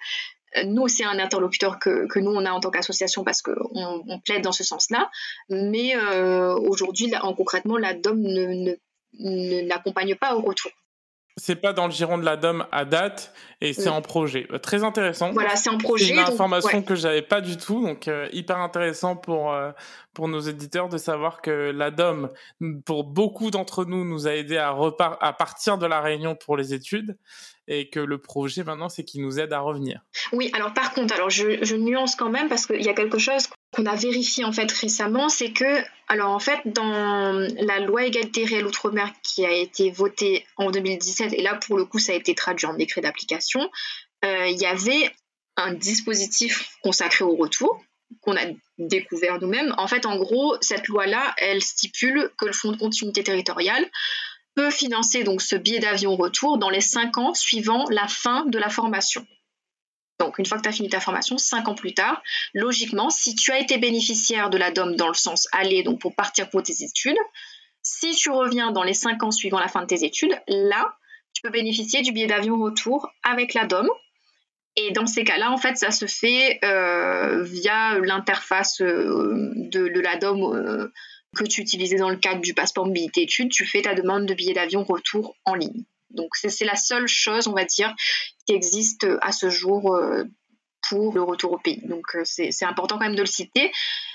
euh, 0.57 0.65
nous, 0.65 0.89
c'est 0.89 1.05
un 1.05 1.19
interlocuteur 1.19 1.79
que, 1.79 2.19
nous, 2.19 2.31
on 2.31 2.45
a 2.45 2.51
en 2.51 2.61
tant 2.61 2.71
qu'association 2.71 3.25
parce 3.25 3.43
qu'on 3.43 3.55
on 3.75 4.21
plaide 4.21 4.43
dans 4.43 4.53
ce 4.53 4.65
sens-là. 4.65 5.11
Mais 5.49 5.97
euh, 5.97 6.55
aujourd'hui, 6.55 7.13
concrètement, 7.37 7.79
la 7.79 7.95
DOM 7.95 8.21
ne, 8.21 8.75
n'accompagne 9.63 10.15
pas 10.17 10.35
au 10.37 10.43
retour. 10.43 10.73
C'est 11.39 11.57
pas 11.57 11.73
dans 11.73 11.87
le 11.87 11.93
giron 11.93 12.19
de 12.19 12.25
la 12.25 12.37
DOM 12.37 12.67
à 12.73 12.85
date 12.85 13.33
et 13.63 13.73
c'est 13.73 13.89
en 13.89 14.03
projet. 14.03 14.47
Euh, 14.53 14.59
très 14.59 14.85
intéressant. 14.85 15.33
Voilà, 15.33 15.57
c'est 15.57 15.71
en 15.71 15.79
projet. 15.79 16.07
C'est 16.07 16.13
une 16.13 16.19
information 16.19 16.83
que 16.83 16.95
j'avais 16.95 17.23
pas 17.23 17.41
du 17.41 17.57
tout, 17.57 17.81
donc 17.83 18.07
euh, 18.07 18.29
hyper 18.33 18.59
intéressant 18.59 19.17
pour 19.17 19.53
euh, 19.53 19.71
pour 20.13 20.29
nos 20.29 20.41
éditeurs 20.41 20.91
de 20.91 20.99
savoir 20.99 21.41
que 21.41 21.71
la 21.71 21.91
DOM, 21.91 22.31
pour 22.85 23.05
beaucoup 23.05 23.51
d'entre 23.51 23.87
nous, 23.87 24.05
nous 24.05 24.29
a 24.29 24.35
aidé 24.35 24.59
à 24.59 24.71
repart 24.71 25.17
à 25.23 25.33
partir 25.33 25.79
de 25.79 25.87
la 25.87 26.03
Réunion 26.03 26.37
pour 26.37 26.57
les 26.57 26.75
études 26.75 27.17
et 27.67 27.89
que 27.89 28.01
le 28.01 28.19
projet 28.19 28.63
maintenant 28.65 28.91
c'est 28.91 29.05
qu'il 29.05 29.23
nous 29.23 29.41
aide 29.41 29.55
à 29.55 29.61
revenir. 29.61 30.03
Oui, 30.33 30.51
alors 30.55 30.75
par 30.75 30.93
contre, 30.93 31.15
alors 31.15 31.31
je, 31.31 31.65
je 31.65 31.77
nuance 31.77 32.15
quand 32.15 32.31
même 32.31 32.49
parce 32.49 32.67
qu'il 32.67 32.83
y 32.83 32.89
a 32.91 32.95
quelque 32.95 33.19
chose 33.19 33.49
qu'on 33.73 33.87
a 33.87 33.95
vérifié 33.95 34.45
en 34.45 34.53
fait 34.53 34.71
récemment, 34.71 35.29
c'est 35.29 35.53
que, 35.53 35.83
alors 36.09 36.31
en 36.31 36.39
fait, 36.39 36.61
dans 36.67 37.33
la 37.65 37.81
loi 37.81 38.05
égalité 38.05 38.45
réelle 38.45 38.67
outre-mer 38.67 39.11
qui 39.23 39.47
a 39.47 39.53
été 39.53 39.91
votée 39.91 40.47
en 40.57 40.71
2017, 40.71 41.33
et 41.33 41.43
là 41.43 41.55
pour 41.55 41.77
le 41.77 41.85
coup 41.85 41.99
ça 41.99 42.13
a 42.13 42.15
été 42.15 42.35
traduit 42.35 42.67
en 42.67 42.75
décret 42.75 43.01
d'application, 43.01 43.71
euh, 44.25 44.47
il 44.47 44.61
y 44.61 44.67
avait 44.67 45.11
un 45.57 45.73
dispositif 45.73 46.77
consacré 46.83 47.25
au 47.25 47.35
retour 47.35 47.83
qu'on 48.21 48.37
a 48.37 48.45
découvert 48.79 49.41
nous-mêmes. 49.41 49.75
En 49.79 49.87
fait, 49.87 50.07
en 50.07 50.17
gros, 50.17 50.57
cette 50.61 50.87
loi-là, 50.89 51.35
elle 51.39 51.63
stipule 51.63 52.31
que 52.37 52.45
le 52.45 52.53
Fonds 52.53 52.73
de 52.73 52.77
continuité 52.77 53.25
territoriale 53.25 53.89
peut 54.55 54.71
financer 54.71 55.25
donc 55.25 55.41
ce 55.41 55.57
billet 55.57 55.79
d'avion 55.79 56.15
retour 56.17 56.59
dans 56.59 56.69
les 56.69 56.83
cinq 56.83 57.17
ans 57.17 57.33
suivant 57.33 57.85
la 57.91 58.07
fin 58.07 58.45
de 58.45 58.59
la 58.59 58.69
formation. 58.69 59.27
Donc, 60.23 60.39
une 60.39 60.47
fois 60.47 60.57
que 60.57 60.63
tu 60.63 60.69
as 60.69 60.73
fini 60.73 60.89
ta 60.89 61.01
formation, 61.01 61.37
cinq 61.37 61.67
ans 61.67 61.75
plus 61.75 61.95
tard, 61.95 62.23
logiquement, 62.55 63.11
si 63.11 63.35
tu 63.35 63.51
as 63.51 63.59
été 63.59 63.77
bénéficiaire 63.77 64.51
de 64.51 64.57
la 64.57 64.71
DOM 64.71 64.95
dans 64.95 65.09
le 65.09 65.15
sens 65.15 65.49
aller, 65.51 65.83
donc 65.83 66.01
pour 66.01 66.15
partir 66.15 66.49
pour 66.49 66.63
tes 66.63 66.85
études, 66.85 67.17
si 67.83 68.15
tu 68.15 68.31
reviens 68.31 68.71
dans 68.71 68.85
les 68.85 68.95
cinq 68.95 69.25
ans 69.25 69.33
suivant 69.33 69.59
la 69.59 69.67
fin 69.67 69.81
de 69.81 69.87
tes 69.87 70.05
études, 70.05 70.41
là, 70.47 70.97
tu 71.33 71.43
peux 71.43 71.51
bénéficier 71.51 72.03
du 72.03 72.13
billet 72.13 72.29
d'avion 72.29 72.57
retour 72.57 73.09
avec 73.25 73.53
la 73.55 73.67
DOM. 73.67 73.89
Et 74.77 74.93
dans 74.93 75.07
ces 75.07 75.25
cas-là, 75.25 75.51
en 75.51 75.57
fait, 75.57 75.77
ça 75.77 75.91
se 75.91 76.07
fait 76.07 76.61
euh, 76.65 77.43
via 77.43 77.99
l'interface 77.99 78.81
euh, 78.81 79.51
de, 79.57 80.01
la 80.01 80.17
DOM 80.19 80.41
euh, 80.55 80.93
que 81.37 81.43
tu 81.43 81.63
utilisais 81.63 81.97
dans 81.97 82.11
le 82.11 82.17
cadre 82.17 82.43
du 82.43 82.55
passeport 82.55 82.87
mobilité 82.87 83.23
études. 83.23 83.51
Tu 83.51 83.67
fais 83.67 83.83
ta 83.83 83.95
demande 83.95 84.27
de 84.27 84.35
billet 84.35 84.55
d'avion 84.55 84.85
retour 84.85 85.37
en 85.45 85.57
ligne. 85.57 85.85
Donc 86.15 86.31
c'est 86.35 86.65
la 86.65 86.77
seule 86.77 87.07
chose, 87.07 87.47
on 87.49 87.53
va 87.53 87.65
dire, 87.65 87.95
qui 88.47 88.55
existe 88.55 89.07
à 89.21 89.33
ce 89.33 89.51
jour 89.51 89.95
euh, 89.95 90.25
pour 90.89 91.15
le 91.15 91.23
retour 91.23 91.53
au 91.53 91.59
pays. 91.59 91.81
Donc 91.87 92.05
euh, 92.15 92.23
c'est 92.25 92.65
important 92.65 92.99
quand 92.99 93.05
même 93.05 93.15
de 93.15 93.21
le 93.21 93.27
citer 93.27 93.73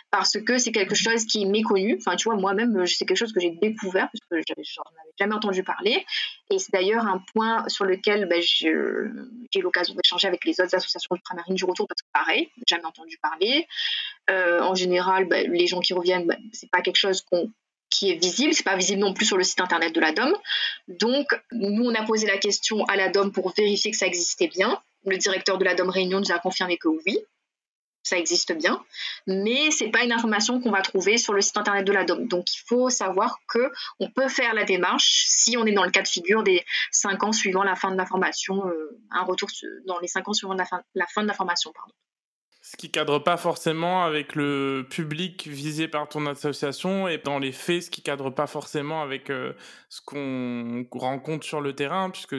parce 0.09 0.37
que 0.39 0.57
c'est 0.57 0.71
quelque 0.71 0.95
chose 0.95 1.25
qui 1.25 1.43
est 1.43 1.45
méconnu. 1.45 1.97
Enfin, 1.99 2.15
tu 2.15 2.29
vois, 2.29 2.37
moi-même, 2.37 2.85
c'est 2.85 3.05
quelque 3.05 3.17
chose 3.17 3.33
que 3.33 3.41
j'ai 3.41 3.51
découvert 3.61 4.09
parce 4.09 4.21
que 4.29 4.53
j'en 4.63 4.81
avais 5.01 5.11
jamais 5.19 5.35
entendu 5.35 5.63
parler. 5.63 6.05
Et 6.49 6.59
c'est 6.59 6.71
d'ailleurs 6.71 7.05
un 7.05 7.21
point 7.33 7.67
sur 7.67 7.83
lequel 7.83 8.25
ben, 8.27 8.41
j'ai 8.41 8.69
eu 8.69 9.61
l'occasion 9.61 9.95
d'échanger 9.95 10.27
avec 10.27 10.45
les 10.45 10.61
autres 10.61 10.75
associations 10.75 11.15
ultramarines 11.15 11.55
du 11.55 11.65
retour 11.65 11.87
parce 11.87 12.01
que 12.01 12.07
pareil, 12.13 12.49
jamais 12.67 12.85
entendu 12.85 13.17
parler. 13.21 13.67
Euh, 14.29 14.61
en 14.61 14.75
général, 14.75 15.25
ben, 15.25 15.51
les 15.51 15.67
gens 15.67 15.81
qui 15.81 15.93
reviennent, 15.93 16.25
ben, 16.25 16.37
c'est 16.53 16.69
pas 16.71 16.81
quelque 16.81 16.97
chose 16.97 17.21
qu'on 17.21 17.51
qui 17.89 18.11
est 18.11 18.15
visible. 18.15 18.53
C'est 18.53 18.63
pas 18.63 18.75
visible 18.75 18.99
non 18.99 19.13
plus 19.13 19.25
sur 19.25 19.37
le 19.37 19.43
site 19.43 19.61
internet 19.61 19.93
de 19.93 19.99
la 19.99 20.11
DOM. 20.11 20.33
Donc, 20.87 21.27
nous, 21.51 21.83
on 21.83 21.95
a 21.95 22.03
posé 22.03 22.27
la 22.27 22.37
question 22.37 22.83
à 22.85 22.95
la 22.95 23.09
DOM 23.09 23.31
pour 23.31 23.53
vérifier 23.53 23.91
que 23.91 23.97
ça 23.97 24.07
existait 24.07 24.47
bien. 24.47 24.81
Le 25.05 25.17
directeur 25.17 25.57
de 25.57 25.65
la 25.65 25.75
DOM 25.75 25.89
Réunion 25.89 26.19
nous 26.19 26.31
a 26.31 26.39
confirmé 26.39 26.77
que 26.77 26.87
oui, 26.87 27.17
ça 28.03 28.17
existe 28.17 28.53
bien, 28.53 28.83
mais 29.25 29.69
c'est 29.71 29.89
pas 29.89 30.03
une 30.03 30.11
information 30.11 30.61
qu'on 30.61 30.71
va 30.71 30.81
trouver 30.81 31.17
sur 31.17 31.33
le 31.33 31.41
site 31.41 31.57
internet 31.57 31.85
de 31.85 31.91
la 31.91 32.05
DOM. 32.05 32.27
Donc, 32.27 32.45
il 32.53 32.61
faut 32.65 32.89
savoir 32.89 33.39
que 33.47 33.71
on 33.99 34.09
peut 34.09 34.29
faire 34.29 34.53
la 34.53 34.63
démarche 34.63 35.25
si 35.27 35.57
on 35.57 35.65
est 35.65 35.73
dans 35.73 35.83
le 35.83 35.91
cas 35.91 36.01
de 36.01 36.07
figure 36.07 36.43
des 36.43 36.65
cinq 36.91 37.23
ans 37.23 37.33
suivant 37.33 37.63
la 37.63 37.75
fin 37.75 37.91
de 37.91 37.97
la 37.97 38.05
formation, 38.05 38.65
euh, 38.67 38.99
un 39.11 39.23
retour 39.23 39.49
dans 39.85 39.99
les 39.99 40.07
cinq 40.07 40.27
ans 40.27 40.33
suivant 40.33 40.53
la 40.53 40.65
fin, 40.65 40.81
la 40.95 41.05
fin 41.07 41.21
de 41.21 41.27
la 41.27 41.33
formation, 41.33 41.71
pardon. 41.73 41.93
Ce 42.69 42.75
qui 42.75 42.91
cadre 42.91 43.19
pas 43.19 43.37
forcément 43.37 44.03
avec 44.03 44.35
le 44.35 44.85
public 44.89 45.47
visé 45.47 45.87
par 45.87 46.09
ton 46.09 46.25
association 46.25 47.07
et 47.07 47.17
dans 47.17 47.39
les 47.39 47.53
faits, 47.53 47.83
ce 47.83 47.89
qui 47.89 48.01
cadre 48.01 48.29
pas 48.29 48.45
forcément 48.45 49.01
avec 49.01 49.29
euh, 49.29 49.53
ce 49.87 50.01
qu'on 50.01 50.85
rencontre 50.91 51.45
sur 51.45 51.61
le 51.61 51.73
terrain, 51.73 52.09
puisque 52.09 52.35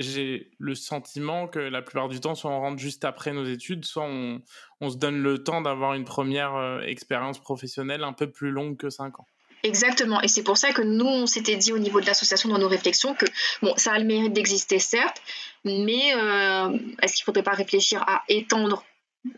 j'ai 0.00 0.50
le 0.58 0.74
sentiment 0.74 1.46
que 1.46 1.58
la 1.58 1.82
plupart 1.82 2.08
du 2.08 2.20
temps, 2.20 2.34
soit 2.34 2.50
on 2.50 2.58
rentre 2.58 2.78
juste 2.78 3.04
après 3.04 3.34
nos 3.34 3.44
études, 3.44 3.84
soit 3.84 4.06
on, 4.06 4.40
se 4.88 4.96
donne 4.96 5.22
le 5.22 5.44
temps 5.44 5.60
d'avoir 5.60 5.92
une 5.92 6.06
première 6.06 6.54
euh, 6.54 6.80
expérience 6.80 7.38
professionnelle 7.38 8.02
un 8.02 8.14
peu 8.14 8.30
plus 8.30 8.52
longue 8.52 8.78
que 8.78 8.88
5 8.88 9.20
ans. 9.20 9.26
Exactement, 9.62 10.22
et 10.22 10.28
c'est 10.28 10.44
pour 10.44 10.56
ça 10.56 10.72
que 10.72 10.80
nous, 10.80 11.04
on 11.04 11.26
s'était 11.26 11.56
dit 11.56 11.74
au 11.74 11.78
niveau 11.78 12.00
de 12.00 12.06
l'association 12.06 12.48
dans 12.48 12.58
nos 12.58 12.68
réflexions 12.68 13.14
que, 13.14 13.26
bon, 13.60 13.74
ça 13.76 13.92
a 13.92 13.98
le 13.98 14.06
mérite 14.06 14.32
d'exister, 14.32 14.78
certes, 14.78 15.20
mais 15.66 16.14
euh, 16.14 16.78
est-ce 17.02 17.16
qu'il 17.16 17.24
ne 17.24 17.26
faudrait 17.26 17.42
pas 17.42 17.52
réfléchir 17.52 18.02
à 18.06 18.22
étendre 18.30 18.82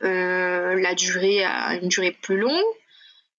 la 0.00 0.94
durée 0.94 1.44
à 1.44 1.74
une 1.76 1.88
durée 1.88 2.16
plus 2.22 2.38
longue. 2.38 2.64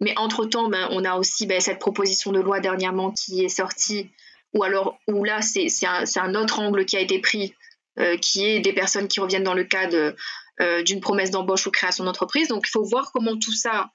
Mais 0.01 0.13
entre-temps, 0.17 0.69
ben, 0.69 0.87
on 0.91 1.03
a 1.03 1.17
aussi 1.17 1.45
ben, 1.45 1.59
cette 1.59 1.79
proposition 1.79 2.31
de 2.31 2.39
loi 2.39 2.59
dernièrement 2.59 3.11
qui 3.11 3.43
est 3.43 3.49
sortie, 3.49 4.09
ou 4.53 4.63
alors 4.63 4.97
où 5.07 5.23
là, 5.23 5.41
c'est 5.41 5.67
un, 5.85 6.35
autre 6.35 6.59
angle 6.59 6.85
qui 6.85 6.95
a 6.95 7.01
été 7.01 7.19
pris, 7.19 7.53
euh, 7.99 8.17
qui 8.17 8.45
est 8.45 8.59
des 8.59 8.73
personnes 8.73 9.07
qui 9.07 9.19
reviennent 9.19 9.43
dans 9.43 9.53
le 9.53 9.65
cadre 9.65 10.15
euh, 10.61 10.83
d'une 10.83 11.01
promesse 11.01 11.31
d'embauche 11.31 11.67
ou 11.67 11.71
création 11.71 12.05
d'entreprise. 12.05 12.47
Donc 12.47 12.65
il 12.67 12.71
faut 12.71 12.83
voir 12.83 13.11
comment 13.11 13.37
tout 13.37 13.53
ça 13.53 13.89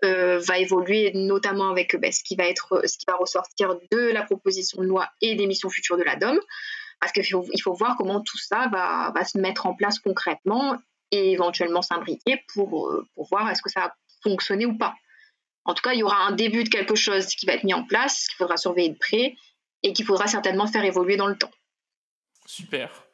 va 0.00 0.58
évoluer, 0.58 1.10
notamment 1.14 1.70
avec 1.70 1.96
ben, 1.96 2.12
ce, 2.12 2.22
qui 2.22 2.36
va 2.36 2.44
être, 2.44 2.82
ce 2.86 2.96
qui 2.96 3.04
va 3.08 3.16
ressortir 3.16 3.74
de 3.90 3.98
la 3.98 4.22
proposition 4.22 4.80
de 4.80 4.86
loi 4.86 5.08
et 5.20 5.34
des 5.34 5.48
missions 5.48 5.70
futures 5.70 5.96
de 5.96 6.04
la 6.04 6.14
DOM. 6.14 6.38
Parce 7.00 7.10
qu'il 7.12 7.26
faut, 7.26 7.44
il 7.52 7.60
faut 7.60 7.74
voir 7.74 7.96
comment 7.96 8.20
tout 8.20 8.38
ça 8.38 8.68
va, 8.70 9.12
va 9.12 9.24
se 9.24 9.38
mettre 9.38 9.66
en 9.66 9.74
place 9.74 9.98
concrètement 9.98 10.76
et 11.10 11.32
éventuellement 11.32 11.82
s'imbriquer 11.82 12.42
pour, 12.54 12.88
euh, 12.88 13.06
pour 13.14 13.28
voir 13.28 13.48
est-ce 13.50 13.62
que 13.62 13.70
ça 13.70 13.84
a 13.86 13.94
fonctionné 14.22 14.66
ou 14.66 14.76
pas. 14.76 14.94
En 15.64 15.74
tout 15.74 15.82
cas, 15.82 15.92
il 15.92 16.00
y 16.00 16.02
aura 16.02 16.26
un 16.26 16.32
début 16.32 16.64
de 16.64 16.68
quelque 16.68 16.94
chose 16.94 17.26
qui 17.26 17.46
va 17.46 17.52
être 17.52 17.64
mis 17.64 17.74
en 17.74 17.84
place, 17.84 18.26
qu'il 18.28 18.36
faudra 18.36 18.56
surveiller 18.56 18.90
de 18.90 18.98
près 18.98 19.36
et 19.82 19.92
qu'il 19.92 20.04
faudra 20.04 20.26
certainement 20.26 20.66
faire 20.66 20.84
évoluer 20.84 21.16
dans 21.16 21.26
le 21.26 21.36
temps. 21.36 21.50
Super. 22.46 23.04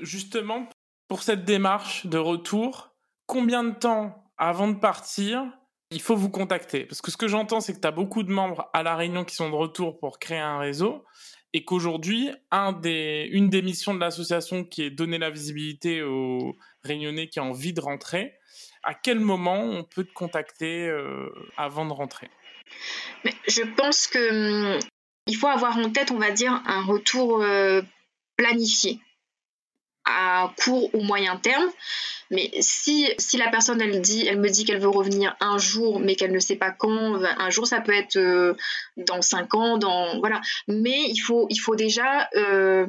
Justement, 0.00 0.68
pour 1.08 1.22
cette 1.22 1.44
démarche 1.44 2.06
de 2.06 2.18
retour, 2.18 2.94
combien 3.26 3.62
de 3.64 3.74
temps 3.74 4.32
avant 4.38 4.68
de 4.68 4.78
partir 4.78 5.44
il 5.90 6.00
faut 6.00 6.16
vous 6.16 6.30
contacter? 6.30 6.86
Parce 6.86 7.02
que 7.02 7.10
ce 7.10 7.16
que 7.16 7.28
j'entends, 7.28 7.60
c'est 7.60 7.74
que 7.74 7.80
tu 7.80 7.86
as 7.86 7.92
beaucoup 7.92 8.22
de 8.22 8.30
membres 8.30 8.70
à 8.72 8.82
La 8.82 8.96
Réunion 8.96 9.24
qui 9.24 9.34
sont 9.34 9.50
de 9.50 9.56
retour 9.56 9.98
pour 9.98 10.18
créer 10.18 10.38
un 10.38 10.58
réseau 10.58 11.04
et 11.52 11.64
qu'aujourd'hui, 11.64 12.30
une 12.52 13.48
des 13.50 13.62
missions 13.62 13.94
de 13.94 14.00
l'association 14.00 14.64
qui 14.64 14.82
est 14.82 14.90
donner 14.90 15.18
la 15.18 15.30
visibilité 15.30 16.02
aux 16.02 16.56
réunionnais 16.84 17.28
qui 17.28 17.40
ont 17.40 17.50
envie 17.50 17.72
de 17.72 17.80
rentrer, 17.80 18.34
à 18.82 18.94
quel 18.94 19.20
moment 19.20 19.60
on 19.60 19.84
peut 19.84 20.04
te 20.04 20.12
contacter 20.12 20.88
euh, 20.88 21.28
avant 21.56 21.86
de 21.86 21.92
rentrer? 21.92 22.30
Je 23.46 23.62
pense 23.76 24.06
que 24.06 24.74
hum, 24.76 24.80
faut 25.34 25.48
avoir 25.48 25.76
en 25.76 25.90
tête, 25.90 26.10
on 26.10 26.18
va 26.18 26.30
dire, 26.30 26.62
un 26.66 26.84
retour 26.84 27.42
euh, 27.42 27.82
planifié. 28.36 29.00
À 30.04 30.52
court 30.62 30.90
ou 30.94 31.00
moyen 31.02 31.36
terme. 31.36 31.68
Mais 32.30 32.50
si, 32.60 33.08
si 33.18 33.36
la 33.36 33.48
personne 33.48 33.80
elle 33.80 34.00
dit, 34.00 34.26
elle 34.26 34.38
me 34.38 34.48
dit 34.48 34.64
qu'elle 34.64 34.78
veut 34.78 34.88
revenir 34.88 35.36
un 35.40 35.58
jour, 35.58 35.98
mais 35.98 36.14
qu'elle 36.14 36.32
ne 36.32 36.38
sait 36.38 36.56
pas 36.56 36.70
quand, 36.70 37.18
ben, 37.18 37.34
un 37.38 37.50
jour 37.50 37.66
ça 37.66 37.80
peut 37.80 37.94
être 37.94 38.16
euh, 38.16 38.54
dans 38.96 39.20
cinq 39.20 39.54
ans, 39.54 39.78
dans 39.78 40.18
voilà. 40.20 40.40
Mais 40.68 41.02
il 41.08 41.18
faut, 41.18 41.46
il 41.50 41.58
faut 41.58 41.74
déjà, 41.74 42.28
euh, 42.36 42.86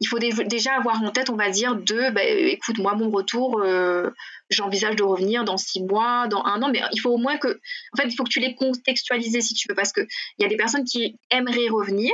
il 0.00 0.08
faut 0.08 0.18
déjà 0.18 0.74
avoir 0.74 1.02
en 1.02 1.10
tête, 1.10 1.30
on 1.30 1.36
va 1.36 1.50
dire, 1.50 1.76
de, 1.76 2.10
bah, 2.10 2.24
écoute, 2.24 2.78
moi 2.78 2.94
mon 2.94 3.10
retour, 3.10 3.60
euh, 3.60 4.10
j'envisage 4.50 4.96
de 4.96 5.04
revenir 5.04 5.44
dans 5.44 5.56
six 5.56 5.82
mois, 5.82 6.26
dans 6.26 6.44
un 6.44 6.60
an, 6.62 6.70
mais 6.70 6.82
il 6.92 7.00
faut 7.00 7.10
au 7.10 7.18
moins 7.18 7.38
que, 7.38 7.48
en 7.48 7.96
fait, 7.96 8.08
il 8.08 8.16
faut 8.16 8.24
que 8.24 8.30
tu 8.30 8.40
les 8.40 8.56
contextualises 8.56 9.38
si 9.40 9.54
tu 9.54 9.68
veux, 9.68 9.76
parce 9.76 9.92
que 9.92 10.00
il 10.38 10.42
y 10.42 10.44
a 10.44 10.48
des 10.48 10.56
personnes 10.56 10.84
qui 10.84 11.16
aimeraient 11.30 11.68
revenir, 11.68 12.12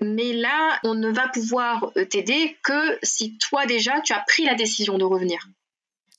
mais 0.00 0.32
là, 0.32 0.78
on 0.82 0.94
ne 0.94 1.10
va 1.10 1.28
pouvoir 1.28 1.90
euh, 1.96 2.04
t'aider 2.04 2.56
que 2.62 2.98
si 3.02 3.38
toi 3.38 3.66
déjà, 3.66 4.00
tu 4.00 4.12
as 4.12 4.24
pris 4.26 4.44
la 4.44 4.54
décision 4.54 4.98
de 4.98 5.04
revenir. 5.04 5.48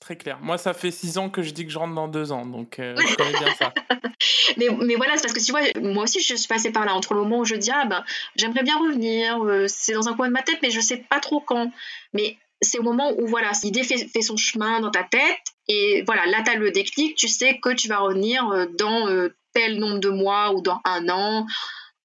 Très 0.00 0.16
clair. 0.16 0.38
Moi, 0.40 0.58
ça 0.58 0.74
fait 0.74 0.90
six 0.90 1.18
ans 1.18 1.30
que 1.30 1.42
je 1.42 1.52
dis 1.52 1.64
que 1.64 1.70
je 1.70 1.78
rentre 1.78 1.94
dans 1.94 2.08
deux 2.08 2.32
ans, 2.32 2.44
donc 2.44 2.78
euh, 2.78 2.96
je 3.08 3.14
connais 3.14 3.38
bien 3.38 3.54
ça. 3.54 3.72
mais, 4.56 4.66
mais, 4.84 4.96
voilà, 4.96 5.16
c'est 5.16 5.22
parce 5.22 5.32
que 5.32 5.44
tu 5.44 5.52
vois, 5.52 5.62
moi 5.80 6.04
aussi, 6.04 6.20
je 6.20 6.34
suis 6.34 6.48
passée 6.48 6.72
par 6.72 6.84
là 6.84 6.94
entre 6.94 7.14
le 7.14 7.20
moment 7.20 7.38
où 7.38 7.44
je 7.44 7.54
dis, 7.54 7.70
ah 7.70 7.84
ben, 7.86 8.04
j'aimerais 8.36 8.62
bien 8.62 8.78
revenir, 8.78 9.44
euh, 9.44 9.66
c'est 9.68 9.92
dans 9.92 10.08
un 10.08 10.14
coin 10.14 10.28
de 10.28 10.32
ma 10.32 10.42
tête, 10.42 10.58
mais 10.62 10.70
je 10.70 10.80
sais 10.80 10.96
pas 10.96 11.20
trop 11.20 11.40
quand. 11.40 11.70
Mais 12.12 12.36
c'est 12.60 12.78
au 12.78 12.82
moment 12.82 13.12
où, 13.18 13.26
voilà, 13.26 13.52
l'idée 13.62 13.84
fait, 13.84 14.08
fait, 14.08 14.22
son 14.22 14.36
chemin 14.36 14.80
dans 14.80 14.90
ta 14.90 15.04
tête, 15.04 15.40
et 15.68 16.02
voilà, 16.06 16.26
là, 16.26 16.42
tu 16.44 16.50
as 16.50 16.56
le 16.56 16.70
déclic, 16.70 17.16
tu 17.16 17.28
sais 17.28 17.58
que 17.58 17.72
tu 17.72 17.88
vas 17.88 17.98
revenir 17.98 18.66
dans 18.78 19.28
tel 19.52 19.78
nombre 19.78 19.98
de 19.98 20.08
mois 20.08 20.52
ou 20.52 20.62
dans 20.62 20.80
un 20.84 21.08
an 21.08 21.46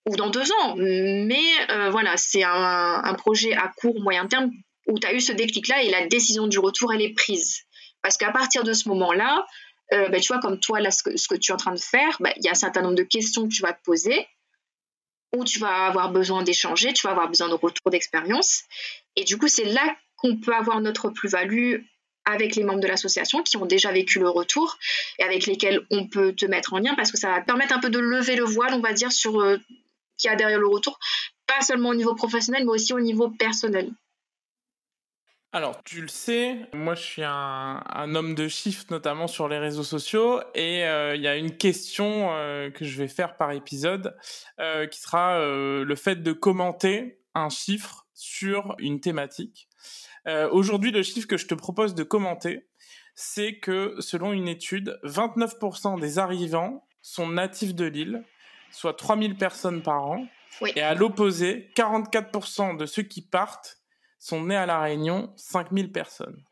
ou 0.07 0.15
dans 0.15 0.29
deux 0.29 0.51
ans. 0.51 0.75
Mais 0.77 1.43
euh, 1.69 1.89
voilà, 1.89 2.17
c'est 2.17 2.43
un, 2.43 3.13
projet 3.17 3.53
à 3.53 3.71
court, 3.77 3.99
moyen 4.01 4.25
terme 4.27 4.51
où 4.87 4.97
tu 4.97 5.05
as 5.05 5.13
eu 5.13 5.19
ce 5.19 5.33
déclic-là 5.33 5.83
et 5.83 5.89
la 5.89 6.07
décision 6.07 6.47
du 6.47 6.59
retour, 6.59 6.93
elle 6.93 7.01
est 7.01 7.13
prise. 7.13 7.63
Parce 8.01 8.17
qu'à 8.17 8.31
partir 8.31 8.63
de 8.63 8.73
ce 8.73 8.87
moment-là, 8.89 9.45
euh, 9.93 10.07
bah, 10.09 10.19
tu 10.19 10.27
vois, 10.31 10.39
comme 10.39 10.59
toi, 10.59 10.79
là, 10.79 10.91
ce 10.91 11.03
que, 11.03 11.35
tu 11.35 11.51
es 11.51 11.53
en 11.53 11.57
train 11.57 11.73
de 11.73 11.79
faire, 11.79 12.17
bah, 12.21 12.31
il 12.37 12.45
y 12.45 12.47
a 12.47 12.51
un 12.51 12.55
certain 12.55 12.81
nombre 12.81 12.95
de 12.95 13.03
questions 13.03 13.47
que 13.47 13.53
tu 13.53 13.61
vas 13.61 13.73
te 13.73 13.83
poser, 13.83 14.27
où 15.35 15.43
tu 15.43 15.59
vas 15.59 15.87
avoir 15.87 16.11
besoin 16.11 16.41
d'échanger, 16.41 16.93
tu 16.93 17.05
vas 17.05 17.11
avoir 17.11 17.27
besoin 17.27 17.49
de 17.49 17.53
retour 17.53 17.91
d'expérience. 17.91 18.63
Et 19.17 19.25
du 19.25 19.37
coup, 19.37 19.49
c'est 19.49 19.65
là 19.65 19.95
qu'on 20.15 20.37
peut 20.37 20.55
avoir 20.55 20.79
notre 20.79 21.09
plus-value 21.09 21.81
avec 22.23 22.55
les 22.55 22.63
membres 22.63 22.79
de 22.79 22.87
l'association 22.87 23.43
qui 23.43 23.57
ont 23.57 23.65
déjà 23.65 23.91
vécu 23.91 24.19
le 24.19 24.29
retour 24.29 24.77
et 25.19 25.23
avec 25.23 25.45
lesquels 25.45 25.81
on 25.91 26.07
peut 26.07 26.33
te 26.33 26.45
mettre 26.45 26.73
en 26.73 26.79
lien 26.79 26.93
parce 26.95 27.11
que 27.11 27.17
ça 27.17 27.29
va 27.29 27.41
permettre 27.41 27.73
un 27.73 27.79
peu 27.79 27.89
de 27.89 27.99
lever 27.99 28.35
le 28.35 28.43
voile, 28.43 28.73
on 28.73 28.81
va 28.81 28.91
dire, 28.91 29.11
sur 29.11 29.41
euh, 30.17 30.19
qui 30.19 30.27
a 30.27 30.35
derrière 30.35 30.59
le 30.59 30.67
retour, 30.67 30.99
pas 31.45 31.61
seulement 31.61 31.89
au 31.89 31.95
niveau 31.95 32.15
professionnel, 32.15 32.63
mais 32.65 32.71
aussi 32.71 32.93
au 32.93 32.99
niveau 32.99 33.29
personnel. 33.29 33.91
Alors, 35.53 35.81
tu 35.85 36.01
le 36.01 36.09
sais, 36.09 36.69
moi 36.73 36.93
je 36.93 37.01
suis 37.01 37.23
un, 37.23 38.15
homme 38.15 38.35
de 38.35 38.47
chiffres, 38.49 38.85
notamment 38.91 39.27
sur 39.27 39.47
les 39.47 39.57
réseaux 39.57 39.83
sociaux, 39.83 40.41
et 40.53 40.85
euh, 40.85 41.15
il 41.15 41.21
y 41.21 41.27
a 41.27 41.37
une 41.37 41.55
question 41.55 42.31
euh, 42.31 42.69
que 42.69 42.83
je 42.83 42.97
vais 42.97 43.07
faire 43.07 43.37
par 43.37 43.51
épisode, 43.53 44.15
euh, 44.59 44.87
qui 44.87 44.99
sera 44.99 45.39
le 45.39 45.95
fait 45.95 46.21
de 46.21 46.33
commenter 46.33 47.21
un 47.33 47.49
chiffre 47.49 48.05
sur 48.13 48.75
une 48.79 48.99
thématique. 48.99 49.69
Aujourd'hui, 50.51 50.91
le 50.91 51.03
chiffre 51.03 51.27
que 51.27 51.37
je 51.37 51.47
te 51.47 51.55
propose 51.55 51.95
de 51.95 52.03
commenter, 52.03 52.67
c'est 53.15 53.59
que 53.59 53.95
selon 53.99 54.33
une 54.33 54.49
étude, 54.49 54.99
29% 55.05 55.99
des 56.01 56.19
arrivants 56.19 56.85
sont 57.01 57.29
natifs 57.29 57.73
de 57.73 57.85
l'île, 57.85 58.25
soit 58.77 58.93
3000 58.93 59.35
personnes 59.35 59.81
par 59.81 60.05
an. 60.05 60.27
Et 60.75 60.81
à 60.81 60.93
l'opposé, 60.93 61.69
44% 61.75 62.77
de 62.77 62.85
ceux 62.85 63.03
qui 63.03 63.21
partent 63.21 63.77
sont 64.19 64.45
nés 64.45 64.55
à 64.55 64.65
La 64.65 64.79
Réunion, 64.79 65.33
5000 65.35 65.91
personnes. 65.91 66.43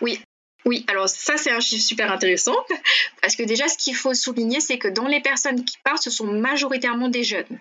Oui, 0.00 0.20
oui, 0.64 0.84
alors 0.88 1.08
ça 1.08 1.36
c'est 1.36 1.50
un 1.50 1.60
chiffre 1.60 1.84
super 1.84 2.12
intéressant 2.12 2.56
parce 3.22 3.36
que 3.36 3.42
déjà 3.42 3.68
ce 3.68 3.78
qu'il 3.78 3.94
faut 3.94 4.14
souligner 4.14 4.60
c'est 4.60 4.78
que 4.78 4.88
dans 4.88 5.06
les 5.06 5.20
personnes 5.20 5.64
qui 5.64 5.76
partent, 5.84 6.02
ce 6.02 6.10
sont 6.10 6.26
majoritairement 6.26 7.08
des 7.08 7.24
jeunes. 7.24 7.60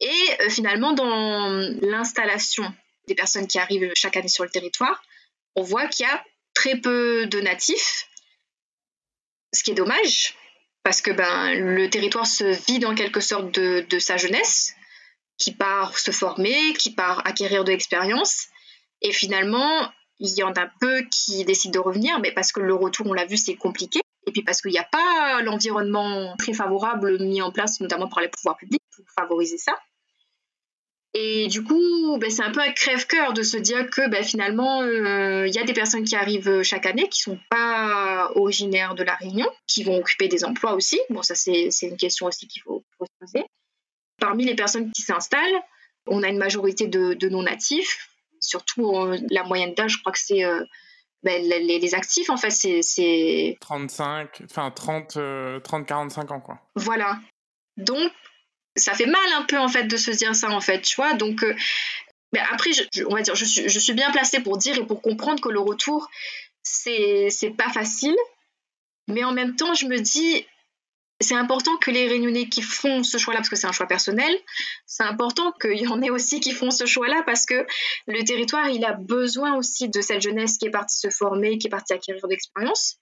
Et 0.00 0.26
euh, 0.40 0.50
finalement 0.50 0.92
dans 0.92 1.50
l'installation 1.82 2.72
des 3.06 3.14
personnes 3.14 3.46
qui 3.46 3.58
arrivent 3.58 3.92
chaque 3.94 4.16
année 4.16 4.28
sur 4.28 4.44
le 4.44 4.50
territoire, 4.50 5.02
on 5.56 5.62
voit 5.62 5.86
qu'il 5.88 6.06
y 6.06 6.08
a 6.08 6.24
très 6.54 6.76
peu 6.76 7.26
de 7.26 7.40
natifs, 7.40 8.08
ce 9.52 9.62
qui 9.62 9.72
est 9.72 9.74
dommage 9.74 10.34
parce 10.84 11.00
que 11.00 11.10
ben, 11.10 11.54
le 11.54 11.88
territoire 11.88 12.26
se 12.26 12.44
vide 12.70 12.84
en 12.84 12.94
quelque 12.94 13.20
sorte 13.20 13.50
de, 13.58 13.98
sa 13.98 14.18
jeunesse, 14.18 14.74
qui 15.38 15.52
part 15.52 15.98
se 15.98 16.10
former, 16.10 16.74
qui 16.74 16.94
part 16.94 17.26
acquérir 17.26 17.64
de 17.64 17.72
l'expérience. 17.72 18.46
Et 19.00 19.10
finalement, 19.10 19.90
il 20.20 20.32
y 20.36 20.42
en 20.42 20.52
a 20.52 20.68
peu 20.80 21.02
qui 21.10 21.44
décident 21.44 21.72
de 21.72 21.78
revenir, 21.84 22.20
mais 22.20 22.32
parce 22.32 22.52
que 22.52 22.60
le 22.60 22.74
retour, 22.74 23.06
on 23.06 23.14
l'a 23.14 23.24
vu, 23.24 23.38
c'est 23.38 23.56
compliqué. 23.56 24.00
Et 24.26 24.32
puis 24.32 24.42
parce 24.42 24.60
qu'il 24.60 24.70
n'y 24.70 24.78
a 24.78 24.84
pas 24.84 25.42
l'environnement 25.42 26.36
très 26.38 26.52
favorable 26.52 27.18
mis 27.18 27.42
en 27.42 27.50
place, 27.50 27.80
notamment 27.80 28.08
par 28.08 28.20
les 28.20 28.28
pouvoirs 28.28 28.56
publics, 28.56 28.82
pour 28.94 29.06
favoriser 29.18 29.58
ça. 29.58 29.72
Et 31.16 31.46
du 31.46 31.62
coup, 31.62 32.18
ben, 32.18 32.28
c'est 32.28 32.42
un 32.42 32.50
peu 32.50 32.60
un 32.60 32.72
crève-cœur 32.72 33.32
de 33.34 33.44
se 33.44 33.56
dire 33.56 33.88
que 33.88 34.08
ben, 34.08 34.24
finalement, 34.24 34.82
euh, 34.82 35.46
il 35.46 35.54
y 35.54 35.60
a 35.60 35.62
des 35.62 35.72
personnes 35.72 36.02
qui 36.02 36.16
arrivent 36.16 36.62
chaque 36.62 36.86
année 36.86 37.08
qui 37.08 37.20
sont 37.20 37.38
pas 37.50 38.32
originaires 38.34 38.96
de 38.96 39.04
la 39.04 39.14
Réunion, 39.14 39.48
qui 39.68 39.84
vont 39.84 39.98
occuper 39.98 40.26
des 40.26 40.44
emplois 40.44 40.74
aussi. 40.74 40.98
Bon, 41.10 41.22
ça 41.22 41.36
c'est 41.36 41.70
une 41.82 41.96
question 41.96 42.26
aussi 42.26 42.48
qu'il 42.48 42.62
faut, 42.62 42.82
se 43.00 43.06
poser. 43.20 43.46
Parmi 44.18 44.44
les 44.44 44.56
personnes 44.56 44.90
qui 44.90 45.02
s'installent, 45.02 45.62
on 46.08 46.24
a 46.24 46.28
une 46.28 46.38
majorité 46.38 46.88
de, 46.88 47.28
non-natifs, 47.28 48.10
surtout 48.40 48.96
euh, 48.96 49.16
la 49.30 49.44
moyenne 49.44 49.74
d'âge, 49.74 49.92
je 49.92 50.00
crois 50.00 50.12
que 50.12 50.18
c'est 50.18 50.44
euh, 50.44 50.64
ben, 51.22 51.40
les, 51.42 51.94
actifs, 51.94 52.28
en 52.28 52.36
fait, 52.36 52.50
c'est... 52.50 53.56
35, 53.60 54.42
enfin 54.50 54.72
30, 54.72 55.16
30-45 55.16 56.32
ans, 56.32 56.40
quoi. 56.40 56.60
Voilà. 56.74 57.20
Donc, 57.76 58.12
ça 58.76 58.94
fait 58.94 59.06
mal 59.06 59.32
un 59.36 59.42
peu 59.42 59.58
en 59.58 59.68
fait 59.68 59.84
de 59.84 59.96
se 59.96 60.10
dire 60.10 60.34
ça 60.34 60.50
en 60.50 60.60
fait, 60.60 60.80
tu 60.82 60.96
vois. 60.96 61.14
Donc 61.14 61.42
euh, 61.42 61.54
mais 62.32 62.40
après, 62.50 62.72
je, 62.72 63.04
on 63.04 63.14
va 63.14 63.22
dire, 63.22 63.36
je 63.36 63.78
suis, 63.78 63.92
bien 63.92 64.10
placée 64.10 64.40
pour 64.40 64.58
dire 64.58 64.76
et 64.76 64.84
pour 64.84 65.00
comprendre 65.00 65.40
que 65.40 65.48
le 65.48 65.60
retour, 65.60 66.10
c'est 66.64 67.30
pas 67.56 67.70
facile, 67.70 68.16
mais 69.06 69.22
en 69.22 69.32
même 69.32 69.54
temps, 69.54 69.72
je 69.74 69.86
me 69.86 70.00
dis 70.00 70.44
c'est 71.20 71.36
important 71.36 71.76
que 71.76 71.92
les 71.92 72.08
réunionnais 72.08 72.48
qui 72.48 72.60
font 72.60 73.04
ce 73.04 73.18
choix-là, 73.18 73.38
parce 73.38 73.50
que 73.50 73.56
c'est 73.56 73.68
un 73.68 73.72
choix 73.72 73.86
personnel, 73.86 74.36
c'est 74.84 75.04
important 75.04 75.52
qu'il 75.52 75.78
y 75.78 75.86
en 75.86 76.02
ait 76.02 76.10
aussi 76.10 76.40
qui 76.40 76.50
font 76.50 76.72
ce 76.72 76.86
choix-là, 76.86 77.22
parce 77.24 77.46
que 77.46 77.66
le 78.08 78.24
territoire, 78.24 78.68
il 78.68 78.84
a 78.84 78.94
besoin 78.94 79.54
aussi 79.54 79.88
de 79.88 80.00
cette 80.00 80.20
jeunesse 80.20 80.58
qui 80.58 80.66
est 80.66 80.70
partie 80.70 80.98
se 80.98 81.10
former, 81.10 81.58
qui 81.58 81.68
est 81.68 81.70
partie 81.70 81.92
acquérir 81.92 82.26
d'expérience 82.26 82.98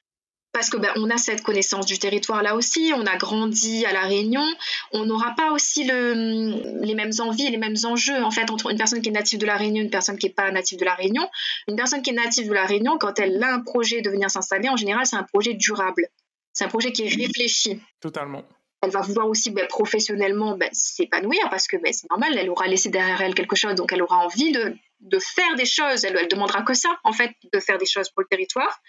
parce 0.52 0.68
que 0.68 0.76
ben, 0.76 0.92
on 0.96 1.08
a 1.10 1.16
cette 1.16 1.42
connaissance 1.42 1.86
du 1.86 1.98
territoire 1.98 2.42
là 2.42 2.54
aussi, 2.54 2.92
on 2.94 3.06
a 3.06 3.16
grandi 3.16 3.84
à 3.86 3.92
la 3.92 4.02
Réunion, 4.02 4.44
on 4.92 5.06
n'aura 5.06 5.34
pas 5.34 5.50
aussi 5.52 5.84
le, 5.84 6.82
les 6.84 6.94
mêmes 6.94 7.12
envies, 7.20 7.50
les 7.50 7.56
mêmes 7.56 7.76
enjeux 7.84 8.22
en 8.22 8.30
fait 8.30 8.50
entre 8.50 8.70
une 8.70 8.76
personne 8.76 9.00
qui 9.00 9.08
est 9.08 9.12
native 9.12 9.38
de 9.38 9.46
la 9.46 9.56
Réunion 9.56 9.80
et 9.80 9.84
une 9.84 9.90
personne 9.90 10.18
qui 10.18 10.26
n'est 10.26 10.32
pas 10.32 10.50
native 10.50 10.78
de 10.78 10.84
la 10.84 10.94
Réunion. 10.94 11.28
Une 11.68 11.76
personne 11.76 12.02
qui 12.02 12.10
est 12.10 12.14
native 12.14 12.48
de 12.48 12.54
la 12.54 12.66
Réunion, 12.66 12.98
quand 12.98 13.18
elle 13.18 13.42
a 13.42 13.54
un 13.54 13.60
projet 13.60 14.02
de 14.02 14.10
venir 14.10 14.30
s'installer, 14.30 14.68
en 14.68 14.76
général 14.76 15.06
c'est 15.06 15.16
un 15.16 15.24
projet 15.24 15.54
durable, 15.54 16.06
c'est 16.52 16.64
un 16.64 16.68
projet 16.68 16.92
qui 16.92 17.04
est 17.04 17.14
réfléchi. 17.14 17.80
Totalement. 18.00 18.44
Elle 18.82 18.90
va 18.90 19.00
vouloir 19.00 19.28
aussi 19.28 19.50
ben, 19.50 19.66
professionnellement 19.68 20.56
ben, 20.56 20.68
s'épanouir 20.72 21.48
parce 21.50 21.68
que 21.68 21.76
ben, 21.76 21.92
c'est 21.92 22.10
normal, 22.10 22.36
elle 22.36 22.50
aura 22.50 22.66
laissé 22.66 22.90
derrière 22.90 23.22
elle 23.22 23.34
quelque 23.34 23.56
chose, 23.56 23.74
donc 23.74 23.92
elle 23.92 24.02
aura 24.02 24.18
envie 24.18 24.52
de, 24.52 24.74
de 25.00 25.18
faire 25.18 25.54
des 25.54 25.64
choses. 25.64 26.04
Elle, 26.04 26.16
elle 26.16 26.28
demandera 26.28 26.62
que 26.62 26.74
ça 26.74 26.98
en 27.04 27.12
fait, 27.12 27.30
de 27.52 27.60
faire 27.60 27.78
des 27.78 27.86
choses 27.86 28.10
pour 28.10 28.22
le 28.22 28.28
territoire. 28.28 28.80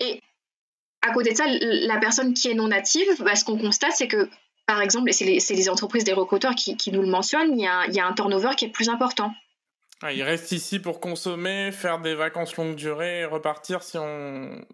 Et 0.00 0.20
à 1.02 1.12
côté 1.12 1.32
de 1.32 1.36
ça, 1.36 1.44
la 1.46 1.98
personne 1.98 2.34
qui 2.34 2.48
est 2.48 2.54
non 2.54 2.68
native, 2.68 3.06
bah, 3.20 3.34
ce 3.34 3.44
qu'on 3.44 3.58
constate, 3.58 3.92
c'est 3.94 4.08
que, 4.08 4.28
par 4.66 4.80
exemple, 4.82 5.10
et 5.10 5.12
c'est 5.12 5.54
les, 5.54 5.68
entreprises 5.68 6.04
des 6.04 6.12
recruteurs 6.12 6.54
qui, 6.54 6.92
nous 6.92 7.02
le 7.02 7.08
mentionnent, 7.08 7.58
il 7.58 7.62
y, 7.62 7.66
a, 8.00 8.06
un 8.06 8.12
turnover 8.12 8.50
qui 8.56 8.66
est 8.66 8.70
plus 8.70 8.88
important. 8.88 9.32
Ah, 10.02 10.12
ils 10.12 10.22
restent 10.22 10.52
ici 10.52 10.78
pour 10.78 11.00
consommer, 11.00 11.72
faire 11.72 12.00
des 12.00 12.14
vacances 12.14 12.56
longue 12.56 12.74
durée 12.74 13.26
repartir 13.26 13.82
si 13.82 13.98
on, 13.98 14.64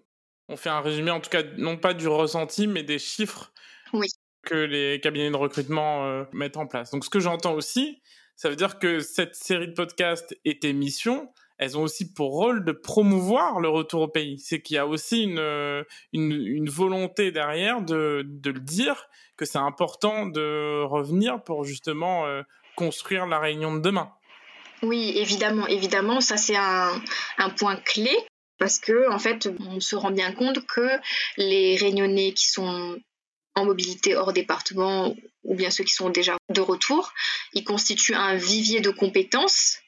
on 0.48 0.56
fait 0.56 0.68
un 0.68 0.80
résumé, 0.80 1.10
en 1.10 1.20
tout 1.20 1.30
cas, 1.30 1.42
non 1.56 1.76
pas 1.76 1.94
du 1.94 2.06
ressenti, 2.06 2.66
mais 2.66 2.82
des 2.82 2.98
chiffres 2.98 3.52
que 4.44 4.54
les 4.54 5.00
cabinets 5.00 5.30
de 5.30 5.36
recrutement 5.36 6.06
euh, 6.06 6.24
mettent 6.32 6.56
en 6.56 6.66
place. 6.66 6.90
Donc, 6.92 7.04
ce 7.04 7.10
que 7.10 7.18
j'entends 7.18 7.54
aussi, 7.54 8.00
ça 8.36 8.48
veut 8.48 8.56
dire 8.56 8.78
que 8.78 9.00
cette 9.00 9.34
série 9.34 9.68
de 9.68 9.72
podcasts 9.72 10.38
et 10.44 10.64
émissions, 10.66 11.32
elles 11.58 11.78
ont 11.78 11.82
aussi 11.82 12.12
pour 12.12 12.32
rôle 12.32 12.64
de 12.64 12.72
promouvoir 12.72 13.60
le 13.60 13.68
retour 13.68 14.02
au 14.02 14.08
pays. 14.08 14.38
C'est 14.38 14.60
qu'il 14.60 14.76
y 14.76 14.78
a 14.78 14.86
aussi 14.86 15.22
une, 15.22 15.38
euh, 15.38 15.82
une, 16.12 16.68
volonté 16.68 17.32
derrière 17.32 17.80
de, 17.80 18.22
de, 18.26 18.50
le 18.50 18.60
dire 18.60 19.08
que 19.36 19.44
c'est 19.44 19.58
important 19.58 20.26
de 20.26 20.82
revenir 20.84 21.42
pour 21.42 21.64
justement 21.64 22.26
euh, 22.26 22.42
construire 22.76 23.26
la 23.26 23.38
réunion 23.38 23.74
de 23.74 23.80
demain. 23.80 24.12
Oui, 24.82 25.14
évidemment, 25.16 25.66
évidemment, 25.66 26.20
ça 26.20 26.36
c'est 26.36 26.56
un, 26.56 26.90
un 27.38 27.50
point 27.50 27.76
clé 27.76 28.14
parce 28.58 28.78
que 28.78 29.10
en 29.10 29.18
fait, 29.18 29.48
on 29.60 29.80
se 29.80 29.96
rend 29.96 30.10
bien 30.10 30.32
compte 30.32 30.66
que 30.66 30.88
les 31.38 31.76
réunionnais 31.76 32.32
qui 32.32 32.46
sont 32.46 32.96
en 33.54 33.64
mobilité 33.64 34.14
hors 34.14 34.32
département 34.32 35.14
ou 35.44 35.54
bien 35.54 35.70
ceux 35.70 35.84
qui 35.84 35.94
sont 35.94 36.10
déjà 36.10 36.36
de 36.50 36.60
retour, 36.60 37.12
ils 37.54 37.64
constituent 37.64 38.14
un 38.14 38.34
vivier 38.34 38.80
de 38.80 38.90
compétences 38.90 39.78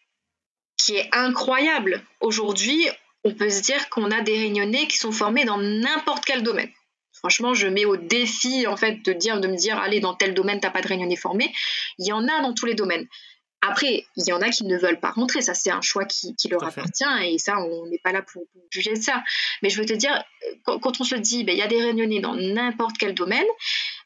qui 0.79 0.97
est 0.97 1.09
incroyable. 1.13 2.03
Aujourd'hui, 2.21 2.89
on 3.25 3.35
peut 3.35 3.51
se 3.51 3.61
dire 3.63 3.89
qu'on 3.91 4.11
a 4.11 4.23
des 4.23 4.39
réunionnais 4.39 4.87
qui 4.87 4.97
sont 4.97 5.13
formés 5.13 5.45
dans 5.45 5.59
n'importe 5.59 6.25
quel 6.25 6.43
domaine. 6.43 6.71
Franchement, 7.13 7.53
je 7.53 7.67
mets 7.67 7.85
au 7.85 7.97
défi 7.97 8.67
en 8.67 8.77
fait 8.77 9.05
de 9.05 9.13
dire 9.13 9.41
de 9.41 9.49
me 9.49 9.57
dire 9.57 9.77
allez 9.77 9.99
dans 9.99 10.15
tel 10.15 10.35
domaine 10.35 10.61
t'as 10.61 10.71
pas 10.71 10.81
de 10.81 10.89
réunionnais 10.89 11.17
formés. 11.17 11.53
Il 11.99 12.07
y 12.07 12.13
en 12.13 12.25
a 12.29 12.43
dans 12.43 12.55
tous 12.55 12.67
les 12.67 12.75
domaines. 12.75 13.07
Après, 13.61 14.05
il 14.17 14.29
y 14.29 14.33
en 14.33 14.41
a 14.41 14.51
qui 14.51 14.65
ne 14.65 14.79
veulent 14.79 15.01
pas 15.01 15.11
rentrer, 15.11 15.43
ça 15.43 15.53
c'est 15.53 15.71
un 15.71 15.81
choix 15.81 16.05
qui, 16.05 16.33
leur 16.49 16.63
appartient 16.63 17.05
et 17.25 17.39
ça 17.39 17.59
on 17.59 17.87
n'est 17.89 17.99
pas 17.99 18.13
là 18.13 18.23
pour, 18.23 18.45
juger 18.71 18.95
ça. 18.95 19.25
Mais 19.63 19.69
je 19.69 19.81
veux 19.81 19.85
te 19.85 19.95
dire, 19.95 20.23
quand, 20.65 21.01
on 21.01 21.05
se 21.05 21.17
dit, 21.17 21.43
ben, 21.43 21.57
il 21.57 21.59
y 21.59 21.63
a 21.63 21.67
des 21.67 21.83
réunionnais 21.83 22.21
dans 22.21 22.37
n'importe 22.37 22.99
quel 22.99 23.15
domaine 23.15 23.47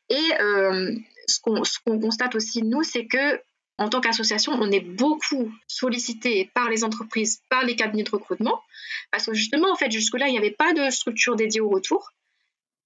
et 0.09 0.41
euh, 0.41 0.95
ce 1.27 1.39
qu'on 1.85 2.01
constate 2.01 2.35
aussi 2.35 2.63
nous, 2.63 2.83
c'est 2.83 3.07
que 3.07 3.41
en 3.83 3.89
tant 3.89 4.01
qu'association, 4.01 4.53
on 4.53 4.71
est 4.71 4.81
beaucoup 4.81 5.53
sollicité 5.67 6.51
par 6.55 6.69
les 6.69 6.85
entreprises, 6.85 7.43
par 7.49 7.65
les 7.65 7.77
cabinets 7.77 8.05
de 8.05 8.11
recrutement, 8.11 8.63
parce 9.11 9.27
que 9.27 9.35
justement, 9.35 9.71
en 9.71 9.77
fait, 9.77 9.91
jusque-là, 9.91 10.29
il 10.29 10.33
n'y 10.33 10.39
avait 10.39 10.51
pas 10.51 10.73
de 10.73 10.91
structure 10.91 11.37
dédiée 11.37 11.61
au 11.61 11.69
retour. 11.69 12.11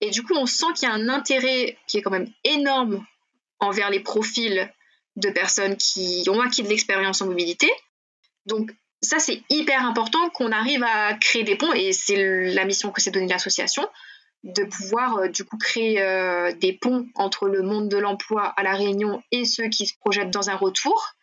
Et 0.01 0.11
du 0.11 0.23
coup, 0.23 0.35
on 0.35 0.47
sent 0.47 0.67
qu'il 0.75 0.89
y 0.89 0.91
a 0.91 0.95
un 0.95 1.09
intérêt 1.09 1.79
qui 1.87 1.99
est 1.99 2.03
quand 2.03 2.11
même 2.11 2.31
énorme 2.45 3.05
envers 3.61 3.91
les 3.91 4.01
profils 4.01 4.71
de 5.17 5.31
personnes 5.31 5.77
qui 5.77 6.25
ont 6.29 6.41
acquis 6.41 6.63
de 6.63 6.69
l'expérience 6.69 7.23
en 7.23 7.27
mobilité. 7.27 7.71
Donc, 8.45 8.75
ça, 9.03 9.19
c'est 9.19 9.43
hyper 9.51 9.85
important 9.85 10.31
qu'on 10.31 10.53
arrive 10.53 10.83
à 10.83 11.15
créer 11.15 11.45
des 11.45 11.57
ponts, 11.57 11.73
et 11.73 11.93
c'est 11.93 12.53
la 12.53 12.65
mission 12.65 12.91
que 12.91 13.01
s'est 13.01 13.11
donnée 13.11 13.29
l'association, 13.29 13.87
de 14.45 14.65
pouvoir 14.65 15.19
euh, 15.19 15.29
du 15.29 15.45
coup 15.45 15.59
créer 15.59 16.01
euh, 16.01 16.53
des 16.53 16.73
ponts 16.73 17.07
entre 17.15 17.49
le 17.49 17.63
monde 17.63 17.89
de 17.89 17.97
l'emploi 17.97 18.45
à 18.57 18.63
la 18.63 18.75
Réunion 18.75 19.23
et 19.33 19.45
ceux 19.45 19.69
qui 19.69 19.87
se 19.87 19.95
projettent 19.99 20.31
dans 20.31 20.51
un 20.51 20.57
retour. 20.57 21.15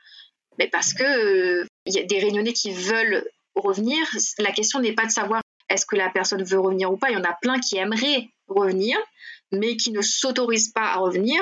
Mais 0.60 0.68
parce 0.68 0.94
que 0.94 1.04
euh, 1.04 1.66
il 1.86 1.94
y 1.94 2.00
a 2.00 2.04
des 2.04 2.20
Réunionnais 2.20 2.54
qui 2.54 2.72
veulent 2.72 3.26
revenir. 3.56 4.06
La 4.40 4.52
question 4.52 4.80
n'est 4.80 4.94
pas 4.94 5.06
de 5.06 5.12
savoir 5.12 5.42
est-ce 5.70 5.86
que 5.86 5.96
la 5.96 6.10
personne 6.10 6.44
veut 6.44 6.60
revenir 6.60 6.92
ou 6.92 6.98
pas. 6.98 7.10
Il 7.10 7.14
y 7.14 7.18
en 7.18 7.24
a 7.24 7.34
plein 7.42 7.60
qui 7.60 7.78
aimeraient 7.78 8.30
revenir, 8.48 8.98
mais 9.52 9.78
qui 9.78 9.92
ne 9.92 10.02
s'autorisent 10.02 10.72
pas 10.72 10.92
à 10.92 10.98
revenir 10.98 11.42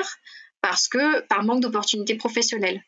parce 0.60 0.86
que 0.88 1.20
par 1.22 1.42
manque 1.42 1.60
d'opportunités 1.60 2.14
professionnelles. 2.14 2.80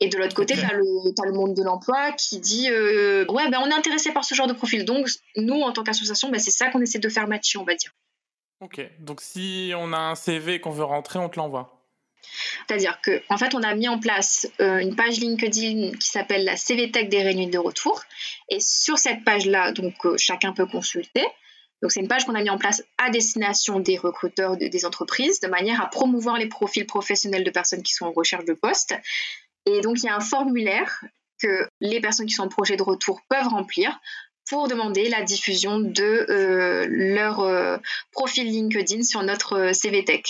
Et 0.00 0.08
de 0.08 0.18
l'autre 0.18 0.34
côté, 0.34 0.54
tu 0.54 0.60
as, 0.60 0.72
le 0.72 1.32
monde 1.32 1.54
de 1.54 1.62
l'emploi 1.62 2.12
qui 2.12 2.40
dit 2.40 2.68
Ouais, 2.68 3.48
ben, 3.50 3.60
on 3.62 3.70
est 3.70 3.74
intéressé 3.74 4.12
par 4.12 4.24
ce 4.24 4.34
genre 4.34 4.48
de 4.48 4.52
profil. 4.52 4.84
Donc, 4.84 5.08
nous, 5.36 5.60
en 5.60 5.72
tant 5.72 5.84
qu'association, 5.84 6.30
ben, 6.30 6.40
c'est 6.40 6.50
ça 6.50 6.70
qu'on 6.70 6.80
essaie 6.80 6.98
de 6.98 7.08
faire 7.08 7.28
matcher, 7.28 7.58
on 7.58 7.64
va 7.64 7.74
dire. 7.74 7.92
Ok, 8.60 8.80
donc 9.00 9.20
si 9.20 9.72
on 9.76 9.92
a 9.92 9.98
un 9.98 10.14
CV 10.14 10.60
qu'on 10.60 10.70
veut 10.70 10.84
rentrer, 10.84 11.18
on 11.18 11.28
te 11.28 11.36
l'envoie. 11.36 11.84
C'est-à-dire 12.66 13.00
qu'en 13.02 13.34
en 13.34 13.36
fait, 13.36 13.54
on 13.54 13.62
a 13.62 13.74
mis 13.74 13.88
en 13.88 13.98
place 13.98 14.48
euh, 14.60 14.78
une 14.78 14.96
page 14.96 15.18
LinkedIn 15.18 15.92
qui 15.98 16.08
s'appelle 16.08 16.44
la 16.44 16.56
CV 16.56 16.90
Tech 16.90 17.08
des 17.08 17.22
réunions 17.22 17.50
de 17.50 17.58
retour. 17.58 18.02
Et 18.48 18.60
sur 18.60 18.98
cette 18.98 19.24
page-là, 19.24 19.72
donc 19.72 19.94
euh, 20.06 20.16
chacun 20.16 20.52
peut 20.52 20.66
consulter. 20.66 21.24
Donc 21.82 21.92
c'est 21.92 22.00
une 22.00 22.08
page 22.08 22.24
qu'on 22.24 22.34
a 22.34 22.42
mis 22.42 22.50
en 22.50 22.56
place 22.56 22.82
à 22.96 23.10
destination 23.10 23.78
des 23.78 23.98
recruteurs 23.98 24.56
des 24.56 24.86
entreprises, 24.86 25.40
de 25.40 25.48
manière 25.48 25.82
à 25.82 25.90
promouvoir 25.90 26.38
les 26.38 26.46
profils 26.46 26.86
professionnels 26.86 27.44
de 27.44 27.50
personnes 27.50 27.82
qui 27.82 27.92
sont 27.92 28.06
en 28.06 28.12
recherche 28.12 28.46
de 28.46 28.54
poste. 28.54 28.94
Et 29.66 29.82
donc 29.82 29.98
il 30.02 30.06
y 30.06 30.08
a 30.08 30.16
un 30.16 30.20
formulaire 30.20 31.04
que 31.42 31.68
les 31.80 32.00
personnes 32.00 32.26
qui 32.26 32.32
sont 32.32 32.44
en 32.44 32.48
projet 32.48 32.76
de 32.76 32.82
retour 32.82 33.20
peuvent 33.28 33.48
remplir 33.48 34.00
pour 34.48 34.68
demander 34.68 35.08
la 35.08 35.22
diffusion 35.22 35.78
de 35.78 36.26
euh, 36.28 36.86
leur 36.88 37.40
euh, 37.40 37.78
profil 38.12 38.46
LinkedIn 38.46 39.02
sur 39.02 39.22
notre 39.22 39.54
euh, 39.54 39.72
CV 39.72 40.04
Tech. 40.04 40.22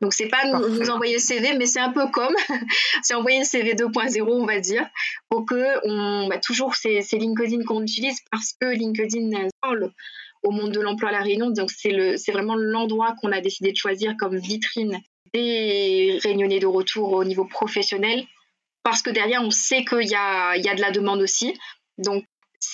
Donc 0.00 0.14
c'est 0.14 0.26
pas 0.26 0.44
nous, 0.46 0.68
nous, 0.68 0.90
envoyer 0.90 1.14
le 1.14 1.20
CV, 1.20 1.56
mais 1.56 1.66
c'est 1.66 1.78
un 1.78 1.92
peu 1.92 2.08
comme 2.10 2.34
c'est 3.02 3.14
envoyer 3.14 3.38
le 3.38 3.44
CV 3.44 3.74
2.0, 3.74 4.28
on 4.28 4.46
va 4.46 4.58
dire, 4.58 4.84
pour 5.28 5.46
que 5.46 5.86
on 5.86 6.26
bah, 6.28 6.38
toujours 6.38 6.74
c'est, 6.74 7.00
LinkedIn 7.12 7.62
qu'on 7.64 7.82
utilise 7.82 8.18
parce 8.32 8.52
que 8.60 8.66
LinkedIn 8.66 9.48
parle 9.60 9.92
au 10.42 10.50
monde 10.50 10.72
de 10.72 10.80
l'emploi 10.80 11.10
à 11.10 11.12
la 11.12 11.22
Réunion, 11.22 11.50
donc 11.50 11.70
c'est 11.70 11.92
le 11.92 12.16
c'est 12.16 12.32
vraiment 12.32 12.56
l'endroit 12.56 13.14
qu'on 13.20 13.30
a 13.30 13.40
décidé 13.40 13.70
de 13.70 13.76
choisir 13.76 14.16
comme 14.18 14.36
vitrine 14.36 14.98
des 15.32 16.18
réunionnais 16.20 16.58
de 16.58 16.66
retour 16.66 17.12
au 17.12 17.22
niveau 17.22 17.44
professionnel, 17.44 18.24
parce 18.82 19.02
que 19.02 19.10
derrière 19.10 19.40
on 19.44 19.52
sait 19.52 19.84
qu'il 19.84 20.08
y 20.08 20.16
a 20.16 20.56
il 20.56 20.64
y 20.64 20.68
a 20.68 20.74
de 20.74 20.80
la 20.80 20.90
demande 20.90 21.20
aussi. 21.20 21.54
Donc 21.98 22.24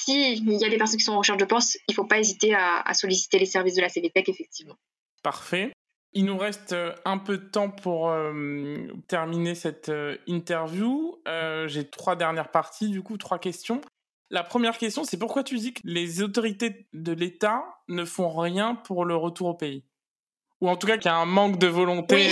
s'il 0.04 0.48
y 0.48 0.64
a 0.64 0.68
des 0.68 0.78
personnes 0.78 0.98
qui 0.98 1.04
sont 1.04 1.12
en 1.12 1.18
recherche 1.18 1.38
de 1.38 1.44
poste, 1.44 1.78
il 1.88 1.92
ne 1.92 1.94
faut 1.94 2.04
pas 2.04 2.18
hésiter 2.18 2.54
à, 2.54 2.92
solliciter 2.94 3.38
les 3.38 3.46
services 3.46 3.74
de 3.74 3.80
la 3.80 3.88
CVTech, 3.88 4.28
effectivement. 4.28 4.76
Parfait. 5.22 5.72
Il 6.12 6.24
nous 6.24 6.38
reste 6.38 6.72
euh, 6.72 6.94
un 7.04 7.18
peu 7.18 7.36
de 7.36 7.44
temps 7.44 7.70
pour 7.70 8.08
euh, 8.08 8.86
terminer 9.08 9.54
cette 9.54 9.90
euh, 9.90 10.16
interview. 10.26 11.20
J'ai 11.66 11.88
trois 11.88 12.16
dernières 12.16 12.50
parties, 12.50 12.88
du 12.88 13.02
coup, 13.02 13.18
trois 13.18 13.38
questions. 13.38 13.80
La 14.30 14.42
première 14.42 14.78
question, 14.78 15.04
c'est 15.04 15.18
pourquoi 15.18 15.42
tu 15.42 15.56
dis 15.56 15.74
que 15.74 15.80
les 15.84 16.22
autorités 16.22 16.86
de 16.92 17.12
l'État 17.12 17.64
ne 17.88 18.04
font 18.04 18.28
rien 18.28 18.74
pour 18.74 19.04
le 19.04 19.16
retour 19.16 19.48
au 19.48 19.54
pays? 19.54 19.84
Ou 20.60 20.68
en 20.68 20.76
tout 20.76 20.86
cas 20.86 20.96
qu'il 20.96 21.10
y 21.10 21.14
a 21.14 21.16
un 21.16 21.26
manque 21.26 21.58
de 21.58 21.66
volonté. 21.66 22.28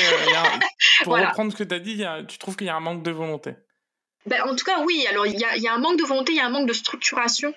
pour 1.05 1.15
reprendre 1.15 1.53
ce 1.53 1.57
que 1.57 1.65
tu 1.65 1.75
as 1.75 1.81
dit, 1.81 2.05
tu 2.29 2.39
trouves 2.39 2.57
qu'il 2.57 2.67
y 2.67 2.71
a 2.71 2.77
un 2.77 2.81
manque 2.81 3.03
de 3.03 3.11
volonté? 3.11 3.55
Ben, 4.27 4.43
en 4.43 4.57
tout 4.57 4.65
cas, 4.65 4.81
oui. 4.85 5.07
Alors, 5.09 5.27
il 5.27 5.39
y 5.39 5.69
a, 5.69 5.73
un 5.73 5.79
manque 5.79 5.99
de 5.99 6.05
volonté, 6.05 6.33
il 6.33 6.37
y 6.37 6.41
a 6.41 6.47
un 6.47 6.51
manque 6.51 6.69
de 6.69 6.73
structuration. 6.73 7.55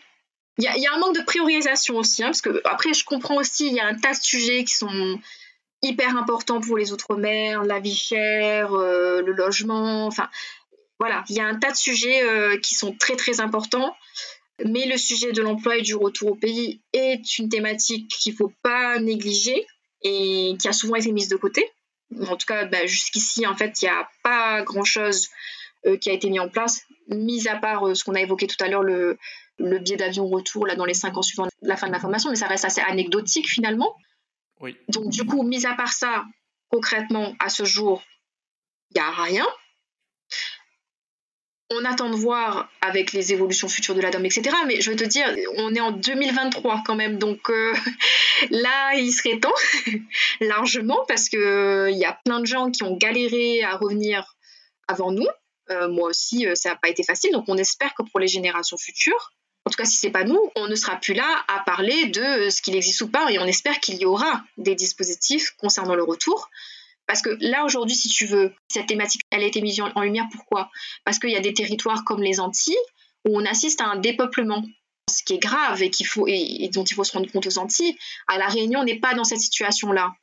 Il 0.58 0.64
y 0.64 0.88
a, 0.88 0.94
un 0.94 1.00
manque 1.00 1.16
de 1.16 1.24
priorisation 1.24 1.98
aussi. 1.98 2.24
Hein, 2.24 2.28
parce 2.28 2.42
que, 2.42 2.62
après, 2.66 2.94
je 2.94 3.06
comprends 3.06 3.38
aussi, 3.38 3.68
il 3.68 3.74
y 3.74 3.80
a 3.80 3.88
un 3.88 3.96
tas 3.96 4.14
de 4.14 4.22
sujets 4.22 4.64
qui 4.64 4.74
sont 4.74 5.20
hyper 5.82 6.16
importants 6.18 6.60
pour 6.62 6.78
les 6.78 6.92
Outre-mer, 6.92 7.64
la 7.64 7.80
vie 7.80 7.96
chère, 7.96 8.74
euh, 8.74 9.22
le 9.22 9.32
logement. 9.32 10.06
Enfin, 10.06 10.30
voilà. 11.00 11.24
Il 11.30 11.36
y 11.36 11.40
a 11.40 11.46
un 11.46 11.56
tas 11.56 11.72
de 11.72 11.78
sujets 11.78 12.24
euh, 12.24 12.58
qui 12.58 12.76
sont 12.76 12.94
très, 12.94 13.16
très 13.16 13.40
importants. 13.40 13.96
Mais 14.66 14.86
le 14.86 14.98
sujet 14.98 15.32
de 15.32 15.42
l'emploi 15.42 15.78
et 15.78 15.82
du 15.82 15.96
retour 15.96 16.32
au 16.32 16.36
pays 16.36 16.82
est 16.92 17.38
une 17.38 17.48
thématique 17.48 18.10
qu'il 18.10 18.34
ne 18.34 18.38
faut 18.38 18.54
pas 18.62 19.00
négliger 19.00 19.66
et 20.02 20.56
qui 20.60 20.68
a 20.68 20.74
souvent 20.74 20.96
été 20.96 21.14
mise 21.14 21.30
de 21.30 21.38
côté. 21.38 21.66
En 22.28 22.36
tout 22.36 22.46
cas, 22.46 22.66
ben, 22.66 22.86
jusqu'ici, 22.86 23.48
en 23.48 23.56
fait, 23.56 23.82
il 23.82 23.86
n'y 23.86 23.92
a 23.92 24.10
pas 24.22 24.62
grand-chose 24.64 25.30
qui 26.02 26.10
a 26.10 26.14
été 26.14 26.30
mis 26.30 26.40
en 26.40 26.50
place, 26.50 26.82
mis 27.10 27.48
à 27.48 27.58
part 27.58 27.88
euh, 27.88 27.96
ce 27.96 28.04
qu'on 28.04 28.16
a 28.16 28.22
évoqué 28.22 28.48
tout 28.48 28.62
à 28.64 28.68
l'heure, 28.68 28.84
le, 28.84 29.18
le 29.58 29.80
billet 29.80 29.98
d'avion 29.98 30.28
retour 30.28 30.66
là, 30.66 30.76
dans 30.76 30.86
les 30.86 30.94
cinq 30.94 31.18
ans 31.18 31.22
suivant 31.22 31.48
la 31.62 31.76
fin 31.76 31.88
de 31.88 31.92
la 31.92 32.00
formation, 32.00 32.30
mais 32.30 32.36
ça 32.36 32.48
reste 32.48 32.66
assez 32.66 32.82
anecdotique 32.82 33.50
finalement. 33.50 33.96
Oui. 34.60 34.78
Donc 34.90 35.10
du 35.10 35.26
coup, 35.26 35.44
mis 35.44 35.66
à 35.66 35.74
part 35.74 35.94
ça, 35.94 36.24
concrètement, 36.70 37.36
à 37.40 37.50
ce 37.50 37.64
jour, 37.64 38.04
il 38.92 38.96
n'y 38.96 39.02
a 39.02 39.12
rien. 39.12 39.48
On 41.72 41.86
attend 41.86 42.10
de 42.10 42.16
voir 42.16 42.68
avec 42.82 43.14
les 43.14 43.32
évolutions 43.32 43.70
futures 43.70 43.94
de 43.94 44.02
la 44.02 44.10
DOM, 44.10 44.26
etc. 44.26 44.56
Mais 44.66 44.82
je 44.82 44.90
veux 44.90 44.96
te 44.96 45.04
dire, 45.04 45.36
on 45.58 45.76
est 45.76 45.80
en 45.80 45.92
2023 45.92 46.82
quand 46.84 46.96
même, 46.96 47.20
donc 47.20 47.50
euh, 47.52 47.74
là, 48.50 48.96
il 48.96 49.12
serait 49.12 49.40
temps, 49.40 49.54
largement, 50.42 51.06
parce 51.08 51.30
qu'il 51.30 51.40
il 51.40 51.98
y 51.98 52.06
a 52.06 52.20
plein 52.26 52.40
de 52.40 52.48
gens 52.48 52.72
qui 52.72 52.84
ont 52.84 52.98
galéré 52.98 53.62
à 53.64 53.78
revenir 53.78 54.36
avant 54.88 55.12
nous. 55.12 55.28
Euh, 55.72 55.88
moi 55.88 56.10
aussi, 56.10 56.48
euh, 56.48 56.56
ça 56.56 56.70
n'a 56.70 56.76
pas 56.76 56.90
été 56.90 57.04
facile. 57.04 57.32
Donc, 57.32 57.46
on 57.48 57.58
espère 57.58 57.94
que 57.94 58.04
pour 58.04 58.20
les 58.20 58.28
générations 58.28 58.78
futures, 58.78 59.32
en 59.66 59.70
tout 59.70 59.78
cas, 59.78 59.86
si 59.86 59.98
c'est 59.98 60.10
pas 60.10 60.24
nous, 60.24 60.40
on 60.56 60.68
ne 60.68 60.76
sera 60.76 60.96
plus 60.96 61.14
là 61.14 61.44
à 61.48 61.60
parler 61.60 62.08
de 62.08 62.22
euh, 62.22 62.50
ce 62.50 62.62
qu'il 62.62 62.76
existe 62.76 63.02
ou 63.02 63.08
pas. 63.08 63.32
Et 63.32 63.40
on 63.40 63.46
espère 63.46 63.80
qu'il 63.80 63.98
y 63.98 64.06
aura 64.06 64.44
des 64.58 64.76
dispositifs 64.76 65.52
concernant 65.58 65.96
le 65.96 66.04
retour. 66.04 66.50
Parce 67.06 67.22
que 67.22 67.38
là, 67.40 67.66
aujourd'hui, 67.66 67.96
si 67.96 68.10
tu 68.10 68.26
veux, 68.26 68.54
cette 68.68 68.88
thématique, 68.88 69.22
elle 69.32 69.44
a 69.44 69.46
été 69.46 69.62
mise 69.62 69.82
en 69.82 70.02
lumière. 70.02 70.26
Pourquoi? 70.32 70.70
Parce 71.06 71.20
qu'il 71.20 71.32
y 71.32 71.36
a 71.36 71.42
des 71.42 71.54
territoires 71.54 72.04
comme 72.04 72.22
les 72.22 72.40
Antilles 72.40 72.78
où 73.28 73.38
on 73.38 73.46
assiste 73.46 73.82
à 73.82 73.86
un 73.86 73.98
dépeuplement 73.98 74.64
ce 75.10 75.24
qui 75.24 75.34
est 75.34 75.40
grave 75.40 75.82
et, 75.82 75.90
qu'il 75.90 76.06
faut, 76.06 76.26
et, 76.28 76.70
dont 76.72 76.84
il 76.84 76.94
faut 76.94 77.04
se 77.04 77.12
rendre 77.12 77.30
compte 77.32 77.48
aux 77.48 77.58
Antilles. 77.58 77.98
À 78.28 78.38
La 78.38 78.48
Réunion, 78.48 78.82
on 78.82 78.84
n'est 78.84 79.00
pas 79.00 79.16
dans 79.16 79.24
cette 79.24 79.40
situation-là. 79.40 80.14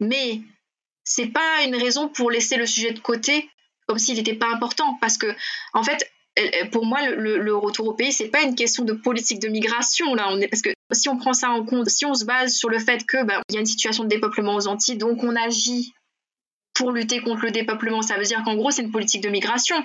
Mais 0.00 0.40
c'est 1.02 1.26
pas 1.26 1.64
une 1.64 1.76
raison 1.76 2.08
pour 2.08 2.30
laisser 2.30 2.56
le 2.56 2.66
sujet 2.66 2.92
de 2.92 3.00
côté 3.00 3.50
comme 3.86 3.98
s'il 3.98 4.16
n'était 4.16 4.34
pas 4.34 4.48
important. 4.52 4.96
Parce 5.00 5.18
que, 5.18 5.34
en 5.72 5.82
fait, 5.82 6.10
pour 6.72 6.84
moi, 6.84 7.08
le, 7.08 7.56
retour 7.56 7.88
au 7.88 7.94
pays, 7.94 8.12
c'est 8.12 8.28
pas 8.28 8.42
une 8.42 8.54
question 8.54 8.84
de 8.84 8.92
politique 8.92 9.40
de 9.40 9.48
migration. 9.48 10.14
Là, 10.14 10.34
parce 10.50 10.62
que 10.62 10.70
si 10.92 11.08
on 11.08 11.16
prend 11.16 11.32
ça 11.32 11.50
en 11.50 11.64
compte, 11.64 11.88
si 11.88 12.04
on 12.04 12.14
se 12.14 12.24
base 12.24 12.54
sur 12.54 12.68
le 12.68 12.78
fait 12.78 13.04
que 13.06 13.24
ben, 13.24 13.40
il 13.50 13.54
y 13.54 13.58
a 13.58 13.60
une 13.60 13.66
situation 13.66 14.04
de 14.04 14.08
dépeuplement 14.08 14.54
aux 14.54 14.66
Antilles, 14.66 14.98
donc 14.98 15.22
on 15.22 15.36
agit 15.36 15.92
pour 16.74 16.90
lutter 16.90 17.20
contre 17.20 17.44
le 17.44 17.52
dépeuplement, 17.52 18.02
ça 18.02 18.16
veut 18.16 18.24
dire 18.24 18.42
qu'en 18.44 18.56
gros, 18.56 18.70
c'est 18.70 18.82
une 18.82 18.90
politique 18.90 19.22
de 19.22 19.28
migration. 19.28 19.76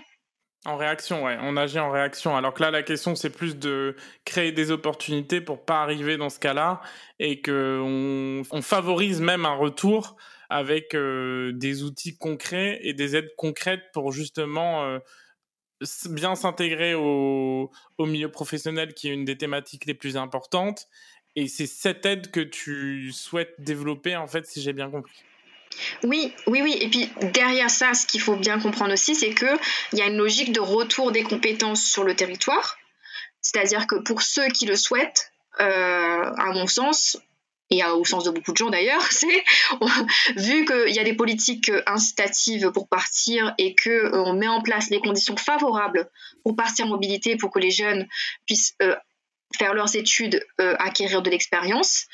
En 0.66 0.76
réaction, 0.76 1.24
ouais, 1.24 1.38
on 1.42 1.56
agit 1.56 1.80
en 1.80 1.90
réaction. 1.90 2.36
Alors 2.36 2.54
que 2.54 2.62
là, 2.62 2.72
la 2.72 2.84
question, 2.84 3.16
c'est 3.16 3.30
plus 3.30 3.58
de 3.58 3.96
créer 4.26 4.52
des 4.52 4.72
opportunités 4.72 5.40
pour 5.40 5.64
pas 5.64 5.82
arriver 5.82 6.18
dans 6.18 6.30
ce 6.30 6.40
cas-là 6.40 6.82
et 7.18 7.42
qu'on 7.42 8.44
on 8.52 8.62
favorise 8.62 9.22
même 9.22 9.46
un 9.46 9.54
retour 9.54 10.18
avec 10.50 10.96
euh, 10.96 11.52
des 11.54 11.84
outils 11.84 12.18
concrets 12.18 12.80
et 12.82 12.94
des 12.94 13.16
aides 13.16 13.34
concrètes 13.38 13.92
pour 13.94 14.12
justement 14.12 14.84
euh, 14.84 15.00
bien 16.10 16.36
s'intégrer 16.36 16.96
au, 16.96 17.72
au, 17.98 18.06
milieu 18.06 18.32
professionnel 18.32 18.94
qui 18.94 19.10
est 19.10 19.14
une 19.14 19.26
des 19.26 19.38
thématiques 19.38 19.86
les 19.86 19.94
plus 19.94 20.18
importantes. 20.18 20.88
Et 21.36 21.48
c'est 21.48 21.68
cette 21.68 22.06
aide 22.06 22.32
que 22.32 22.40
tu 22.40 23.12
souhaites 23.12 23.54
développer, 23.60 24.16
en 24.16 24.28
fait, 24.28 24.46
si 24.48 24.62
j'ai 24.62 24.74
bien 24.74 24.90
compris. 24.90 25.24
Oui, 26.04 26.34
oui, 26.48 26.62
oui. 26.64 26.76
Et 26.82 26.90
puis 26.90 27.08
derrière 27.32 27.70
ça, 27.70 27.94
ce 27.94 28.08
qu'il 28.08 28.20
faut 28.20 28.36
bien 28.36 28.60
comprendre 28.60 28.92
aussi, 28.92 29.14
c'est 29.14 29.36
qu'il 29.36 29.58
y 29.94 30.02
a 30.02 30.08
une 30.08 30.18
logique 30.18 30.52
de 30.52 30.60
retour 30.60 31.12
des 31.12 31.24
compétences 31.24 31.84
sur 31.84 32.04
le 32.04 32.16
territoire 32.16 32.78
C'est-à-dire 33.42 33.86
que 33.86 33.96
pour 33.96 34.24
ceux 34.24 34.48
qui 34.48 34.66
le 34.66 34.76
souhaitent, 34.76 35.32
à 35.60 36.52
mon 36.54 36.66
sens, 36.66 37.20
et 37.70 37.84
au 37.84 38.04
sens 38.04 38.24
de 38.24 38.32
beaucoup 38.32 38.52
de 38.52 38.58
gens 38.58 38.70
d'ailleurs, 38.70 39.04
c'est 39.12 39.44
vu 40.36 40.66
qu'il 40.66 40.94
y 40.94 41.00
a 41.00 41.04
des 41.04 41.14
politiques 41.14 41.72
incitatives 41.86 42.72
pour 42.72 42.88
partir 42.88 43.54
et 43.58 43.76
que 43.76 44.16
on 44.16 44.34
met 44.34 44.48
en 44.48 44.62
place 44.62 44.90
les 44.90 45.00
conditions 45.00 45.38
favorables 45.38 46.10
pour 46.44 46.56
partir 46.56 46.86
en 46.86 46.90
mobilité, 46.90 47.36
pour 47.36 47.52
que 47.52 47.60
les 47.60 47.72
jeunes 47.72 48.08
puissent 48.46 48.76
faire 49.58 49.74
leurs 49.74 49.96
études, 49.96 50.46
acquérir 50.58 51.22
de 51.22 51.30
l'expérience, 51.30 52.06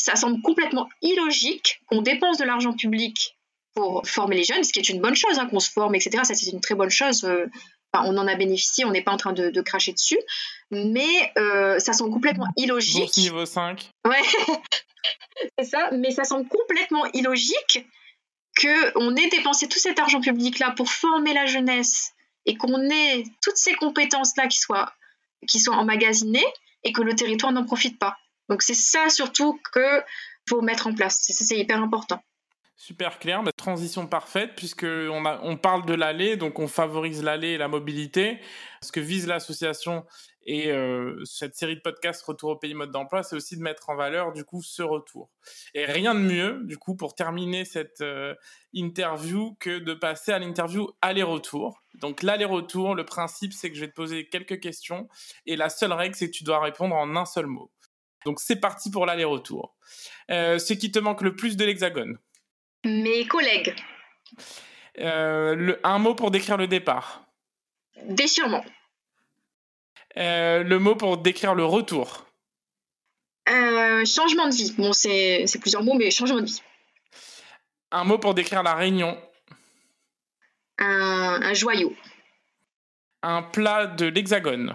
ça 0.00 0.16
semble 0.16 0.40
complètement 0.42 0.88
illogique 1.02 1.80
qu'on 1.86 2.02
dépense 2.02 2.38
de 2.38 2.44
l'argent 2.44 2.72
public 2.72 3.36
pour 3.74 4.02
former 4.06 4.36
les 4.36 4.44
jeunes, 4.44 4.64
ce 4.64 4.72
qui 4.72 4.80
est 4.80 4.88
une 4.88 5.00
bonne 5.00 5.14
chose, 5.14 5.38
hein, 5.38 5.46
qu'on 5.46 5.60
se 5.60 5.70
forme, 5.70 5.94
etc. 5.94 6.22
Ça, 6.24 6.34
c'est 6.34 6.50
une 6.50 6.60
très 6.60 6.74
bonne 6.74 6.90
chose. 6.90 7.24
Euh, 7.24 7.46
on 7.92 8.16
en 8.16 8.26
a 8.26 8.34
bénéficié, 8.34 8.84
on 8.84 8.90
n'est 8.90 9.02
pas 9.02 9.12
en 9.12 9.16
train 9.16 9.32
de, 9.32 9.60
cracher 9.60 9.92
dessus, 9.92 10.18
mais 10.70 11.32
euh, 11.38 11.78
ça 11.78 11.92
semble 11.92 12.12
complètement 12.12 12.48
illogique. 12.56 13.00
Bourse 13.00 13.18
niveau 13.18 13.46
5. 13.46 13.90
Ouais, 14.06 14.22
c'est 15.58 15.64
ça, 15.64 15.90
mais 15.92 16.10
ça 16.10 16.24
semble 16.24 16.48
complètement 16.48 17.04
illogique 17.12 17.86
qu'on 18.60 19.16
ait 19.16 19.28
dépensé 19.28 19.68
tout 19.68 19.78
cet 19.78 19.98
argent 19.98 20.20
public-là 20.20 20.72
pour 20.72 20.90
former 20.90 21.32
la 21.32 21.46
jeunesse 21.46 22.12
et 22.46 22.56
qu'on 22.56 22.90
ait 22.90 23.24
toutes 23.42 23.56
ces 23.56 23.74
compétences-là 23.74 24.48
qui 24.48 24.58
soient, 24.58 24.92
qui 25.48 25.60
soient 25.60 25.76
emmagasinées 25.76 26.46
et 26.84 26.92
que 26.92 27.02
le 27.02 27.14
territoire 27.14 27.52
n'en 27.52 27.64
profite 27.64 27.98
pas. 27.98 28.16
Donc 28.48 28.62
c'est 28.62 28.74
ça 28.74 29.08
surtout 29.08 29.60
que 29.72 30.02
faut 30.48 30.60
mettre 30.62 30.86
en 30.86 30.94
place. 30.94 31.18
C'est 31.20 31.58
hyper 31.58 31.82
important. 31.82 32.22
Super 32.82 33.18
clair, 33.18 33.42
transition 33.58 34.06
parfaite 34.06 34.52
puisque 34.56 34.84
on, 34.84 35.22
on 35.26 35.58
parle 35.58 35.84
de 35.84 35.92
l'aller, 35.92 36.38
donc 36.38 36.58
on 36.58 36.66
favorise 36.66 37.22
l'aller 37.22 37.48
et 37.48 37.58
la 37.58 37.68
mobilité. 37.68 38.40
Ce 38.80 38.90
que 38.90 39.00
vise 39.00 39.26
l'association 39.26 40.06
et 40.46 40.70
euh, 40.70 41.22
cette 41.26 41.54
série 41.54 41.76
de 41.76 41.82
podcasts 41.82 42.22
Retour 42.22 42.52
au 42.52 42.56
pays 42.56 42.72
mode 42.72 42.90
d'emploi, 42.90 43.22
c'est 43.22 43.36
aussi 43.36 43.58
de 43.58 43.62
mettre 43.62 43.90
en 43.90 43.96
valeur 43.96 44.32
du 44.32 44.46
coup 44.46 44.62
ce 44.62 44.82
retour. 44.82 45.28
Et 45.74 45.84
rien 45.84 46.14
de 46.14 46.20
mieux 46.20 46.62
du 46.64 46.78
coup 46.78 46.96
pour 46.96 47.14
terminer 47.14 47.66
cette 47.66 48.00
euh, 48.00 48.34
interview 48.72 49.58
que 49.60 49.78
de 49.78 49.92
passer 49.92 50.32
à 50.32 50.38
l'interview 50.38 50.88
aller-retour. 51.02 51.82
Donc 51.96 52.22
l'aller-retour, 52.22 52.94
le 52.94 53.04
principe 53.04 53.52
c'est 53.52 53.68
que 53.68 53.76
je 53.76 53.82
vais 53.82 53.88
te 53.88 53.94
poser 53.94 54.26
quelques 54.26 54.58
questions 54.58 55.06
et 55.44 55.56
la 55.56 55.68
seule 55.68 55.92
règle 55.92 56.14
c'est 56.14 56.30
que 56.30 56.34
tu 56.34 56.44
dois 56.44 56.60
répondre 56.60 56.96
en 56.96 57.14
un 57.14 57.26
seul 57.26 57.44
mot. 57.44 57.70
Donc 58.24 58.40
c'est 58.40 58.56
parti 58.56 58.90
pour 58.90 59.04
l'aller-retour. 59.04 59.76
Euh, 60.30 60.58
ce 60.58 60.72
qui 60.72 60.90
te 60.90 60.98
manque 60.98 61.20
le 61.20 61.36
plus 61.36 61.58
de 61.58 61.66
l'hexagone 61.66 62.18
Mes 62.84 63.26
collègues. 63.26 63.74
Euh, 64.98 65.76
un 65.82 65.98
mot 65.98 66.14
pour 66.14 66.30
décrire 66.30 66.56
le 66.56 66.66
départ 66.66 67.22
Déchirement. 68.04 68.64
Euh, 70.16 70.62
le 70.62 70.78
mot 70.78 70.96
pour 70.96 71.18
décrire 71.18 71.54
le 71.54 71.64
retour 71.64 72.26
Changement 74.06 74.46
de 74.46 74.54
vie. 74.54 74.74
Bon, 74.78 74.92
c'est 74.92 75.44
plusieurs 75.60 75.82
mots, 75.82 75.94
mais 75.94 76.10
changement 76.10 76.40
de 76.40 76.46
vie. 76.46 76.62
Un 77.90 78.04
mot 78.04 78.18
pour 78.18 78.34
décrire 78.34 78.62
la 78.62 78.74
réunion 78.74 79.20
un 80.78 81.52
joyau. 81.52 81.94
Un 83.22 83.42
plat 83.42 83.86
de 83.86 84.06
l'hexagone 84.06 84.74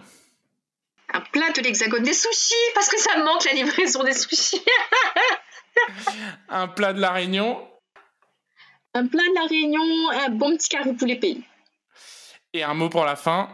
un 1.15 1.21
plat 1.21 1.49
de 1.51 1.61
l'hexagone, 1.61 2.03
des 2.03 2.13
sushis, 2.13 2.53
parce 2.73 2.89
que 2.89 2.99
ça 2.99 3.17
me 3.17 3.23
manque 3.23 3.45
la 3.45 3.53
livraison 3.53 4.03
des 4.03 4.13
sushis. 4.13 4.61
un 6.49 6.67
plat 6.67 6.91
de 6.93 6.99
la 6.99 7.11
Réunion. 7.11 7.65
Un 8.95 9.07
plat 9.07 9.23
de 9.23 9.35
la 9.35 9.45
Réunion, 9.47 10.09
un 10.25 10.29
bon 10.29 10.55
petit 10.55 10.69
carré 10.69 10.93
poulet 10.93 11.17
pays. 11.17 11.43
Et 12.53 12.63
un 12.63 12.73
mot 12.73 12.87
pour 12.87 13.03
la 13.03 13.17
fin. 13.17 13.49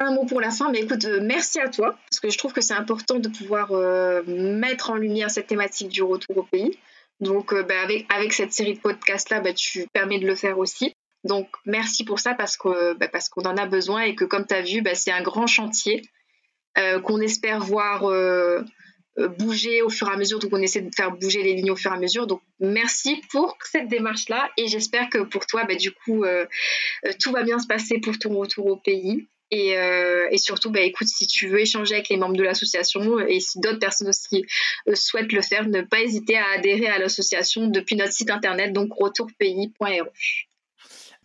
Un 0.00 0.12
mot 0.12 0.26
pour 0.26 0.40
la 0.40 0.50
fin, 0.50 0.72
mais 0.72 0.80
écoute, 0.80 1.04
euh, 1.04 1.20
merci 1.22 1.60
à 1.60 1.68
toi, 1.68 1.96
parce 2.10 2.18
que 2.18 2.28
je 2.28 2.36
trouve 2.36 2.52
que 2.52 2.60
c'est 2.60 2.74
important 2.74 3.20
de 3.20 3.28
pouvoir 3.28 3.70
euh, 3.70 4.24
mettre 4.26 4.90
en 4.90 4.96
lumière 4.96 5.30
cette 5.30 5.46
thématique 5.46 5.88
du 5.88 6.02
retour 6.02 6.38
au 6.38 6.42
pays. 6.42 6.76
Donc, 7.20 7.52
euh, 7.52 7.62
bah, 7.62 7.80
avec, 7.80 8.12
avec 8.12 8.32
cette 8.32 8.52
série 8.52 8.74
de 8.74 8.80
podcasts-là, 8.80 9.38
bah, 9.38 9.52
tu 9.52 9.86
permets 9.92 10.18
de 10.18 10.26
le 10.26 10.34
faire 10.34 10.58
aussi. 10.58 10.92
Donc 11.22 11.46
merci 11.64 12.04
pour 12.04 12.18
ça 12.18 12.34
parce 12.34 12.56
que 12.56 12.94
bah, 12.94 13.06
parce 13.06 13.28
qu'on 13.28 13.42
en 13.42 13.56
a 13.56 13.66
besoin 13.66 14.02
et 14.02 14.16
que 14.16 14.24
comme 14.24 14.44
tu 14.44 14.54
as 14.54 14.62
vu, 14.62 14.82
c'est 14.94 15.12
un 15.12 15.22
grand 15.22 15.46
chantier 15.46 16.02
qu'on 17.04 17.20
espère 17.20 17.60
voir 17.60 18.02
bouger 19.38 19.82
au 19.82 19.88
fur 19.88 20.08
et 20.08 20.12
à 20.12 20.16
mesure. 20.16 20.38
Donc 20.38 20.52
on 20.52 20.62
essaie 20.62 20.80
de 20.80 20.90
faire 20.94 21.12
bouger 21.12 21.42
les 21.42 21.54
lignes 21.54 21.70
au 21.70 21.76
fur 21.76 21.92
et 21.92 21.96
à 21.96 21.98
mesure. 21.98 22.26
Donc 22.26 22.40
merci 22.60 23.20
pour 23.30 23.56
cette 23.70 23.88
démarche-là 23.88 24.50
et 24.56 24.68
j'espère 24.68 25.08
que 25.10 25.18
pour 25.18 25.46
toi, 25.46 25.64
bah, 25.64 25.74
du 25.74 25.90
coup, 25.90 26.24
tout 27.20 27.32
va 27.32 27.42
bien 27.42 27.58
se 27.58 27.66
passer 27.66 27.98
pour 27.98 28.18
ton 28.18 28.36
retour 28.36 28.66
au 28.66 28.76
pays. 28.76 29.28
Et, 29.54 30.38
surtout, 30.38 30.70
bah, 30.70 30.80
écoute, 30.80 31.08
si 31.08 31.26
tu 31.26 31.46
veux 31.46 31.60
échanger 31.60 31.96
avec 31.96 32.08
les 32.08 32.16
membres 32.16 32.36
de 32.36 32.42
l'association 32.42 33.20
et 33.20 33.38
si 33.38 33.60
d'autres 33.60 33.78
personnes 33.78 34.08
aussi 34.08 34.46
souhaitent 34.94 35.32
le 35.32 35.42
faire, 35.42 35.68
ne 35.68 35.82
pas 35.82 36.00
hésiter 36.00 36.38
à 36.38 36.46
adhérer 36.56 36.86
à 36.86 36.98
l'association 36.98 37.66
depuis 37.66 37.96
notre 37.96 38.12
site 38.12 38.30
internet, 38.30 38.72
donc 38.72 38.92
retourpays.ru. 38.94 40.08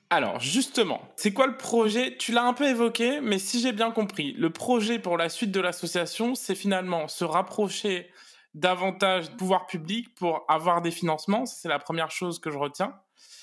Alors 0.10 0.40
justement, 0.40 1.02
c'est 1.18 1.34
quoi 1.34 1.48
le 1.48 1.58
projet? 1.58 2.16
Tu 2.18 2.32
l'as 2.32 2.44
un 2.44 2.54
peu 2.54 2.68
évoqué, 2.68 3.20
mais 3.22 3.40
si 3.40 3.60
j'ai 3.60 3.74
bien 3.74 3.92
compris, 3.92 4.32
le 4.34 4.50
projet 4.50 5.00
pour 5.00 5.18
la 5.18 5.28
suite 5.28 5.52
de 5.52 5.60
l'association, 5.60 6.34
c'est 6.34 6.56
finalement 6.56 7.10
se 7.10 7.26
rapprocher 7.26 8.10
davantage 8.54 9.30
du 9.32 9.36
pouvoir 9.36 9.68
public 9.68 10.16
pour 10.16 10.46
avoir 10.48 10.82
des 10.82 10.92
financements. 10.92 11.46
C'est 11.46 11.68
la 11.68 11.80
première 11.80 12.10
chose 12.10 12.40
que 12.40 12.52
je 12.52 12.58
retiens. 12.58 12.96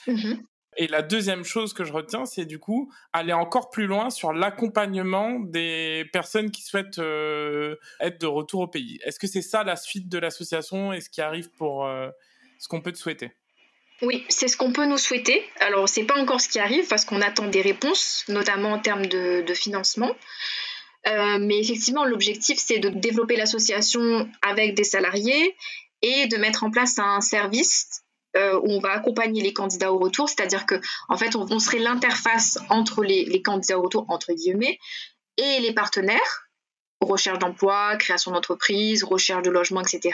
Mmh 0.06 0.34
Et 0.76 0.88
la 0.88 1.02
deuxième 1.02 1.44
chose 1.44 1.72
que 1.74 1.84
je 1.84 1.92
retiens, 1.92 2.24
c'est 2.24 2.46
du 2.46 2.58
coup 2.58 2.90
aller 3.12 3.32
encore 3.32 3.70
plus 3.70 3.86
loin 3.86 4.10
sur 4.10 4.32
l'accompagnement 4.32 5.38
des 5.38 6.06
personnes 6.12 6.50
qui 6.50 6.62
souhaitent 6.62 6.98
euh, 6.98 7.76
être 8.00 8.20
de 8.20 8.26
retour 8.26 8.62
au 8.62 8.68
pays. 8.68 8.98
Est-ce 9.04 9.18
que 9.18 9.26
c'est 9.26 9.42
ça 9.42 9.64
la 9.64 9.76
suite 9.76 10.08
de 10.08 10.18
l'association 10.18 10.92
et 10.92 11.00
ce 11.00 11.10
qui 11.10 11.20
arrive 11.20 11.50
pour 11.52 11.86
euh, 11.86 12.08
ce 12.58 12.68
qu'on 12.68 12.80
peut 12.80 12.90
te 12.92 12.98
souhaiter? 12.98 13.32
Oui, 14.03 14.24
c'est 14.28 14.49
ce 14.49 14.57
qu'on 14.57 14.72
peut 14.72 14.86
nous 14.86 14.99
souhaiter. 14.99 15.45
Alors, 15.61 15.88
c'est 15.88 16.05
pas 16.05 16.18
encore 16.18 16.40
ce 16.40 16.49
qui 16.49 16.59
arrive 16.59 16.86
parce 16.88 17.05
qu'on 17.05 17.20
attend 17.20 17.47
des 17.47 17.62
réponses, 17.62 18.24
notamment 18.28 18.72
en 18.72 18.78
termes 18.78 19.07
de, 19.07 19.55
financement. 19.55 20.14
Euh, 21.07 21.38
mais 21.40 21.59
effectivement, 21.61 22.05
l'objectif, 22.05 22.59
c'est 22.59 22.78
de 22.78 22.88
développer 22.88 23.36
l'association 23.36 24.28
avec 24.42 24.74
des 24.74 24.84
salariés 24.84 25.57
et 26.03 26.26
de 26.26 26.36
mettre 26.36 26.64
en 26.64 26.70
place 26.70 26.99
un 26.99 27.20
service 27.20 28.03
euh, 28.36 28.59
où 28.62 28.70
on 28.70 28.80
va 28.80 28.92
accompagner 28.92 29.42
les 29.42 29.53
candidats 29.53 29.92
au 29.92 29.99
retour, 29.99 30.28
c'est-à-dire 30.28 30.66
que 30.66 30.80
en 31.09 31.16
fait, 31.16 31.36
on, 31.36 31.59
serait 31.59 31.78
l'interface 31.78 32.59
entre 32.68 33.05
les, 33.05 33.24
les, 33.26 33.42
candidats 33.42 33.78
au 33.78 33.82
retour 33.82 34.07
entre 34.09 34.32
guillemets 34.32 34.78
et 35.36 35.61
les 35.61 35.72
partenaires, 35.72 36.49
recherche 37.01 37.38
d'emploi, 37.38 37.97
création 37.97 38.32
d'entreprise, 38.32 39.05
recherche 39.05 39.42
de 39.42 39.51
logement, 39.51 39.82
etc 39.82 40.11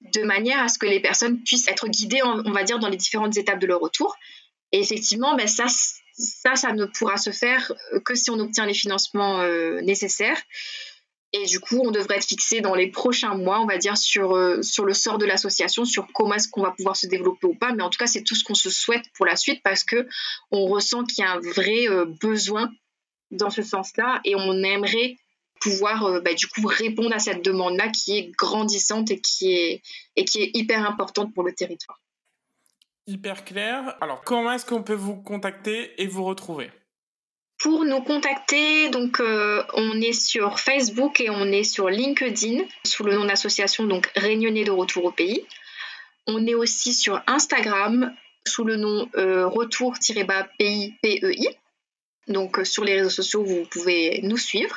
de 0.00 0.22
manière 0.22 0.62
à 0.62 0.68
ce 0.68 0.78
que 0.78 0.86
les 0.86 1.00
personnes 1.00 1.42
puissent 1.42 1.68
être 1.68 1.88
guidées, 1.88 2.22
on 2.22 2.52
va 2.52 2.64
dire, 2.64 2.78
dans 2.78 2.88
les 2.88 2.96
différentes 2.96 3.36
étapes 3.36 3.58
de 3.58 3.66
leur 3.66 3.80
retour. 3.80 4.16
Et 4.72 4.80
effectivement, 4.80 5.36
ben 5.36 5.46
ça, 5.46 5.66
ça, 6.56 6.72
ne 6.72 6.86
pourra 6.86 7.16
se 7.16 7.30
faire 7.30 7.72
que 8.04 8.14
si 8.14 8.30
on 8.30 8.38
obtient 8.38 8.66
les 8.66 8.74
financements 8.74 9.40
euh, 9.40 9.80
nécessaires. 9.80 10.40
Et 11.32 11.44
du 11.44 11.60
coup, 11.60 11.80
on 11.84 11.92
devrait 11.92 12.16
être 12.16 12.26
fixé 12.26 12.60
dans 12.60 12.74
les 12.74 12.88
prochains 12.88 13.34
mois, 13.34 13.60
on 13.60 13.66
va 13.66 13.78
dire, 13.78 13.96
sur, 13.96 14.34
euh, 14.34 14.62
sur 14.62 14.84
le 14.84 14.94
sort 14.94 15.18
de 15.18 15.26
l'association, 15.26 15.84
sur 15.84 16.08
comment 16.12 16.34
est-ce 16.34 16.48
qu'on 16.48 16.62
va 16.62 16.72
pouvoir 16.72 16.96
se 16.96 17.06
développer 17.06 17.46
ou 17.46 17.54
pas. 17.54 17.72
Mais 17.72 17.84
en 17.84 17.90
tout 17.90 17.98
cas, 17.98 18.08
c'est 18.08 18.24
tout 18.24 18.34
ce 18.34 18.42
qu'on 18.42 18.54
se 18.54 18.70
souhaite 18.70 19.04
pour 19.14 19.26
la 19.26 19.36
suite 19.36 19.62
parce 19.62 19.84
que 19.84 20.08
on 20.50 20.66
ressent 20.66 21.04
qu'il 21.04 21.22
y 21.22 21.26
a 21.26 21.32
un 21.32 21.38
vrai 21.38 21.88
euh, 21.88 22.04
besoin 22.20 22.68
dans 23.30 23.50
ce 23.50 23.62
sens-là 23.62 24.20
et 24.24 24.34
on 24.34 24.62
aimerait 24.64 25.16
pouvoir 25.60 26.04
euh, 26.06 26.20
bah, 26.20 26.34
du 26.34 26.46
coup 26.46 26.66
répondre 26.66 27.14
à 27.14 27.18
cette 27.18 27.44
demande-là 27.44 27.88
qui 27.88 28.16
est 28.16 28.30
grandissante 28.36 29.10
et 29.10 29.20
qui 29.20 29.52
est, 29.52 29.82
et 30.16 30.24
qui 30.24 30.42
est 30.42 30.50
hyper 30.54 30.84
importante 30.84 31.32
pour 31.34 31.44
le 31.44 31.52
territoire. 31.52 32.00
Hyper 33.06 33.44
clair. 33.44 33.96
Alors, 34.00 34.22
comment 34.22 34.52
est-ce 34.52 34.66
qu'on 34.66 34.82
peut 34.82 34.94
vous 34.94 35.16
contacter 35.16 36.00
et 36.00 36.06
vous 36.06 36.24
retrouver? 36.24 36.70
Pour 37.58 37.84
nous 37.84 38.00
contacter, 38.00 38.88
donc 38.88 39.20
euh, 39.20 39.62
on 39.74 40.00
est 40.00 40.12
sur 40.12 40.58
Facebook 40.58 41.20
et 41.20 41.28
on 41.28 41.44
est 41.46 41.64
sur 41.64 41.90
LinkedIn 41.90 42.64
sous 42.84 43.04
le 43.04 43.14
nom 43.14 43.26
d'association 43.26 43.84
donc 43.84 44.10
Réunionnais 44.16 44.64
de 44.64 44.70
retour 44.70 45.04
au 45.04 45.10
pays. 45.10 45.44
On 46.26 46.46
est 46.46 46.54
aussi 46.54 46.94
sur 46.94 47.20
Instagram 47.26 48.14
sous 48.46 48.64
le 48.64 48.76
nom 48.76 49.10
euh, 49.16 49.46
retour-pays 49.46 50.94
PEI. 51.02 51.58
Donc 52.28 52.60
sur 52.64 52.84
les 52.84 52.94
réseaux 52.94 53.10
sociaux, 53.10 53.44
vous 53.44 53.64
pouvez 53.64 54.20
nous 54.22 54.38
suivre. 54.38 54.76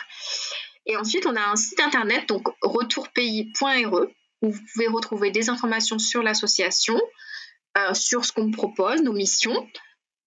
Et 0.86 0.97
ensuite, 0.97 1.25
on 1.25 1.36
a 1.36 1.41
un 1.41 1.55
site 1.55 1.79
internet, 1.79 2.27
donc 2.27 2.47
retourpays.re, 2.61 4.07
où 4.41 4.51
vous 4.51 4.61
pouvez 4.73 4.88
retrouver 4.88 5.31
des 5.31 5.49
informations 5.49 5.99
sur 5.99 6.21
l'association, 6.23 6.99
euh, 7.77 7.93
sur 7.93 8.25
ce 8.25 8.31
qu'on 8.31 8.51
propose, 8.51 9.01
nos 9.01 9.13
missions. 9.13 9.67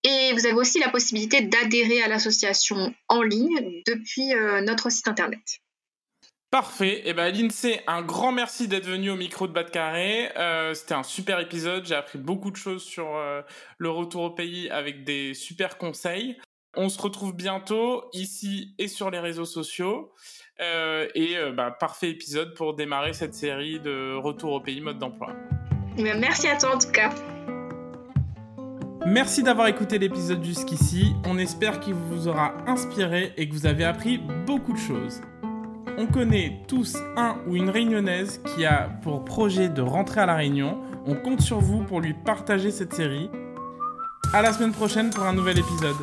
Et 0.02 0.32
vous 0.32 0.46
avez 0.46 0.54
aussi 0.54 0.78
la 0.78 0.88
possibilité 0.88 1.42
d'adhérer 1.42 2.02
à 2.02 2.08
l'association 2.08 2.94
en 3.08 3.22
ligne 3.22 3.82
depuis 3.86 4.32
euh, 4.32 4.60
notre 4.62 4.90
site 4.90 5.08
internet. 5.08 5.40
Parfait. 6.50 7.00
Et 7.00 7.10
eh 7.10 7.12
ben 7.12 7.30
Lindsay, 7.34 7.82
un 7.86 8.02
grand 8.02 8.32
merci 8.32 8.68
d'être 8.68 8.86
venu 8.86 9.10
au 9.10 9.16
micro 9.16 9.48
de 9.48 9.52
Bas 9.52 9.64
de 9.64 9.70
Carré. 9.70 10.30
Euh, 10.36 10.74
c'était 10.74 10.94
un 10.94 11.02
super 11.02 11.40
épisode. 11.40 11.84
J'ai 11.84 11.96
appris 11.96 12.18
beaucoup 12.18 12.50
de 12.50 12.56
choses 12.56 12.84
sur 12.84 13.20
le 13.78 13.90
retour 13.90 14.22
au 14.22 14.30
pays 14.30 14.70
avec 14.70 15.04
des 15.04 15.34
super 15.34 15.76
conseils. 15.76 16.38
On 16.76 16.90
se 16.90 17.00
retrouve 17.00 17.34
bientôt 17.34 18.04
ici 18.12 18.74
et 18.78 18.86
sur 18.86 19.10
les 19.10 19.18
réseaux 19.18 19.46
sociaux. 19.46 20.12
Euh, 20.60 21.06
et 21.14 21.36
euh, 21.36 21.52
bah, 21.52 21.70
parfait 21.70 22.10
épisode 22.10 22.54
pour 22.54 22.74
démarrer 22.74 23.12
cette 23.12 23.34
série 23.34 23.80
de 23.80 24.14
retour 24.14 24.52
au 24.52 24.60
pays 24.60 24.80
mode 24.80 24.98
d'emploi. 24.98 25.32
Merci 25.96 26.48
à 26.48 26.56
toi 26.56 26.74
en 26.74 26.78
tout 26.78 26.90
cas. 26.92 27.10
Merci 29.06 29.42
d'avoir 29.42 29.68
écouté 29.68 29.98
l'épisode 29.98 30.44
jusqu'ici. 30.44 31.14
On 31.26 31.38
espère 31.38 31.80
qu'il 31.80 31.94
vous 31.94 32.28
aura 32.28 32.54
inspiré 32.66 33.32
et 33.36 33.48
que 33.48 33.54
vous 33.54 33.66
avez 33.66 33.84
appris 33.84 34.18
beaucoup 34.18 34.72
de 34.72 34.78
choses. 34.78 35.20
On 35.96 36.06
connaît 36.06 36.60
tous 36.68 36.96
un 37.16 37.38
ou 37.46 37.56
une 37.56 37.70
réunionnaise 37.70 38.42
qui 38.44 38.66
a 38.66 38.90
pour 39.02 39.24
projet 39.24 39.68
de 39.68 39.80
rentrer 39.80 40.20
à 40.20 40.26
la 40.26 40.34
Réunion. 40.34 40.78
On 41.06 41.14
compte 41.14 41.40
sur 41.40 41.60
vous 41.60 41.82
pour 41.84 42.00
lui 42.00 42.12
partager 42.12 42.70
cette 42.70 42.92
série. 42.92 43.30
À 44.34 44.42
la 44.42 44.52
semaine 44.52 44.72
prochaine 44.72 45.10
pour 45.10 45.24
un 45.24 45.32
nouvel 45.32 45.58
épisode. 45.58 45.96